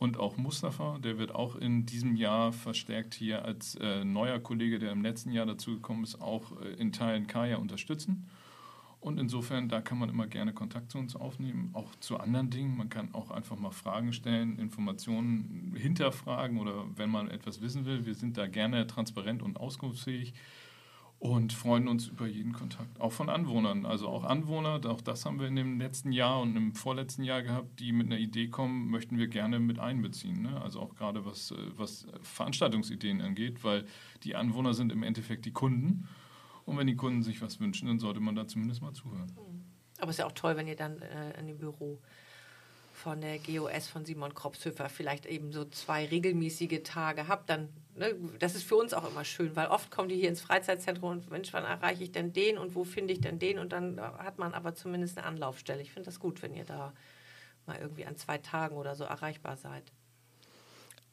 und 0.00 0.18
auch 0.18 0.36
Mustafa. 0.36 0.98
Der 0.98 1.18
wird 1.18 1.32
auch 1.32 1.54
in 1.54 1.86
diesem 1.86 2.16
Jahr 2.16 2.52
verstärkt 2.52 3.14
hier 3.14 3.44
als 3.44 3.76
äh, 3.76 4.04
neuer 4.04 4.40
Kollege, 4.40 4.80
der 4.80 4.90
im 4.90 5.02
letzten 5.02 5.30
Jahr 5.30 5.46
dazugekommen 5.46 6.02
ist, 6.02 6.20
auch 6.20 6.60
äh, 6.62 6.80
in 6.80 6.90
Teilen 6.90 7.28
Kaya 7.28 7.58
unterstützen. 7.58 8.28
Und 9.00 9.18
insofern, 9.18 9.68
da 9.70 9.80
kann 9.80 9.98
man 9.98 10.10
immer 10.10 10.26
gerne 10.26 10.52
Kontakt 10.52 10.90
zu 10.90 10.98
uns 10.98 11.16
aufnehmen, 11.16 11.70
auch 11.72 11.94
zu 12.00 12.18
anderen 12.18 12.50
Dingen. 12.50 12.76
Man 12.76 12.90
kann 12.90 13.14
auch 13.14 13.30
einfach 13.30 13.58
mal 13.58 13.70
Fragen 13.70 14.12
stellen, 14.12 14.58
Informationen 14.58 15.74
hinterfragen 15.74 16.58
oder 16.58 16.84
wenn 16.96 17.08
man 17.08 17.30
etwas 17.30 17.62
wissen 17.62 17.86
will. 17.86 18.04
Wir 18.04 18.14
sind 18.14 18.36
da 18.36 18.46
gerne 18.46 18.86
transparent 18.86 19.42
und 19.42 19.58
auskunftsfähig 19.58 20.34
und 21.20 21.52
freuen 21.52 21.86
uns 21.86 22.08
über 22.08 22.26
jeden 22.26 22.54
Kontakt, 22.54 22.98
auch 22.98 23.12
von 23.12 23.28
Anwohnern. 23.28 23.84
Also 23.84 24.08
auch 24.08 24.24
Anwohner, 24.24 24.80
auch 24.86 25.02
das 25.02 25.26
haben 25.26 25.38
wir 25.38 25.48
in 25.48 25.56
dem 25.56 25.78
letzten 25.78 26.12
Jahr 26.12 26.40
und 26.40 26.56
im 26.56 26.74
vorletzten 26.74 27.24
Jahr 27.24 27.42
gehabt, 27.42 27.78
die 27.78 27.92
mit 27.92 28.06
einer 28.06 28.18
Idee 28.18 28.48
kommen, 28.48 28.90
möchten 28.90 29.18
wir 29.18 29.28
gerne 29.28 29.60
mit 29.60 29.78
einbeziehen. 29.78 30.42
Ne? 30.42 30.60
Also 30.62 30.80
auch 30.80 30.94
gerade 30.94 31.26
was, 31.26 31.50
äh, 31.52 31.56
was 31.76 32.06
Veranstaltungsideen 32.22 33.20
angeht, 33.20 33.64
weil 33.64 33.84
die 34.24 34.34
Anwohner 34.34 34.72
sind 34.72 34.92
im 34.92 35.02
Endeffekt 35.02 35.44
die 35.44 35.52
Kunden. 35.52 36.08
Und 36.64 36.78
wenn 36.78 36.86
die 36.86 36.96
Kunden 36.96 37.22
sich 37.22 37.40
was 37.42 37.60
wünschen, 37.60 37.88
dann 37.88 37.98
sollte 37.98 38.20
man 38.20 38.34
da 38.34 38.46
zumindest 38.46 38.82
mal 38.82 38.92
zuhören. 38.92 39.32
Aber 39.98 40.10
es 40.10 40.16
ist 40.16 40.18
ja 40.20 40.26
auch 40.26 40.32
toll, 40.32 40.56
wenn 40.56 40.66
ihr 40.66 40.76
dann 40.76 41.00
äh, 41.02 41.38
in 41.38 41.46
dem 41.46 41.58
Büro 41.58 41.98
von 42.92 43.20
der 43.20 43.38
GOS 43.38 43.88
von 43.88 44.04
Simon 44.04 44.34
Kropshöfer 44.34 44.88
vielleicht 44.88 45.24
eben 45.24 45.52
so 45.52 45.64
zwei 45.64 46.06
regelmäßige 46.06 46.82
Tage 46.84 47.28
habt, 47.28 47.48
dann, 47.48 47.70
ne, 47.96 48.14
das 48.38 48.54
ist 48.54 48.64
für 48.64 48.76
uns 48.76 48.92
auch 48.92 49.10
immer 49.10 49.24
schön, 49.24 49.56
weil 49.56 49.68
oft 49.68 49.90
kommen 49.90 50.10
die 50.10 50.16
hier 50.16 50.28
ins 50.28 50.42
Freizeitzentrum 50.42 51.12
und 51.12 51.30
Mensch, 51.30 51.52
wann 51.52 51.64
erreiche 51.64 52.04
ich 52.04 52.12
denn 52.12 52.32
den 52.32 52.58
und 52.58 52.74
wo 52.74 52.84
finde 52.84 53.14
ich 53.14 53.20
denn 53.20 53.38
den? 53.38 53.58
Und 53.58 53.72
dann 53.72 54.00
hat 54.00 54.38
man 54.38 54.52
aber 54.52 54.74
zumindest 54.74 55.16
eine 55.16 55.26
Anlaufstelle. 55.26 55.80
Ich 55.80 55.92
finde 55.92 56.06
das 56.06 56.20
gut, 56.20 56.42
wenn 56.42 56.54
ihr 56.54 56.64
da 56.64 56.92
mal 57.66 57.78
irgendwie 57.80 58.04
an 58.04 58.16
zwei 58.16 58.36
Tagen 58.38 58.76
oder 58.76 58.94
so 58.94 59.04
erreichbar 59.04 59.56
seid. 59.56 59.84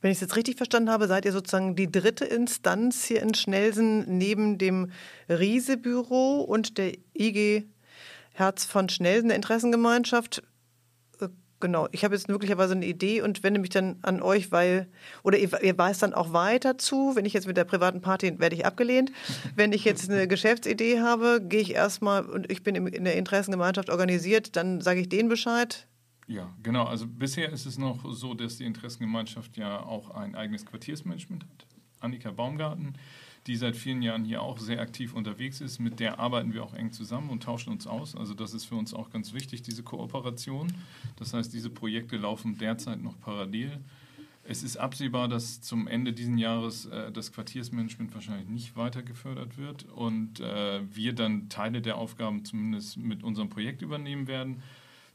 Wenn 0.01 0.11
ich 0.11 0.17
es 0.17 0.21
jetzt 0.21 0.35
richtig 0.35 0.57
verstanden 0.57 0.91
habe, 0.91 1.07
seid 1.07 1.25
ihr 1.25 1.31
sozusagen 1.31 1.75
die 1.75 1.91
dritte 1.91 2.25
Instanz 2.25 3.03
hier 3.05 3.21
in 3.21 3.33
Schnelsen 3.33 4.17
neben 4.17 4.57
dem 4.57 4.91
Riese-Büro 5.27 6.41
und 6.41 6.77
der 6.77 6.93
IG 7.17 7.67
Herz 8.33 8.65
von 8.65 8.87
Schnelsen, 8.89 9.29
der 9.29 9.35
Interessengemeinschaft. 9.35 10.43
Äh, 11.19 11.29
Genau, 11.59 11.87
ich 11.91 12.03
habe 12.03 12.13
jetzt 12.13 12.29
möglicherweise 12.29 12.73
eine 12.73 12.85
Idee 12.85 13.21
und 13.21 13.41
wende 13.41 13.59
mich 13.59 13.71
dann 13.71 13.97
an 14.03 14.21
euch, 14.21 14.51
weil, 14.51 14.87
oder 15.23 15.39
ihr, 15.39 15.49
ihr 15.63 15.75
weist 15.75 16.03
dann 16.03 16.13
auch 16.13 16.31
weiter 16.31 16.77
zu, 16.77 17.15
wenn 17.15 17.25
ich 17.25 17.33
jetzt 17.33 17.47
mit 17.47 17.57
der 17.57 17.63
privaten 17.63 17.99
Party, 17.99 18.39
werde 18.39 18.55
ich 18.55 18.67
abgelehnt. 18.67 19.11
Wenn 19.55 19.73
ich 19.73 19.83
jetzt 19.83 20.07
eine 20.07 20.27
Geschäftsidee 20.27 20.99
habe, 20.99 21.41
gehe 21.41 21.61
ich 21.61 21.73
erstmal 21.73 22.23
und 22.25 22.51
ich 22.51 22.61
bin 22.61 22.75
in 22.75 23.03
der 23.05 23.15
Interessengemeinschaft 23.15 23.89
organisiert, 23.89 24.55
dann 24.55 24.81
sage 24.81 24.99
ich 24.99 25.09
denen 25.09 25.29
Bescheid. 25.29 25.87
Ja, 26.27 26.53
genau. 26.61 26.83
Also 26.83 27.07
bisher 27.07 27.49
ist 27.51 27.65
es 27.65 27.77
noch 27.77 28.03
so, 28.13 28.33
dass 28.33 28.57
die 28.57 28.65
Interessengemeinschaft 28.65 29.55
ja 29.55 29.81
auch 29.81 30.11
ein 30.11 30.35
eigenes 30.35 30.65
Quartiersmanagement 30.65 31.43
hat. 31.43 31.65
Annika 31.99 32.31
Baumgarten, 32.31 32.95
die 33.47 33.55
seit 33.55 33.77
vielen 33.77 34.01
Jahren 34.01 34.25
hier 34.25 34.41
auch 34.41 34.59
sehr 34.59 34.81
aktiv 34.81 35.13
unterwegs 35.13 35.61
ist. 35.61 35.79
Mit 35.79 35.99
der 36.01 36.19
arbeiten 36.19 36.53
wir 36.53 36.63
auch 36.63 36.73
eng 36.73 36.91
zusammen 36.91 37.29
und 37.29 37.43
tauschen 37.43 37.71
uns 37.71 37.87
aus. 37.87 38.15
Also 38.15 38.33
das 38.33 38.53
ist 38.53 38.65
für 38.65 38.75
uns 38.75 38.93
auch 38.93 39.09
ganz 39.09 39.33
wichtig, 39.33 39.61
diese 39.61 39.83
Kooperation. 39.83 40.73
Das 41.15 41.33
heißt, 41.33 41.53
diese 41.53 41.69
Projekte 41.69 42.17
laufen 42.17 42.57
derzeit 42.57 43.01
noch 43.01 43.17
parallel. 43.21 43.79
Es 44.49 44.63
ist 44.63 44.77
absehbar, 44.77 45.27
dass 45.27 45.61
zum 45.61 45.87
Ende 45.87 46.13
dieses 46.13 46.39
Jahres 46.39 46.85
äh, 46.85 47.11
das 47.11 47.33
Quartiersmanagement 47.33 48.13
wahrscheinlich 48.13 48.47
nicht 48.47 48.77
weiter 48.77 49.01
gefördert 49.01 49.57
wird 49.57 49.83
und 49.83 50.39
äh, 50.39 50.81
wir 50.93 51.13
dann 51.13 51.49
Teile 51.49 51.81
der 51.81 51.97
Aufgaben 51.97 52.45
zumindest 52.45 52.97
mit 52.97 53.23
unserem 53.23 53.49
Projekt 53.49 53.81
übernehmen 53.81 54.27
werden. 54.27 54.63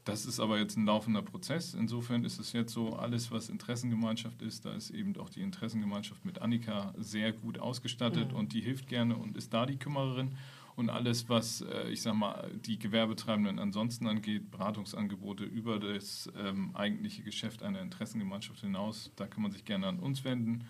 Das 0.05 0.25
ist 0.25 0.41
aber 0.41 0.59
jetzt 0.59 0.77
ein 0.77 0.85
laufender 0.85 1.21
Prozess. 1.21 1.73
Insofern 1.73 2.25
ist 2.25 2.37
es 2.37 2.51
jetzt 2.51 2.73
so, 2.73 2.95
alles, 2.95 3.31
was 3.31 3.47
Interessengemeinschaft 3.47 4.41
ist, 4.41 4.65
da 4.65 4.73
ist 4.73 4.89
eben 4.89 5.15
auch 5.17 5.29
die 5.29 5.41
Interessengemeinschaft 5.41 6.25
mit 6.25 6.41
Annika 6.41 6.93
sehr 6.97 7.31
gut 7.31 7.57
ausgestattet 7.57 8.33
und 8.33 8.51
die 8.53 8.59
hilft 8.59 8.87
gerne 8.87 9.15
und 9.15 9.37
ist 9.37 9.53
da 9.53 9.65
die 9.65 9.77
Kümmererin. 9.77 10.35
Und 10.75 10.89
alles, 10.89 11.29
was, 11.29 11.61
äh, 11.61 11.89
ich 11.89 12.01
sag 12.01 12.15
mal, 12.15 12.49
die 12.65 12.79
Gewerbetreibenden 12.79 13.59
ansonsten 13.59 14.07
angeht, 14.07 14.49
Beratungsangebote 14.49 15.43
über 15.43 15.79
das 15.79 16.29
ähm, 16.37 16.71
eigentliche 16.73 17.21
Geschäft 17.21 17.61
einer 17.61 17.81
Interessengemeinschaft 17.81 18.61
hinaus, 18.61 19.11
da 19.15 19.27
kann 19.27 19.43
man 19.43 19.51
sich 19.51 19.65
gerne 19.65 19.87
an 19.87 19.99
uns 19.99 20.23
wenden. 20.23 20.65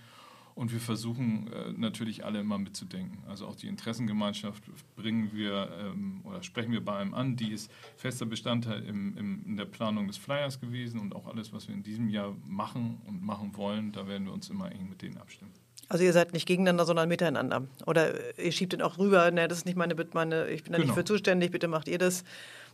Und 0.56 0.72
wir 0.72 0.80
versuchen 0.80 1.52
äh, 1.52 1.72
natürlich 1.72 2.26
alle 2.26 2.40
immer 2.40 2.58
mitzudenken. 2.58 3.24
Also 3.28 3.48
auch 3.48 3.56
die 3.56 3.68
Interessengemeinschaft 3.68 4.64
bringen 4.96 5.32
wir 5.34 5.70
ähm, 5.80 6.22
oder 6.24 6.44
sprechen 6.44 6.72
wir 6.72 6.84
bei 6.84 6.98
einem 6.98 7.14
an. 7.14 7.36
Die 7.36 7.52
ist 7.52 7.72
fester 7.96 8.26
Bestandteil 8.26 8.84
in 8.84 9.58
der 9.58 9.66
Planung 9.66 10.08
des 10.08 10.18
Flyers 10.18 10.60
gewesen 10.60 11.00
und 11.00 11.16
auch 11.16 11.28
alles, 11.28 11.54
was 11.54 11.68
wir 11.68 11.76
in 11.76 11.84
diesem 11.84 12.10
Jahr 12.10 12.36
machen 12.46 13.02
und 13.06 13.24
machen 13.24 13.56
wollen, 13.56 13.92
da 13.92 14.08
werden 14.08 14.26
wir 14.26 14.34
uns 14.34 14.50
immer 14.50 14.72
eng 14.72 14.90
mit 14.90 15.02
denen 15.02 15.18
abstimmen. 15.18 15.63
Also 15.90 16.04
ihr 16.04 16.14
seid 16.14 16.34
nicht 16.34 16.48
gegeneinander, 16.48 16.86
sondern 16.86 17.08
miteinander. 17.10 17.64
Oder 17.86 18.14
ihr 18.40 18.52
schiebt 18.52 18.74
den 18.74 18.82
auch 18.82 18.98
rüber, 18.98 19.30
ne, 19.32 19.48
das 19.48 19.60
ist 19.60 19.66
nicht 19.66 19.76
meine, 19.78 19.96
meine 20.14 20.48
ich 20.48 20.64
bin 20.64 20.74
da 20.74 20.80
nicht 20.80 20.88
Genau. 20.88 20.96
für 20.96 21.06
zuständig, 21.06 21.52
bitte 21.52 21.68
macht 21.68 21.88
ihr 21.88 21.98
das. 21.98 22.24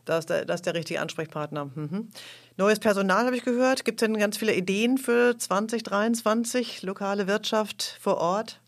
Da 0.06 0.17
ist 0.17 0.30
der, 0.30 0.45
das 0.45 0.56
ist 0.58 0.65
der 0.65 0.74
richtige 0.76 1.02
Ansprechpartner. 1.02 1.65
Mhm. 1.76 2.08
Neues 2.58 2.80
Personal 2.80 3.26
habe 3.26 3.36
ich 3.36 3.43
gehört. 3.43 3.84
Gibt 3.84 4.02
es 4.02 4.08
denn 4.08 4.17
ganz 4.17 4.38
viele 4.38 4.54
Ideen 4.56 4.98
für 4.98 5.38
2023? 5.38 6.84
Lokale 6.84 7.28
Wirtschaft 7.28 7.98
vor 8.00 8.17
Ort? 8.17 8.62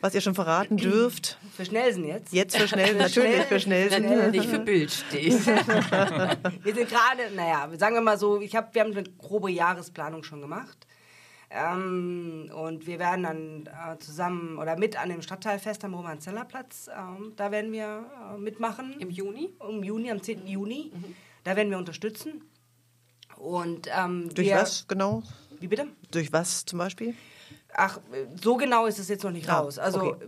Was 0.00 0.14
ihr 0.14 0.20
schon 0.20 0.34
verraten 0.34 0.76
dürft? 0.76 1.38
Für 1.56 1.64
Schnellsen 1.64 2.04
jetzt. 2.06 2.32
Jetzt 2.32 2.56
für 2.56 2.68
schnell, 2.68 2.94
natürlich 2.94 3.42
für 3.44 3.58
schnell. 3.58 3.90
Wenn 3.90 4.30
nicht 4.30 4.48
für 4.48 4.58
Bild 4.60 4.90
steht. 4.92 5.46
Wir 5.46 6.74
sind 6.74 6.88
gerade, 6.88 7.34
naja, 7.34 7.68
sagen 7.78 7.94
wir 7.96 8.02
mal 8.02 8.18
so, 8.18 8.40
ich 8.40 8.54
hab, 8.54 8.74
wir 8.74 8.82
haben 8.82 8.92
eine 8.92 9.04
grobe 9.18 9.50
Jahresplanung 9.50 10.22
schon 10.22 10.42
gemacht. 10.42 10.86
Ähm, 11.48 12.50
und 12.54 12.86
wir 12.86 12.98
werden 12.98 13.22
dann 13.22 13.66
äh, 13.66 13.98
zusammen 13.98 14.58
oder 14.58 14.76
mit 14.76 15.00
an 15.00 15.08
dem 15.08 15.22
Stadtteilfest 15.22 15.84
am 15.84 15.94
Roman-Zeller-Platz, 15.94 16.90
ähm, 16.96 17.34
da 17.36 17.52
werden 17.52 17.70
wir 17.72 18.04
äh, 18.34 18.38
mitmachen. 18.38 18.98
Im 18.98 19.10
Juni? 19.10 19.50
Im 19.68 19.82
Juni, 19.84 20.10
am 20.10 20.20
10. 20.20 20.46
Juni. 20.46 20.90
Da 21.44 21.54
werden 21.54 21.70
wir 21.70 21.78
unterstützen. 21.78 22.42
Und 23.36 23.88
ähm, 23.96 24.28
Durch 24.34 24.48
wir, 24.48 24.56
was 24.56 24.88
genau? 24.88 25.22
Wie 25.60 25.68
bitte? 25.68 25.86
Durch 26.10 26.32
was 26.32 26.64
zum 26.64 26.78
Beispiel? 26.80 27.14
Ach, 27.74 28.00
so 28.42 28.56
genau 28.56 28.86
ist 28.86 28.98
es 28.98 29.08
jetzt 29.08 29.22
noch 29.22 29.30
nicht 29.30 29.48
Ah, 29.48 29.60
raus. 29.60 29.78
Also 29.78 30.00
okay. 30.00 30.26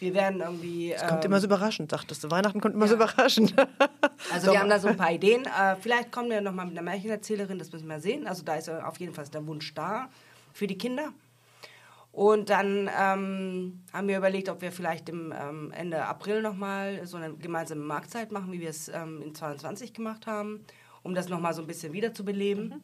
wir 0.00 0.14
werden 0.14 0.40
irgendwie. 0.40 0.92
Es 0.92 1.06
kommt 1.06 1.24
ähm, 1.24 1.30
immer 1.30 1.40
so 1.40 1.46
überraschend, 1.46 1.90
sagtest 1.90 2.24
du. 2.24 2.30
Weihnachten 2.30 2.60
kommt 2.60 2.74
immer 2.74 2.88
so 2.88 2.96
ja. 2.96 3.04
überraschend. 3.04 3.54
Also 4.30 4.52
wir 4.52 4.60
haben 4.60 4.68
da 4.68 4.78
so 4.78 4.86
ein 4.86 4.98
paar 4.98 5.10
Ideen. 5.10 5.44
Äh, 5.46 5.76
vielleicht 5.80 6.12
kommen 6.12 6.28
wir 6.28 6.42
nochmal 6.42 6.66
mit 6.66 6.76
einer 6.76 6.84
Märchenerzählerin, 6.84 7.58
das 7.58 7.72
müssen 7.72 7.88
wir 7.88 8.00
sehen. 8.00 8.26
Also 8.26 8.42
da 8.44 8.56
ist 8.56 8.68
auf 8.68 9.00
jeden 9.00 9.14
Fall 9.14 9.26
der 9.28 9.46
Wunsch 9.46 9.72
da 9.72 10.10
für 10.60 10.66
die 10.66 10.76
Kinder. 10.76 11.14
Und 12.12 12.50
dann 12.50 12.90
ähm, 12.94 13.82
haben 13.94 14.08
wir 14.08 14.18
überlegt, 14.18 14.50
ob 14.50 14.60
wir 14.60 14.72
vielleicht 14.72 15.08
im 15.08 15.32
ähm, 15.34 15.72
Ende 15.72 16.04
April 16.04 16.42
nochmal 16.42 17.06
so 17.06 17.16
eine 17.16 17.32
gemeinsame 17.34 17.82
Marktzeit 17.82 18.30
machen, 18.30 18.52
wie 18.52 18.60
wir 18.60 18.68
es 18.68 18.88
ähm, 18.88 19.22
in 19.22 19.34
22 19.34 19.94
gemacht 19.94 20.26
haben, 20.26 20.66
um 21.02 21.14
das 21.14 21.30
nochmal 21.30 21.54
so 21.54 21.62
ein 21.62 21.66
bisschen 21.66 21.94
wiederzubeleben. 21.94 22.82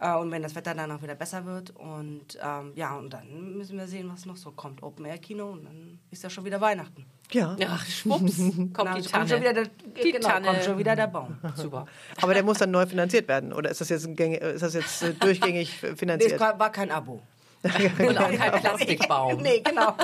Äh, 0.00 0.14
und 0.16 0.30
wenn 0.30 0.42
das 0.42 0.54
Wetter 0.54 0.74
dann 0.74 0.90
auch 0.92 1.02
wieder 1.02 1.14
besser 1.14 1.44
wird. 1.46 1.70
Und 1.76 2.38
ähm, 2.42 2.72
ja, 2.74 2.96
und 2.96 3.10
dann 3.12 3.56
müssen 3.56 3.78
wir 3.78 3.86
sehen, 3.86 4.10
was 4.12 4.26
noch 4.26 4.36
so 4.36 4.50
kommt. 4.50 4.82
Open-Air-Kino 4.82 5.50
und 5.50 5.64
dann 5.64 5.98
ist 6.10 6.22
ja 6.22 6.30
schon 6.30 6.44
wieder 6.44 6.60
Weihnachten. 6.60 7.06
ja. 7.30 7.56
Ach, 7.68 7.86
schwupps, 7.86 8.36
kommt 8.36 8.74
Na, 8.76 8.94
die 8.94 9.00
kommt 9.02 9.10
Tanne. 9.10 9.28
schon 9.28 9.40
wieder 9.40 9.52
der, 9.54 9.66
Die 10.02 10.12
genau, 10.12 10.28
Tanne. 10.28 10.46
kommt 10.48 10.64
schon 10.64 10.78
wieder 10.78 10.96
der 10.96 11.06
Baum. 11.06 11.38
Super. 11.54 11.86
Aber 12.20 12.34
der 12.34 12.42
muss 12.42 12.58
dann 12.58 12.70
neu 12.70 12.86
finanziert 12.86 13.28
werden. 13.28 13.52
Oder 13.52 13.70
ist 13.70 13.80
das 13.80 13.88
jetzt, 13.88 14.06
ein 14.06 14.16
Gänge, 14.16 14.38
ist 14.38 14.62
das 14.62 14.74
jetzt 14.74 15.02
äh, 15.02 15.14
durchgängig 15.14 15.78
Nee, 15.82 15.88
es 15.90 15.98
finanziert? 15.98 16.40
war 16.40 16.72
kein 16.72 16.90
Abo. 16.90 17.22
Und 17.62 18.18
auch 18.18 18.30
kein 18.30 18.60
Plastikbaum. 18.60 19.40
Nee, 19.40 19.60
genau. 19.60 19.96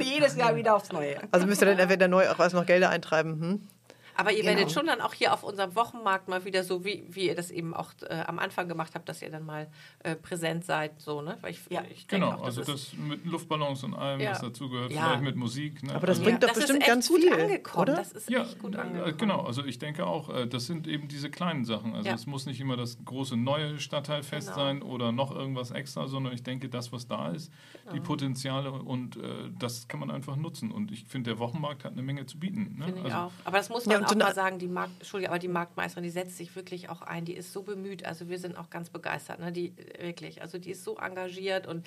Jedes 0.00 0.36
Jahr 0.36 0.56
wieder 0.56 0.74
aufs 0.74 0.90
Neue. 0.90 1.16
Also 1.32 1.46
müsst 1.46 1.60
ihr 1.60 1.66
dann 1.66 1.78
entweder 1.78 2.08
neu 2.08 2.30
auch 2.30 2.38
was 2.38 2.54
noch 2.54 2.64
Gelder 2.64 2.88
eintreiben. 2.88 3.40
Hm? 3.40 3.68
Aber 4.16 4.30
ihr 4.32 4.42
Genau. 4.42 4.56
werdet 4.56 4.72
schon 4.72 4.86
dann 4.86 5.00
auch 5.00 5.12
hier 5.14 5.32
auf 5.32 5.42
unserem 5.42 5.74
Wochenmarkt 5.74 6.28
mal 6.28 6.44
wieder 6.44 6.62
so, 6.64 6.84
wie, 6.84 7.04
wie 7.08 7.26
ihr 7.26 7.34
das 7.34 7.50
eben 7.50 7.74
auch 7.74 7.90
äh, 8.08 8.14
am 8.26 8.38
Anfang 8.38 8.68
gemacht 8.68 8.92
habt, 8.94 9.08
dass 9.08 9.22
ihr 9.22 9.30
dann 9.30 9.44
mal 9.44 9.68
äh, 10.00 10.14
präsent 10.16 10.64
seid, 10.64 11.00
so, 11.00 11.20
ne? 11.22 11.36
Weil 11.40 11.52
ich, 11.52 11.60
Ja. 11.70 11.82
ich 11.90 12.06
Genau, 12.06 12.32
auch, 12.32 12.44
also 12.44 12.62
das 12.62 12.92
mit 12.94 13.24
Luftballons 13.24 13.82
und 13.84 13.94
allem, 13.94 14.20
Ja. 14.20 14.32
was 14.32 14.40
dazugehört, 14.40 14.92
Ja. 14.92 15.02
vielleicht 15.06 15.22
mit 15.22 15.36
Musik. 15.36 15.82
Ne? 15.82 15.94
Aber 15.94 16.06
das 16.06 16.18
Also- 16.18 16.24
bringt 16.30 16.42
doch 16.42 16.48
das 16.48 16.56
bestimmt 16.58 16.78
ist 16.78 16.82
echt 16.84 16.90
ganz 16.94 17.08
gut 17.08 17.20
viel, 17.22 17.32
angekommen. 17.32 17.82
oder? 17.82 17.96
Das 17.96 18.12
ist 18.12 18.30
Ja, 18.30 18.42
echt 18.42 18.58
gut 18.58 18.74
äh, 18.74 18.78
angekommen. 18.78 19.16
genau. 19.18 19.40
Also 19.42 19.64
ich 19.64 19.78
denke 19.78 20.06
auch, 20.06 20.28
äh, 20.30 20.46
das 20.46 20.66
sind 20.66 20.86
eben 20.86 21.08
diese 21.08 21.30
kleinen 21.30 21.64
Sachen. 21.64 21.94
Also 21.94 22.08
Ja. 22.08 22.14
es 22.14 22.26
muss 22.26 22.46
nicht 22.46 22.60
immer 22.60 22.76
das 22.76 22.98
große 23.04 23.36
neue 23.36 23.80
Stadtteilfest 23.80 24.48
Genau. 24.48 24.58
sein 24.58 24.82
oder 24.82 25.12
noch 25.12 25.34
irgendwas 25.34 25.70
extra, 25.70 26.06
sondern 26.06 26.32
ich 26.34 26.42
denke, 26.42 26.68
das, 26.68 26.92
was 26.92 27.06
da 27.08 27.30
ist, 27.30 27.50
die 27.86 27.94
Genau. 27.94 28.02
Potenziale 28.04 28.70
und 28.72 29.16
äh, 29.16 29.50
das 29.58 29.88
kann 29.88 30.00
man 30.00 30.10
einfach 30.10 30.36
nutzen. 30.36 30.70
Und 30.70 30.90
ich 30.92 31.04
finde, 31.04 31.30
der 31.30 31.38
Wochenmarkt 31.38 31.84
hat 31.84 31.92
eine 31.92 32.02
Menge 32.02 32.26
zu 32.26 32.38
bieten. 32.38 32.76
Ne? 32.78 32.84
Finde 32.86 32.98
ich 33.00 33.04
also, 33.06 33.16
auch. 33.16 33.32
Aber 33.44 33.56
das 33.58 33.68
muss 33.68 33.84
Ja, 33.86 33.98
man 33.98 34.03
man 34.10 34.22
auch 34.22 34.28
mal 34.28 34.34
sagen, 34.34 34.58
die 34.58 34.68
Markt, 34.68 34.92
Entschuldigung, 34.98 35.32
aber 35.32 35.38
die 35.38 35.48
Marktmeisterin, 35.48 36.04
die 36.04 36.10
setzt 36.10 36.36
sich 36.36 36.54
wirklich 36.56 36.88
auch 36.88 37.02
ein. 37.02 37.24
Die 37.24 37.34
ist 37.34 37.52
so 37.52 37.62
bemüht. 37.62 38.04
Also 38.04 38.28
wir 38.28 38.38
sind 38.38 38.56
auch 38.56 38.70
ganz 38.70 38.90
begeistert. 38.90 39.40
Ne? 39.40 39.52
Die 39.52 39.72
wirklich, 39.98 40.42
also 40.42 40.58
die 40.58 40.70
ist 40.70 40.84
so 40.84 40.96
engagiert 40.96 41.66
und 41.66 41.86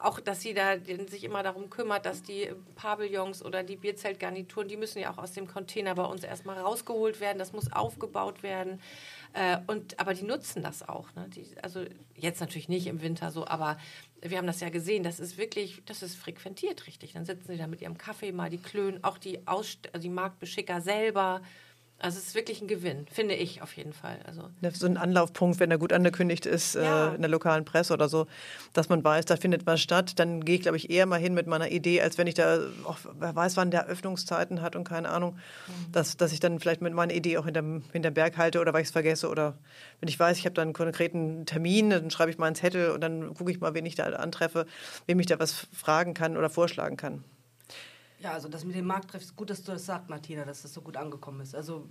auch, 0.00 0.20
dass 0.20 0.40
sie 0.40 0.54
da 0.54 0.78
sich 1.08 1.24
immer 1.24 1.42
darum 1.42 1.70
kümmert, 1.70 2.06
dass 2.06 2.22
die 2.22 2.50
Pavillons 2.74 3.44
oder 3.44 3.62
die 3.62 3.76
Bierzeltgarnituren, 3.76 4.68
die 4.68 4.76
müssen 4.76 4.98
ja 4.98 5.12
auch 5.12 5.18
aus 5.18 5.32
dem 5.32 5.46
Container 5.46 5.94
bei 5.94 6.04
uns 6.04 6.24
erstmal 6.24 6.58
rausgeholt 6.58 7.20
werden. 7.20 7.38
Das 7.38 7.52
muss 7.52 7.72
aufgebaut 7.72 8.42
werden. 8.42 8.80
Äh, 9.34 9.58
und, 9.66 9.98
aber 9.98 10.14
die 10.14 10.24
nutzen 10.24 10.62
das 10.62 10.86
auch. 10.88 11.14
Ne? 11.14 11.28
Die, 11.34 11.46
also 11.62 11.84
jetzt 12.16 12.40
natürlich 12.40 12.68
nicht 12.68 12.86
im 12.86 13.00
Winter 13.00 13.30
so, 13.30 13.46
aber 13.46 13.78
wir 14.20 14.38
haben 14.38 14.46
das 14.46 14.60
ja 14.60 14.68
gesehen, 14.68 15.02
das 15.02 15.18
ist 15.20 15.36
wirklich, 15.36 15.82
das 15.86 16.02
ist 16.02 16.16
frequentiert 16.16 16.86
richtig. 16.86 17.12
Dann 17.14 17.24
sitzen 17.24 17.48
sie 17.48 17.56
da 17.56 17.66
mit 17.66 17.80
ihrem 17.80 17.98
Kaffee 17.98 18.32
mal, 18.32 18.50
die 18.50 18.58
Klönen, 18.58 19.02
auch 19.02 19.18
die, 19.18 19.46
Ausst 19.46 19.88
also 19.92 20.02
die 20.02 20.14
Marktbeschicker 20.14 20.80
selber. 20.80 21.42
Also 22.02 22.18
es 22.18 22.26
ist 22.26 22.34
wirklich 22.34 22.60
ein 22.60 22.66
Gewinn, 22.66 23.06
finde 23.12 23.34
ich 23.34 23.62
auf 23.62 23.76
jeden 23.76 23.92
Fall. 23.92 24.18
Also 24.26 24.50
so 24.72 24.86
ein 24.86 24.96
Anlaufpunkt, 24.96 25.60
wenn 25.60 25.70
er 25.70 25.78
gut 25.78 25.92
angekündigt 25.92 26.46
ist 26.46 26.74
ja. 26.74 27.10
äh, 27.10 27.14
in 27.14 27.22
der 27.22 27.30
lokalen 27.30 27.64
Presse 27.64 27.94
oder 27.94 28.08
so, 28.08 28.26
dass 28.72 28.88
man 28.88 29.04
weiß, 29.04 29.24
da 29.26 29.36
findet 29.36 29.66
was 29.66 29.80
statt, 29.80 30.18
dann 30.18 30.44
gehe 30.44 30.56
ich, 30.56 30.62
glaube 30.62 30.76
ich, 30.76 30.90
eher 30.90 31.06
mal 31.06 31.20
hin 31.20 31.32
mit 31.32 31.46
meiner 31.46 31.70
Idee, 31.70 32.02
als 32.02 32.18
wenn 32.18 32.26
ich 32.26 32.34
da, 32.34 32.58
auch, 32.84 32.98
wer 33.20 33.36
weiß, 33.36 33.56
wann 33.56 33.70
der 33.70 33.86
Öffnungszeiten 33.86 34.62
hat 34.62 34.74
und 34.74 34.82
keine 34.82 35.10
Ahnung, 35.10 35.34
mhm. 35.68 35.92
dass, 35.92 36.16
dass 36.16 36.32
ich 36.32 36.40
dann 36.40 36.58
vielleicht 36.58 36.82
mit 36.82 36.92
meiner 36.92 37.14
Idee 37.14 37.38
auch 37.38 37.44
hinterm, 37.44 37.84
hinterm 37.92 38.14
Berg 38.14 38.36
halte 38.36 38.60
oder 38.60 38.72
weil 38.72 38.82
ich 38.82 38.88
es 38.88 38.92
vergesse 38.92 39.28
oder 39.28 39.56
wenn 40.00 40.08
ich 40.08 40.18
weiß, 40.18 40.38
ich 40.38 40.44
habe 40.44 40.54
da 40.54 40.62
einen 40.62 40.72
konkreten 40.72 41.46
Termin, 41.46 41.90
dann 41.90 42.10
schreibe 42.10 42.32
ich 42.32 42.38
mal 42.38 42.46
einen 42.46 42.56
Zettel 42.56 42.90
und 42.90 43.00
dann 43.00 43.32
gucke 43.34 43.52
ich 43.52 43.60
mal, 43.60 43.74
wen 43.74 43.86
ich 43.86 43.94
da 43.94 44.06
antreffe, 44.06 44.66
wem 45.06 45.20
ich 45.20 45.26
da 45.26 45.38
was 45.38 45.68
fragen 45.72 46.14
kann 46.14 46.36
oder 46.36 46.50
vorschlagen 46.50 46.96
kann. 46.96 47.22
Ja, 48.22 48.32
also 48.32 48.48
das 48.48 48.64
mit 48.64 48.76
dem 48.76 48.86
Markttreff 48.86 49.22
ist 49.22 49.36
gut, 49.36 49.50
dass 49.50 49.62
du 49.62 49.72
das 49.72 49.84
sagst, 49.84 50.08
Martina, 50.08 50.44
dass 50.44 50.62
das 50.62 50.72
so 50.72 50.80
gut 50.80 50.96
angekommen 50.96 51.40
ist. 51.40 51.54
Also 51.54 51.88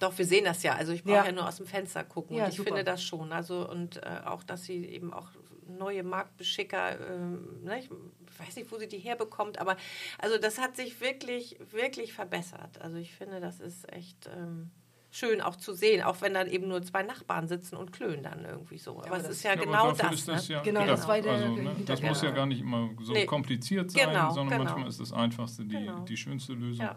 doch, 0.00 0.16
wir 0.16 0.26
sehen 0.26 0.44
das 0.44 0.62
ja. 0.62 0.74
Also 0.74 0.92
ich 0.92 1.02
brauche 1.02 1.16
ja. 1.16 1.26
ja. 1.26 1.32
nur 1.32 1.46
aus 1.46 1.56
dem 1.56 1.66
Fenster 1.66 2.04
gucken. 2.04 2.36
Ja, 2.36 2.44
und 2.44 2.50
ich 2.50 2.56
super. 2.56 2.68
finde 2.68 2.84
das 2.84 3.02
schon. 3.02 3.32
Also 3.32 3.68
und 3.68 3.96
äh, 3.98 4.20
auch, 4.24 4.42
dass 4.42 4.64
sie 4.64 4.84
eben 4.84 5.12
auch 5.12 5.28
neue 5.66 6.02
Marktbeschicker, 6.02 6.98
ähm, 7.10 7.62
ne, 7.62 7.80
ich 7.80 7.90
weiß 8.38 8.56
nicht, 8.56 8.72
wo 8.72 8.78
sie 8.78 8.88
die 8.88 8.98
herbekommt, 8.98 9.58
aber 9.58 9.76
also 10.18 10.38
das 10.38 10.58
hat 10.58 10.76
sich 10.76 11.00
wirklich, 11.00 11.58
wirklich 11.70 12.12
verbessert. 12.12 12.80
Also 12.80 12.96
ich 12.96 13.14
finde, 13.14 13.40
das 13.40 13.60
ist 13.60 13.92
echt 13.92 14.28
ähm, 14.34 14.70
schön 15.10 15.40
auch 15.40 15.56
zu 15.56 15.72
sehen, 15.72 16.02
auch 16.02 16.20
wenn 16.20 16.34
dann 16.34 16.48
eben 16.48 16.68
nur 16.68 16.82
zwei 16.82 17.02
Nachbarn 17.02 17.48
sitzen 17.48 17.76
und 17.76 17.92
klönen 17.92 18.22
dann 18.22 18.44
irgendwie 18.44 18.78
so. 18.78 18.98
Aber 18.98 19.16
ja, 19.16 19.16
es 19.16 19.28
ist 19.28 19.42
ja, 19.42 19.54
genau 19.54 19.92
das. 19.92 20.24
das 20.24 20.48
ne? 20.48 20.54
ja 20.54 20.62
genau, 20.62 20.86
das, 20.86 21.08
war 21.08 21.20
der 21.20 21.32
also, 21.32 21.54
ne, 21.54 21.70
das 21.86 22.02
muss 22.02 22.22
ja 22.22 22.30
gar 22.30 22.46
nicht 22.46 22.60
immer 22.60 22.90
so 23.00 23.12
nee. 23.12 23.24
kompliziert 23.24 23.90
sein, 23.90 24.08
genau, 24.08 24.32
sondern 24.32 24.58
genau. 24.58 24.70
manchmal 24.70 24.88
ist 24.88 25.00
das 25.00 25.12
Einfachste 25.12 25.64
die, 25.64 25.76
genau. 25.76 26.00
die 26.00 26.16
schönste 26.16 26.52
Lösung. 26.52 26.86
Ja. 26.86 26.96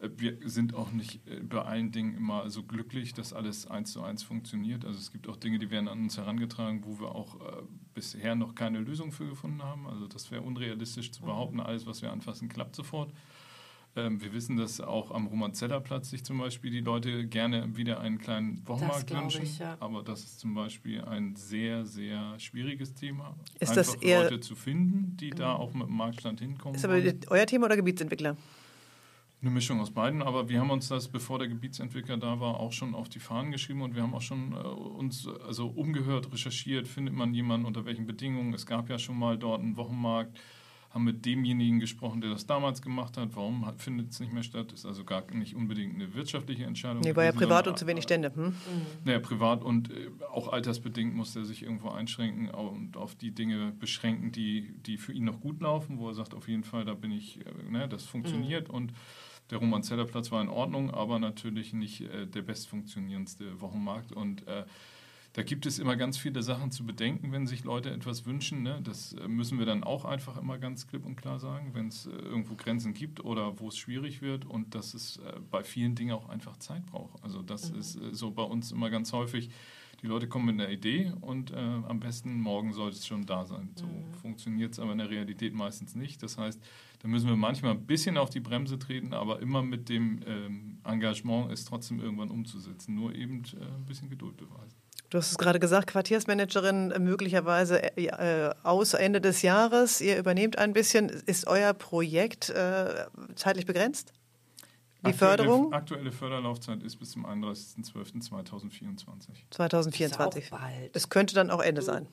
Äh, 0.00 0.10
wir 0.16 0.38
sind 0.44 0.74
auch 0.74 0.90
nicht 0.90 1.26
äh, 1.26 1.40
bei 1.40 1.62
allen 1.62 1.92
Dingen 1.92 2.16
immer 2.16 2.50
so 2.50 2.62
glücklich, 2.62 3.14
dass 3.14 3.32
alles 3.32 3.66
eins 3.66 3.92
zu 3.92 4.02
eins 4.02 4.22
funktioniert. 4.22 4.84
Also 4.84 4.98
es 4.98 5.12
gibt 5.12 5.28
auch 5.28 5.36
Dinge, 5.36 5.58
die 5.58 5.70
werden 5.70 5.88
an 5.88 6.00
uns 6.00 6.16
herangetragen, 6.16 6.84
wo 6.84 7.00
wir 7.00 7.14
auch 7.14 7.36
äh, 7.40 7.62
bisher 7.94 8.34
noch 8.34 8.54
keine 8.54 8.80
Lösung 8.80 9.12
für 9.12 9.28
gefunden 9.28 9.62
haben. 9.62 9.86
Also 9.86 10.06
das 10.06 10.30
wäre 10.30 10.42
unrealistisch 10.42 11.12
zu 11.12 11.22
behaupten, 11.22 11.60
alles, 11.60 11.86
was 11.86 12.02
wir 12.02 12.12
anfassen, 12.12 12.48
klappt 12.48 12.76
sofort. 12.76 13.12
Ähm, 13.96 14.20
wir 14.20 14.34
wissen, 14.34 14.58
dass 14.58 14.80
auch 14.82 15.10
am 15.10 15.26
Romanzellerplatz 15.26 16.10
sich 16.10 16.22
zum 16.22 16.36
Beispiel 16.36 16.70
die 16.70 16.80
Leute 16.80 17.26
gerne 17.26 17.76
wieder 17.76 17.98
einen 18.00 18.18
kleinen 18.18 18.60
Wochenmarkt 18.68 19.10
wünschen. 19.10 19.44
Ich, 19.44 19.58
ja. 19.58 19.78
Aber 19.80 20.02
das 20.02 20.20
ist 20.20 20.38
zum 20.38 20.54
Beispiel 20.54 21.02
ein 21.02 21.34
sehr, 21.34 21.86
sehr 21.86 22.38
schwieriges 22.38 22.92
Thema. 22.92 23.34
Ist 23.58 23.70
Einfach 23.70 23.94
das 23.94 23.94
eher 24.02 24.24
Leute 24.24 24.40
zu 24.40 24.54
finden, 24.54 25.16
die 25.16 25.30
da 25.30 25.54
auch 25.54 25.72
mit 25.72 25.88
dem 25.88 25.96
Marktstand 25.96 26.40
hinkommen. 26.40 26.76
Ist 26.76 26.84
aber 26.84 27.02
wollen. 27.02 27.20
euer 27.28 27.46
Thema 27.46 27.66
oder 27.66 27.76
Gebietsentwickler? 27.76 28.36
Eine 29.40 29.50
Mischung 29.50 29.80
aus 29.80 29.90
beiden, 29.90 30.22
aber 30.22 30.48
wir 30.48 30.60
haben 30.60 30.70
uns 30.70 30.88
das, 30.88 31.08
bevor 31.08 31.38
der 31.38 31.48
Gebietsentwickler 31.48 32.16
da 32.18 32.40
war, 32.40 32.58
auch 32.58 32.72
schon 32.72 32.94
auf 32.94 33.08
die 33.08 33.18
Fahnen 33.18 33.52
geschrieben 33.52 33.80
und 33.80 33.94
wir 33.94 34.02
haben 34.02 34.14
auch 34.14 34.22
schon 34.22 34.52
äh, 34.52 34.56
uns 34.56 35.26
also 35.46 35.68
umgehört, 35.68 36.32
recherchiert, 36.32 36.86
findet 36.86 37.14
man 37.14 37.32
jemanden 37.32 37.66
unter 37.66 37.86
welchen 37.86 38.06
Bedingungen. 38.06 38.52
Es 38.52 38.66
gab 38.66 38.90
ja 38.90 38.98
schon 38.98 39.18
mal 39.18 39.38
dort 39.38 39.62
einen 39.62 39.76
Wochenmarkt, 39.76 40.38
haben 40.96 41.04
mit 41.04 41.24
demjenigen 41.26 41.78
gesprochen, 41.78 42.20
der 42.22 42.30
das 42.30 42.46
damals 42.46 42.80
gemacht 42.80 43.16
hat. 43.18 43.36
Warum 43.36 43.70
findet 43.76 44.10
es 44.10 44.20
nicht 44.20 44.32
mehr 44.32 44.42
statt? 44.42 44.72
Ist 44.72 44.86
also 44.86 45.04
gar 45.04 45.30
nicht 45.32 45.54
unbedingt 45.54 45.94
eine 45.94 46.14
wirtschaftliche 46.14 46.64
Entscheidung. 46.64 47.02
Nee, 47.02 47.14
war 47.14 47.24
ja 47.24 47.32
privat 47.32 47.68
und 47.68 47.78
zu 47.78 47.86
wenig 47.86 48.04
Stände. 48.04 48.32
Hm? 48.34 48.46
Mhm. 48.46 48.54
Naja, 49.04 49.18
privat 49.20 49.62
und 49.62 49.90
äh, 49.90 50.08
auch 50.32 50.48
altersbedingt 50.48 51.14
musste 51.14 51.40
er 51.40 51.44
sich 51.44 51.62
irgendwo 51.62 51.90
einschränken 51.90 52.48
und 52.48 52.96
auf 52.96 53.14
die 53.14 53.30
Dinge 53.30 53.72
beschränken, 53.78 54.32
die, 54.32 54.74
die 54.86 54.96
für 54.96 55.12
ihn 55.12 55.24
noch 55.24 55.40
gut 55.40 55.60
laufen, 55.60 55.98
wo 55.98 56.08
er 56.08 56.14
sagt, 56.14 56.34
auf 56.34 56.48
jeden 56.48 56.64
Fall, 56.64 56.86
da 56.86 56.94
bin 56.94 57.12
ich, 57.12 57.40
äh, 57.44 57.70
ne, 57.70 57.88
das 57.88 58.04
funktioniert 58.04 58.68
mhm. 58.68 58.74
und 58.74 58.92
der 59.50 59.58
Romanzeller 59.58 60.06
Platz 60.06 60.32
war 60.32 60.40
in 60.40 60.48
Ordnung, 60.48 60.90
aber 60.90 61.18
natürlich 61.18 61.72
nicht 61.72 62.00
äh, 62.00 62.26
der 62.26 62.42
bestfunktionierendste 62.42 63.60
Wochenmarkt. 63.60 64.12
Und 64.12 64.46
äh, 64.48 64.64
da 65.36 65.42
gibt 65.42 65.66
es 65.66 65.78
immer 65.78 65.96
ganz 65.96 66.16
viele 66.16 66.42
Sachen 66.42 66.70
zu 66.70 66.86
bedenken, 66.86 67.30
wenn 67.30 67.46
sich 67.46 67.62
Leute 67.62 67.90
etwas 67.90 68.24
wünschen. 68.24 68.62
Ne? 68.62 68.80
Das 68.82 69.12
äh, 69.12 69.28
müssen 69.28 69.58
wir 69.58 69.66
dann 69.66 69.84
auch 69.84 70.06
einfach 70.06 70.38
immer 70.38 70.56
ganz 70.56 70.86
klipp 70.86 71.04
und 71.04 71.16
klar 71.16 71.38
sagen, 71.38 71.74
wenn 71.74 71.88
es 71.88 72.06
äh, 72.06 72.10
irgendwo 72.10 72.54
Grenzen 72.54 72.94
gibt 72.94 73.22
oder 73.22 73.60
wo 73.60 73.68
es 73.68 73.76
schwierig 73.76 74.22
wird 74.22 74.46
und 74.46 74.74
dass 74.74 74.94
es 74.94 75.18
äh, 75.18 75.34
bei 75.50 75.62
vielen 75.62 75.94
Dingen 75.94 76.12
auch 76.12 76.30
einfach 76.30 76.56
Zeit 76.56 76.86
braucht. 76.86 77.22
Also 77.22 77.42
das 77.42 77.70
mhm. 77.70 77.80
ist 77.80 77.98
so 78.12 78.30
bei 78.30 78.44
uns 78.44 78.72
immer 78.72 78.88
ganz 78.88 79.12
häufig. 79.12 79.50
Die 80.00 80.06
Leute 80.06 80.26
kommen 80.26 80.46
mit 80.46 80.54
einer 80.54 80.72
Idee 80.72 81.12
und 81.20 81.50
äh, 81.50 81.56
am 81.56 82.00
besten 82.00 82.40
morgen 82.40 82.72
sollte 82.72 82.96
es 82.96 83.06
schon 83.06 83.26
da 83.26 83.44
sein. 83.44 83.68
So 83.74 83.84
mhm. 83.84 84.14
funktioniert 84.22 84.72
es 84.72 84.78
aber 84.78 84.92
in 84.92 84.98
der 84.98 85.10
Realität 85.10 85.52
meistens 85.52 85.94
nicht. 85.94 86.22
Das 86.22 86.38
heißt, 86.38 86.62
da 87.00 87.08
müssen 87.08 87.28
wir 87.28 87.36
manchmal 87.36 87.72
ein 87.72 87.86
bisschen 87.86 88.16
auf 88.16 88.30
die 88.30 88.40
Bremse 88.40 88.78
treten, 88.78 89.12
aber 89.12 89.40
immer 89.40 89.62
mit 89.62 89.90
dem 89.90 90.20
ähm, 90.26 90.78
Engagement, 90.82 91.52
es 91.52 91.66
trotzdem 91.66 92.00
irgendwann 92.00 92.30
umzusetzen. 92.30 92.94
Nur 92.94 93.14
eben 93.14 93.42
äh, 93.52 93.64
ein 93.64 93.84
bisschen 93.84 94.08
Geduld 94.08 94.38
beweisen. 94.38 94.85
Du 95.10 95.18
hast 95.18 95.30
es 95.30 95.38
gerade 95.38 95.60
gesagt, 95.60 95.88
Quartiersmanagerin 95.88 96.90
äh, 96.90 96.98
möglicherweise 96.98 97.96
äh, 97.96 98.50
aus 98.62 98.94
Ende 98.94 99.20
des 99.20 99.42
Jahres. 99.42 100.00
Ihr 100.00 100.18
übernehmt 100.18 100.58
ein 100.58 100.72
bisschen. 100.72 101.08
Ist 101.08 101.46
euer 101.46 101.72
Projekt 101.74 102.50
äh, 102.50 103.06
zeitlich 103.36 103.66
begrenzt? 103.66 104.12
Die 105.02 105.10
aktuelle, 105.10 105.36
Förderung? 105.36 105.72
Aktuelle 105.72 106.10
Förderlaufzeit 106.10 106.82
ist 106.82 106.96
bis 106.96 107.12
zum 107.12 107.26
31.12.2024. 107.26 109.28
2024. 109.50 110.50
Es 110.92 111.08
könnte 111.08 111.34
dann 111.34 111.50
auch 111.50 111.62
Ende 111.62 111.82
sein. 111.82 112.08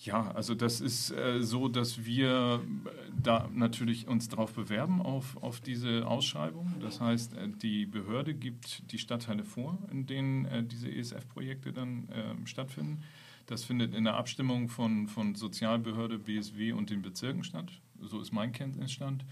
Ja, 0.00 0.30
also 0.30 0.54
das 0.54 0.80
ist 0.80 1.10
äh, 1.10 1.42
so, 1.42 1.66
dass 1.66 2.04
wir 2.04 2.62
äh, 2.62 2.90
da 3.20 3.48
natürlich 3.52 4.06
uns 4.06 4.28
darauf 4.28 4.52
bewerben 4.52 5.02
auf, 5.02 5.36
auf 5.42 5.60
diese 5.60 6.06
Ausschreibung. 6.06 6.72
Das 6.80 7.00
heißt, 7.00 7.34
äh, 7.34 7.48
die 7.48 7.84
Behörde 7.84 8.32
gibt 8.34 8.92
die 8.92 8.98
Stadtteile 8.98 9.44
vor, 9.44 9.76
in 9.90 10.06
denen 10.06 10.44
äh, 10.44 10.62
diese 10.62 10.88
ESF-Projekte 10.88 11.72
dann 11.72 12.08
ähm, 12.14 12.46
stattfinden. 12.46 13.02
Das 13.46 13.64
findet 13.64 13.92
in 13.92 14.04
der 14.04 14.14
Abstimmung 14.14 14.68
von, 14.68 15.08
von 15.08 15.34
Sozialbehörde, 15.34 16.18
BSW 16.20 16.72
und 16.72 16.90
den 16.90 17.02
Bezirken 17.02 17.42
statt. 17.42 17.72
So 18.00 18.20
ist 18.20 18.30
mein 18.30 18.52
Kenntnisstand. 18.52 19.24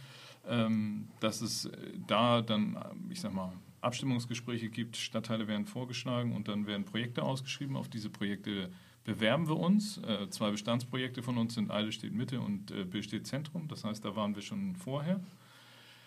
Ähm, 0.48 1.08
dass 1.20 1.42
es 1.42 1.66
äh, 1.66 1.76
da 2.08 2.42
dann, 2.42 2.76
ich 3.08 3.20
sag 3.20 3.32
mal, 3.32 3.52
Abstimmungsgespräche 3.82 4.68
gibt, 4.68 4.96
Stadtteile 4.96 5.46
werden 5.46 5.66
vorgeschlagen 5.66 6.34
und 6.34 6.48
dann 6.48 6.66
werden 6.66 6.84
Projekte 6.84 7.22
ausgeschrieben. 7.22 7.76
Auf 7.76 7.88
diese 7.88 8.10
Projekte 8.10 8.70
bewerben 9.06 9.48
wir 9.48 9.56
uns. 9.56 9.98
Äh, 9.98 10.28
zwei 10.28 10.50
Bestandsprojekte 10.50 11.22
von 11.22 11.38
uns 11.38 11.54
sind 11.54 11.70
Eile 11.70 11.92
steht 11.92 12.12
Mitte 12.12 12.40
und 12.40 12.70
äh, 12.72 12.84
Bill 12.84 13.02
steht 13.02 13.26
Zentrum. 13.26 13.68
Das 13.68 13.84
heißt, 13.84 14.04
da 14.04 14.14
waren 14.16 14.34
wir 14.34 14.42
schon 14.42 14.76
vorher. 14.76 15.20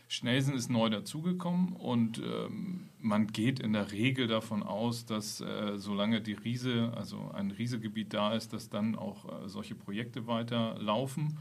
Schnelsen 0.10 0.56
ist 0.56 0.70
neu 0.70 0.90
dazugekommen 0.90 1.74
und 1.74 2.18
ähm, 2.20 2.90
man 3.00 3.28
geht 3.28 3.60
in 3.60 3.74
der 3.74 3.92
Regel 3.92 4.28
davon 4.28 4.64
aus, 4.64 5.06
dass 5.06 5.40
äh, 5.40 5.78
solange 5.78 6.20
die 6.20 6.34
Riese, 6.34 6.92
also 6.96 7.32
ein 7.34 7.52
Riesegebiet 7.52 8.14
da 8.14 8.34
ist, 8.34 8.52
dass 8.52 8.70
dann 8.70 8.96
auch 8.96 9.26
äh, 9.26 9.48
solche 9.48 9.76
Projekte 9.76 10.26
weiterlaufen. 10.28 11.38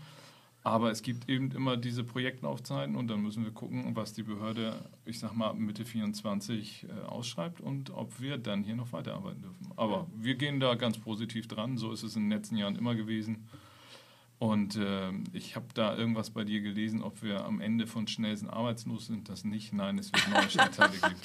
Aber 0.68 0.90
es 0.90 1.02
gibt 1.02 1.30
eben 1.30 1.50
immer 1.52 1.78
diese 1.78 2.04
Projektlaufzeiten 2.04 2.94
und 2.94 3.08
dann 3.08 3.22
müssen 3.22 3.42
wir 3.42 3.52
gucken, 3.52 3.96
was 3.96 4.12
die 4.12 4.22
Behörde, 4.22 4.74
ich 5.06 5.18
sag 5.18 5.34
mal, 5.34 5.54
Mitte 5.54 5.86
24 5.86 6.86
äh, 6.88 7.06
ausschreibt 7.06 7.62
und 7.62 7.88
ob 7.88 8.20
wir 8.20 8.36
dann 8.36 8.62
hier 8.62 8.76
noch 8.76 8.92
weiterarbeiten 8.92 9.40
dürfen. 9.40 9.72
Aber 9.76 10.06
wir 10.14 10.34
gehen 10.34 10.60
da 10.60 10.74
ganz 10.74 10.98
positiv 10.98 11.48
dran, 11.48 11.78
so 11.78 11.90
ist 11.90 12.02
es 12.02 12.16
in 12.16 12.24
den 12.24 12.30
letzten 12.30 12.56
Jahren 12.56 12.76
immer 12.76 12.94
gewesen. 12.94 13.48
Und 14.40 14.76
äh, 14.76 15.10
ich 15.32 15.56
habe 15.56 15.66
da 15.74 15.96
irgendwas 15.96 16.30
bei 16.30 16.44
dir 16.44 16.60
gelesen, 16.60 17.02
ob 17.02 17.24
wir 17.24 17.44
am 17.44 17.60
Ende 17.60 17.88
von 17.88 18.06
Schnellsen 18.06 18.48
arbeitslos 18.48 19.08
sind. 19.08 19.28
Das 19.28 19.42
nicht. 19.44 19.72
Nein, 19.72 19.98
es 19.98 20.12
wird 20.12 20.28
neue 20.28 20.48
Stadtteile 20.48 20.92
geben. 20.92 21.16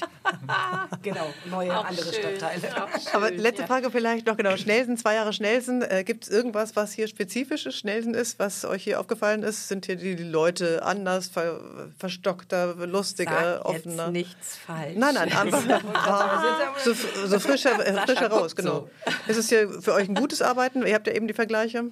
genau, 1.04 1.32
neue 1.48 1.78
Auch 1.78 1.86
andere 1.86 2.12
schön. 2.12 2.38
Stadtteile. 2.38 2.88
Aber 3.14 3.30
letzte 3.30 3.62
ja. 3.62 3.68
Frage 3.68 3.92
vielleicht 3.92 4.26
noch 4.26 4.36
genau. 4.36 4.58
Schnellsen, 4.58 4.98
zwei 4.98 5.14
Jahre 5.14 5.32
Schnellsen. 5.32 5.84
Äh, 5.84 6.04
Gibt 6.04 6.24
es 6.24 6.30
irgendwas, 6.32 6.76
was 6.76 6.92
hier 6.94 7.08
spezifisches 7.08 7.76
Schnellsen 7.76 8.16
ist, 8.16 8.40
was 8.40 8.66
euch 8.66 8.84
hier 8.84 9.00
aufgefallen 9.00 9.44
ist? 9.44 9.68
Sind 9.68 9.86
hier 9.86 9.96
die 9.96 10.16
Leute 10.16 10.84
anders, 10.84 11.28
ver 11.28 11.62
verstockter, 12.00 12.76
lustiger, 12.88 13.58
Sag 13.58 13.66
offener? 13.66 14.06
Jetzt 14.06 14.12
nichts 14.12 14.58
falsch. 14.58 14.96
Nein, 14.98 15.14
nein, 15.14 15.32
einfach 15.32 15.62
so, 16.84 16.94
so 16.94 17.40
frischer, 17.40 17.78
frischer 18.08 18.28
raus, 18.32 18.56
genau. 18.56 18.90
So. 19.06 19.32
Ist 19.32 19.38
es 19.38 19.50
hier 19.50 19.70
für 19.70 19.94
euch 19.94 20.10
ein 20.10 20.16
gutes 20.16 20.42
Arbeiten? 20.42 20.84
Ihr 20.84 20.96
habt 20.96 21.06
ja 21.06 21.14
eben 21.14 21.28
die 21.28 21.36
Vergleiche. 21.36 21.92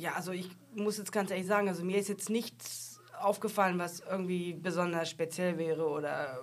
Ja, 0.00 0.14
also 0.14 0.32
ich 0.32 0.48
muss 0.74 0.96
jetzt 0.96 1.12
ganz 1.12 1.30
ehrlich 1.30 1.46
sagen, 1.46 1.68
also 1.68 1.84
mir 1.84 1.98
ist 1.98 2.08
jetzt 2.08 2.30
nichts 2.30 2.98
aufgefallen, 3.18 3.78
was 3.78 4.00
irgendwie 4.00 4.54
besonders 4.54 5.10
speziell 5.10 5.58
wäre 5.58 5.86
oder 5.86 6.42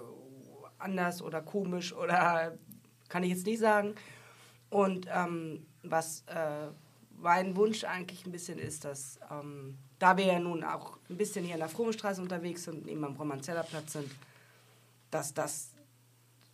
anders 0.78 1.24
oder 1.24 1.41
komisch 1.41 1.91
oder 1.91 2.55
kann 3.10 3.24
ich 3.24 3.32
jetzt 3.32 3.47
nicht 3.47 3.58
sagen. 3.58 3.95
Und 4.70 5.08
ähm, 5.12 5.66
was 5.82 6.24
äh, 6.28 6.68
mein 7.18 7.55
Wunsch 7.55 7.84
eigentlich 7.84 8.28
ein 8.28 8.32
bisschen 8.32 8.60
ist, 8.60 8.86
dass 8.86 9.20
ähm, 9.32 9.80
da 9.97 10.16
wir 10.18 10.26
ja 10.26 10.39
nun 10.39 10.64
auch 10.64 10.99
ein 11.10 11.18
bisschen 11.18 11.43
hier 11.43 11.55
in 11.55 11.60
der 11.60 11.70
Fromenstraße 11.70 12.22
unterwegs 12.22 12.66
sind 12.66 12.84
und 12.84 12.88
eben 12.88 13.03
am 13.03 13.16
Romanzeller 13.16 13.64
Platz 13.64 13.93
sind, 13.93 14.12
dass 15.10 15.34
das 15.34 15.72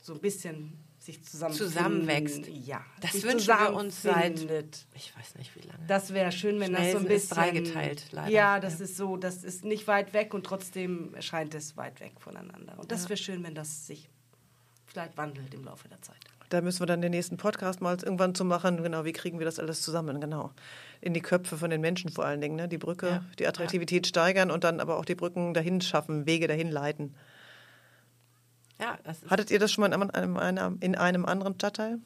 so 0.02 0.14
ein 0.14 0.22
bisschen 0.22 0.80
sich 1.04 1.24
zusammen 1.24 1.54
Zusammenwächst. 1.54 2.48
Ja, 2.48 2.82
Das 3.02 3.22
wünschen 3.24 3.48
wir 3.48 3.74
uns 3.74 4.02
seit-. 4.02 4.40
Ich 4.96 5.14
weiß 5.18 5.36
nicht, 5.36 5.56
wie 5.56 5.68
lange. 5.68 5.80
Das 5.88 6.14
wäre 6.14 6.32
schön, 6.32 6.60
wenn 6.60 6.72
das 6.74 6.92
so 6.92 6.98
ein 7.00 7.06
Schnellsen 7.06 7.06
ist 7.08 7.30
bisschen 7.30 7.36
dreigeteilt, 7.38 8.06
leider. 8.12 8.30
Ja, 8.32 8.60
das 8.60 8.80
Ja. 8.80 8.86
ist 8.86 8.98
so, 8.98 9.18
das 9.18 9.44
ist 9.44 9.66
nicht 9.66 9.88
weit 9.88 10.14
weg 10.14 10.34
und 10.34 10.46
trotzdem 10.46 11.14
erscheint 11.14 11.54
es 11.56 11.76
weit 11.78 12.00
weg 12.00 12.14
voneinander. 12.20 12.78
Und 12.80 12.92
das 12.92 13.10
wäre 13.10 13.18
schön, 13.18 13.44
wenn 13.44 13.54
das 13.56 13.86
sich 13.88 14.10
vielleicht 14.86 15.18
wandelt 15.18 15.54
im 15.54 15.66
Laufe 15.66 15.88
der 15.90 16.02
Zeit. 16.02 16.16
Da 16.50 16.62
müssen 16.62 16.82
wir 16.82 16.86
dann 16.86 17.02
den 17.02 17.12
nächsten 17.12 17.36
Podcast 17.38 17.82
mal 17.82 17.98
irgendwann 18.02 18.36
zu 18.36 18.46
machen. 18.46 18.84
Genau, 18.84 19.06
wie 19.06 19.12
kriegen 19.14 19.40
wir 19.40 19.46
das 19.46 19.58
alles 19.60 19.82
zusammen? 19.82 20.22
Genau. 20.22 20.52
In 21.02 21.14
die 21.16 21.22
Köpfe 21.22 21.58
von 21.58 21.72
den 21.72 21.82
Menschen 21.82 22.12
vor 22.12 22.26
allen 22.26 22.42
Dingen. 22.42 22.56
Ne? 22.56 22.68
Die 22.68 22.78
Brücke, 22.78 23.08
Ja. 23.08 23.26
die 23.40 23.48
Attraktivität 23.48 24.06
steigern 24.06 24.52
und 24.52 24.64
dann 24.64 24.80
aber 24.80 24.98
auch 24.98 25.06
die 25.06 25.16
Brücken 25.16 25.54
dahin 25.56 25.82
schaffen, 25.82 26.28
Wege 26.28 26.48
dahin 26.48 26.70
leiten. 26.70 27.16
Ja, 28.80 28.98
das 29.04 29.24
ist 29.24 29.32
Hattet 29.32 29.52
ihr 29.52 29.60
das 29.60 29.72
schon 29.72 29.82
mal 29.82 29.94
in 29.94 30.10
einem, 30.12 30.38
einem, 30.38 30.78
in 30.80 30.96
einem 30.96 31.26
anderen 31.26 31.56
Stadtteil? 31.56 32.00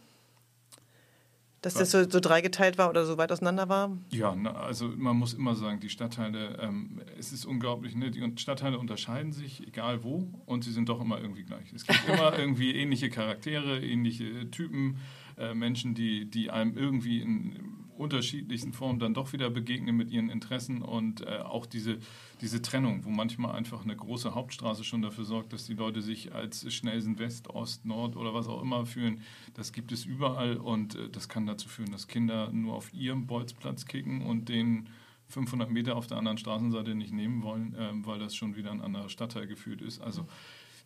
Dass 1.62 1.74
das 1.74 1.90
so, 1.90 2.08
so 2.08 2.20
dreigeteilt 2.20 2.78
war 2.78 2.90
oder 2.90 3.04
so 3.06 3.18
weit 3.18 3.32
auseinander 3.32 3.68
war? 3.68 3.98
Ja, 4.12 4.36
na, 4.36 4.52
also 4.52 4.90
man 4.96 5.18
muss 5.18 5.34
immer 5.34 5.56
sagen, 5.56 5.80
die 5.80 5.90
Stadtteile, 5.90 6.58
ähm, 6.62 7.02
es 7.18 7.34
ist 7.34 7.46
unglaublich, 7.46 7.96
ne? 7.96 8.12
die 8.12 8.32
Stadtteile 8.38 8.78
unterscheiden 8.78 9.32
sich, 9.34 9.68
egal 9.68 10.04
wo, 10.04 10.30
und 10.46 10.64
sie 10.64 10.72
sind 10.72 10.88
doch 10.88 11.02
immer 11.02 11.20
irgendwie 11.20 11.44
gleich. 11.44 11.74
Es 11.74 11.86
gibt 11.86 12.00
immer 12.08 12.38
irgendwie 12.38 12.76
ähnliche 12.76 13.10
Charaktere, 13.10 13.82
ähnliche 13.84 14.52
Typen, 14.52 14.98
äh, 15.38 15.56
Menschen, 15.56 15.96
die, 15.96 16.30
die 16.30 16.52
einem 16.52 16.78
irgendwie 16.78 17.22
in 17.22 17.77
unterschiedlichsten 17.98 18.74
Formen 18.74 19.00
dann 19.00 19.14
doch 19.14 19.34
wieder 19.34 19.50
begegnen 19.50 19.96
mit 19.96 20.12
ihren 20.12 20.30
Interessen 20.30 20.82
und 20.82 21.22
äh, 21.22 21.40
auch 21.40 21.66
diese, 21.66 21.98
diese 22.42 22.62
Trennung, 22.62 23.06
wo 23.06 23.10
manchmal 23.10 23.56
einfach 23.56 23.84
eine 23.84 23.96
große 23.96 24.36
Hauptstraße 24.36 24.84
schon 24.84 25.02
dafür 25.02 25.26
sorgt, 25.26 25.54
dass 25.54 25.66
die 25.66 25.74
Leute 25.74 26.02
sich 26.02 26.34
als 26.34 26.72
Schnellsen 26.74 27.20
West, 27.20 27.50
Ost, 27.50 27.86
Nord 27.86 28.16
oder 28.16 28.34
was 28.34 28.48
auch 28.48 28.62
immer 28.62 28.86
fühlen. 28.86 29.22
Das 29.54 29.74
gibt 29.74 29.92
es 29.92 30.06
überall 30.06 30.58
und 30.58 30.96
äh, 30.96 31.10
das 31.10 31.30
kann 31.30 31.46
dazu 31.46 31.70
führen, 31.70 31.92
dass 31.92 32.08
Kinder 32.08 32.52
nur 32.52 32.76
auf 32.76 32.94
ihrem 32.94 33.28
Bolzplatz 33.28 33.86
kicken 33.86 34.22
und 34.22 34.50
den 34.50 34.90
500 35.30 35.70
Meter 35.70 35.96
auf 35.96 36.08
der 36.08 36.18
anderen 36.18 36.38
Straßenseite 36.38 36.96
nicht 36.96 37.14
nehmen 37.14 37.44
wollen, 37.44 37.76
ähm, 37.78 38.06
weil 38.06 38.20
das 38.20 38.36
schon 38.36 38.56
wieder 38.56 38.72
ein 38.72 38.82
anderer 38.82 39.10
Stadtteil 39.10 39.48
geführt 39.48 39.82
ist. 39.82 40.00
Also 40.00 40.26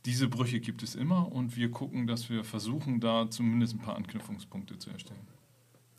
diese 0.06 0.28
Brüche 0.28 0.60
gibt 0.60 0.82
es 0.82 0.96
immer 0.96 1.32
und 1.32 1.56
wir 1.56 1.70
gucken, 1.70 2.08
dass 2.08 2.30
wir 2.30 2.44
versuchen, 2.44 3.00
da 3.00 3.30
zumindest 3.30 3.76
ein 3.76 3.80
paar 3.82 3.96
Anknüpfungspunkte 3.96 4.78
zu 4.80 4.90
erstellen. 4.90 5.28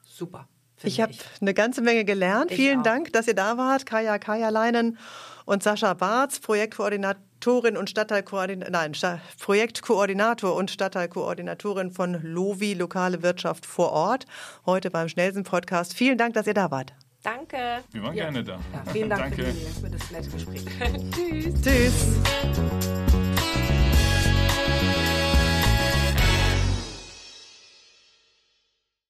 super. 0.05 0.49
Ich 0.85 1.01
habe 1.01 1.12
eine 1.41 1.55
ganze 1.55 1.80
Menge 1.83 2.05
gelernt. 2.05 2.51
Ich 2.51 2.57
Vielen 2.57 2.80
auch. 2.80 2.85
Dank, 2.85 3.12
dass 3.12 3.26
ihr 3.28 3.35
da 3.35 3.57
wart. 3.57 3.87
Kaya 3.87 4.18
Kaya 4.18 4.49
Leinen 4.49 4.99
und 5.45 5.62
Sascha 5.62 5.95
Barz, 5.95 6.39
Projektkoordinatorin 6.41 7.76
und 7.76 7.91
Stadtteilkoordin 7.91 8.64
nein, 8.70 8.95
Sta 8.95 9.20
Projektkoordinator 9.41 10.55
und 10.55 10.70
Stadtteilkoordinatorin 10.70 11.91
von 11.91 12.20
Lovi, 12.22 12.74
lokale 12.74 13.22
Wirtschaft 13.22 13.66
vor 13.66 13.93
Ort, 13.93 14.26
heute 14.66 14.91
beim 14.91 15.09
Schnellsen 15.09 15.43
Podcast. 15.45 15.95
Vielen 15.95 16.18
Dank, 16.18 16.35
dass 16.35 16.47
ihr 16.47 16.55
da 16.55 16.70
wart. 16.70 16.93
Danke. 17.24 17.57
Wir 17.93 18.03
waren 18.03 18.14
Ja. 18.16 18.24
gerne 18.24 18.43
da. 18.45 18.53
Ja, 18.55 18.93
vielen 18.93 19.09
Dank 19.11 19.22
Danke. 19.37 19.45
für, 19.45 19.53
die, 19.53 19.80
für 19.80 19.91
das 19.91 20.11
nette 20.11 20.30
Gespräch. 20.30 20.64
Tschüss. 21.12 21.62
Tschüss. 21.62 23.22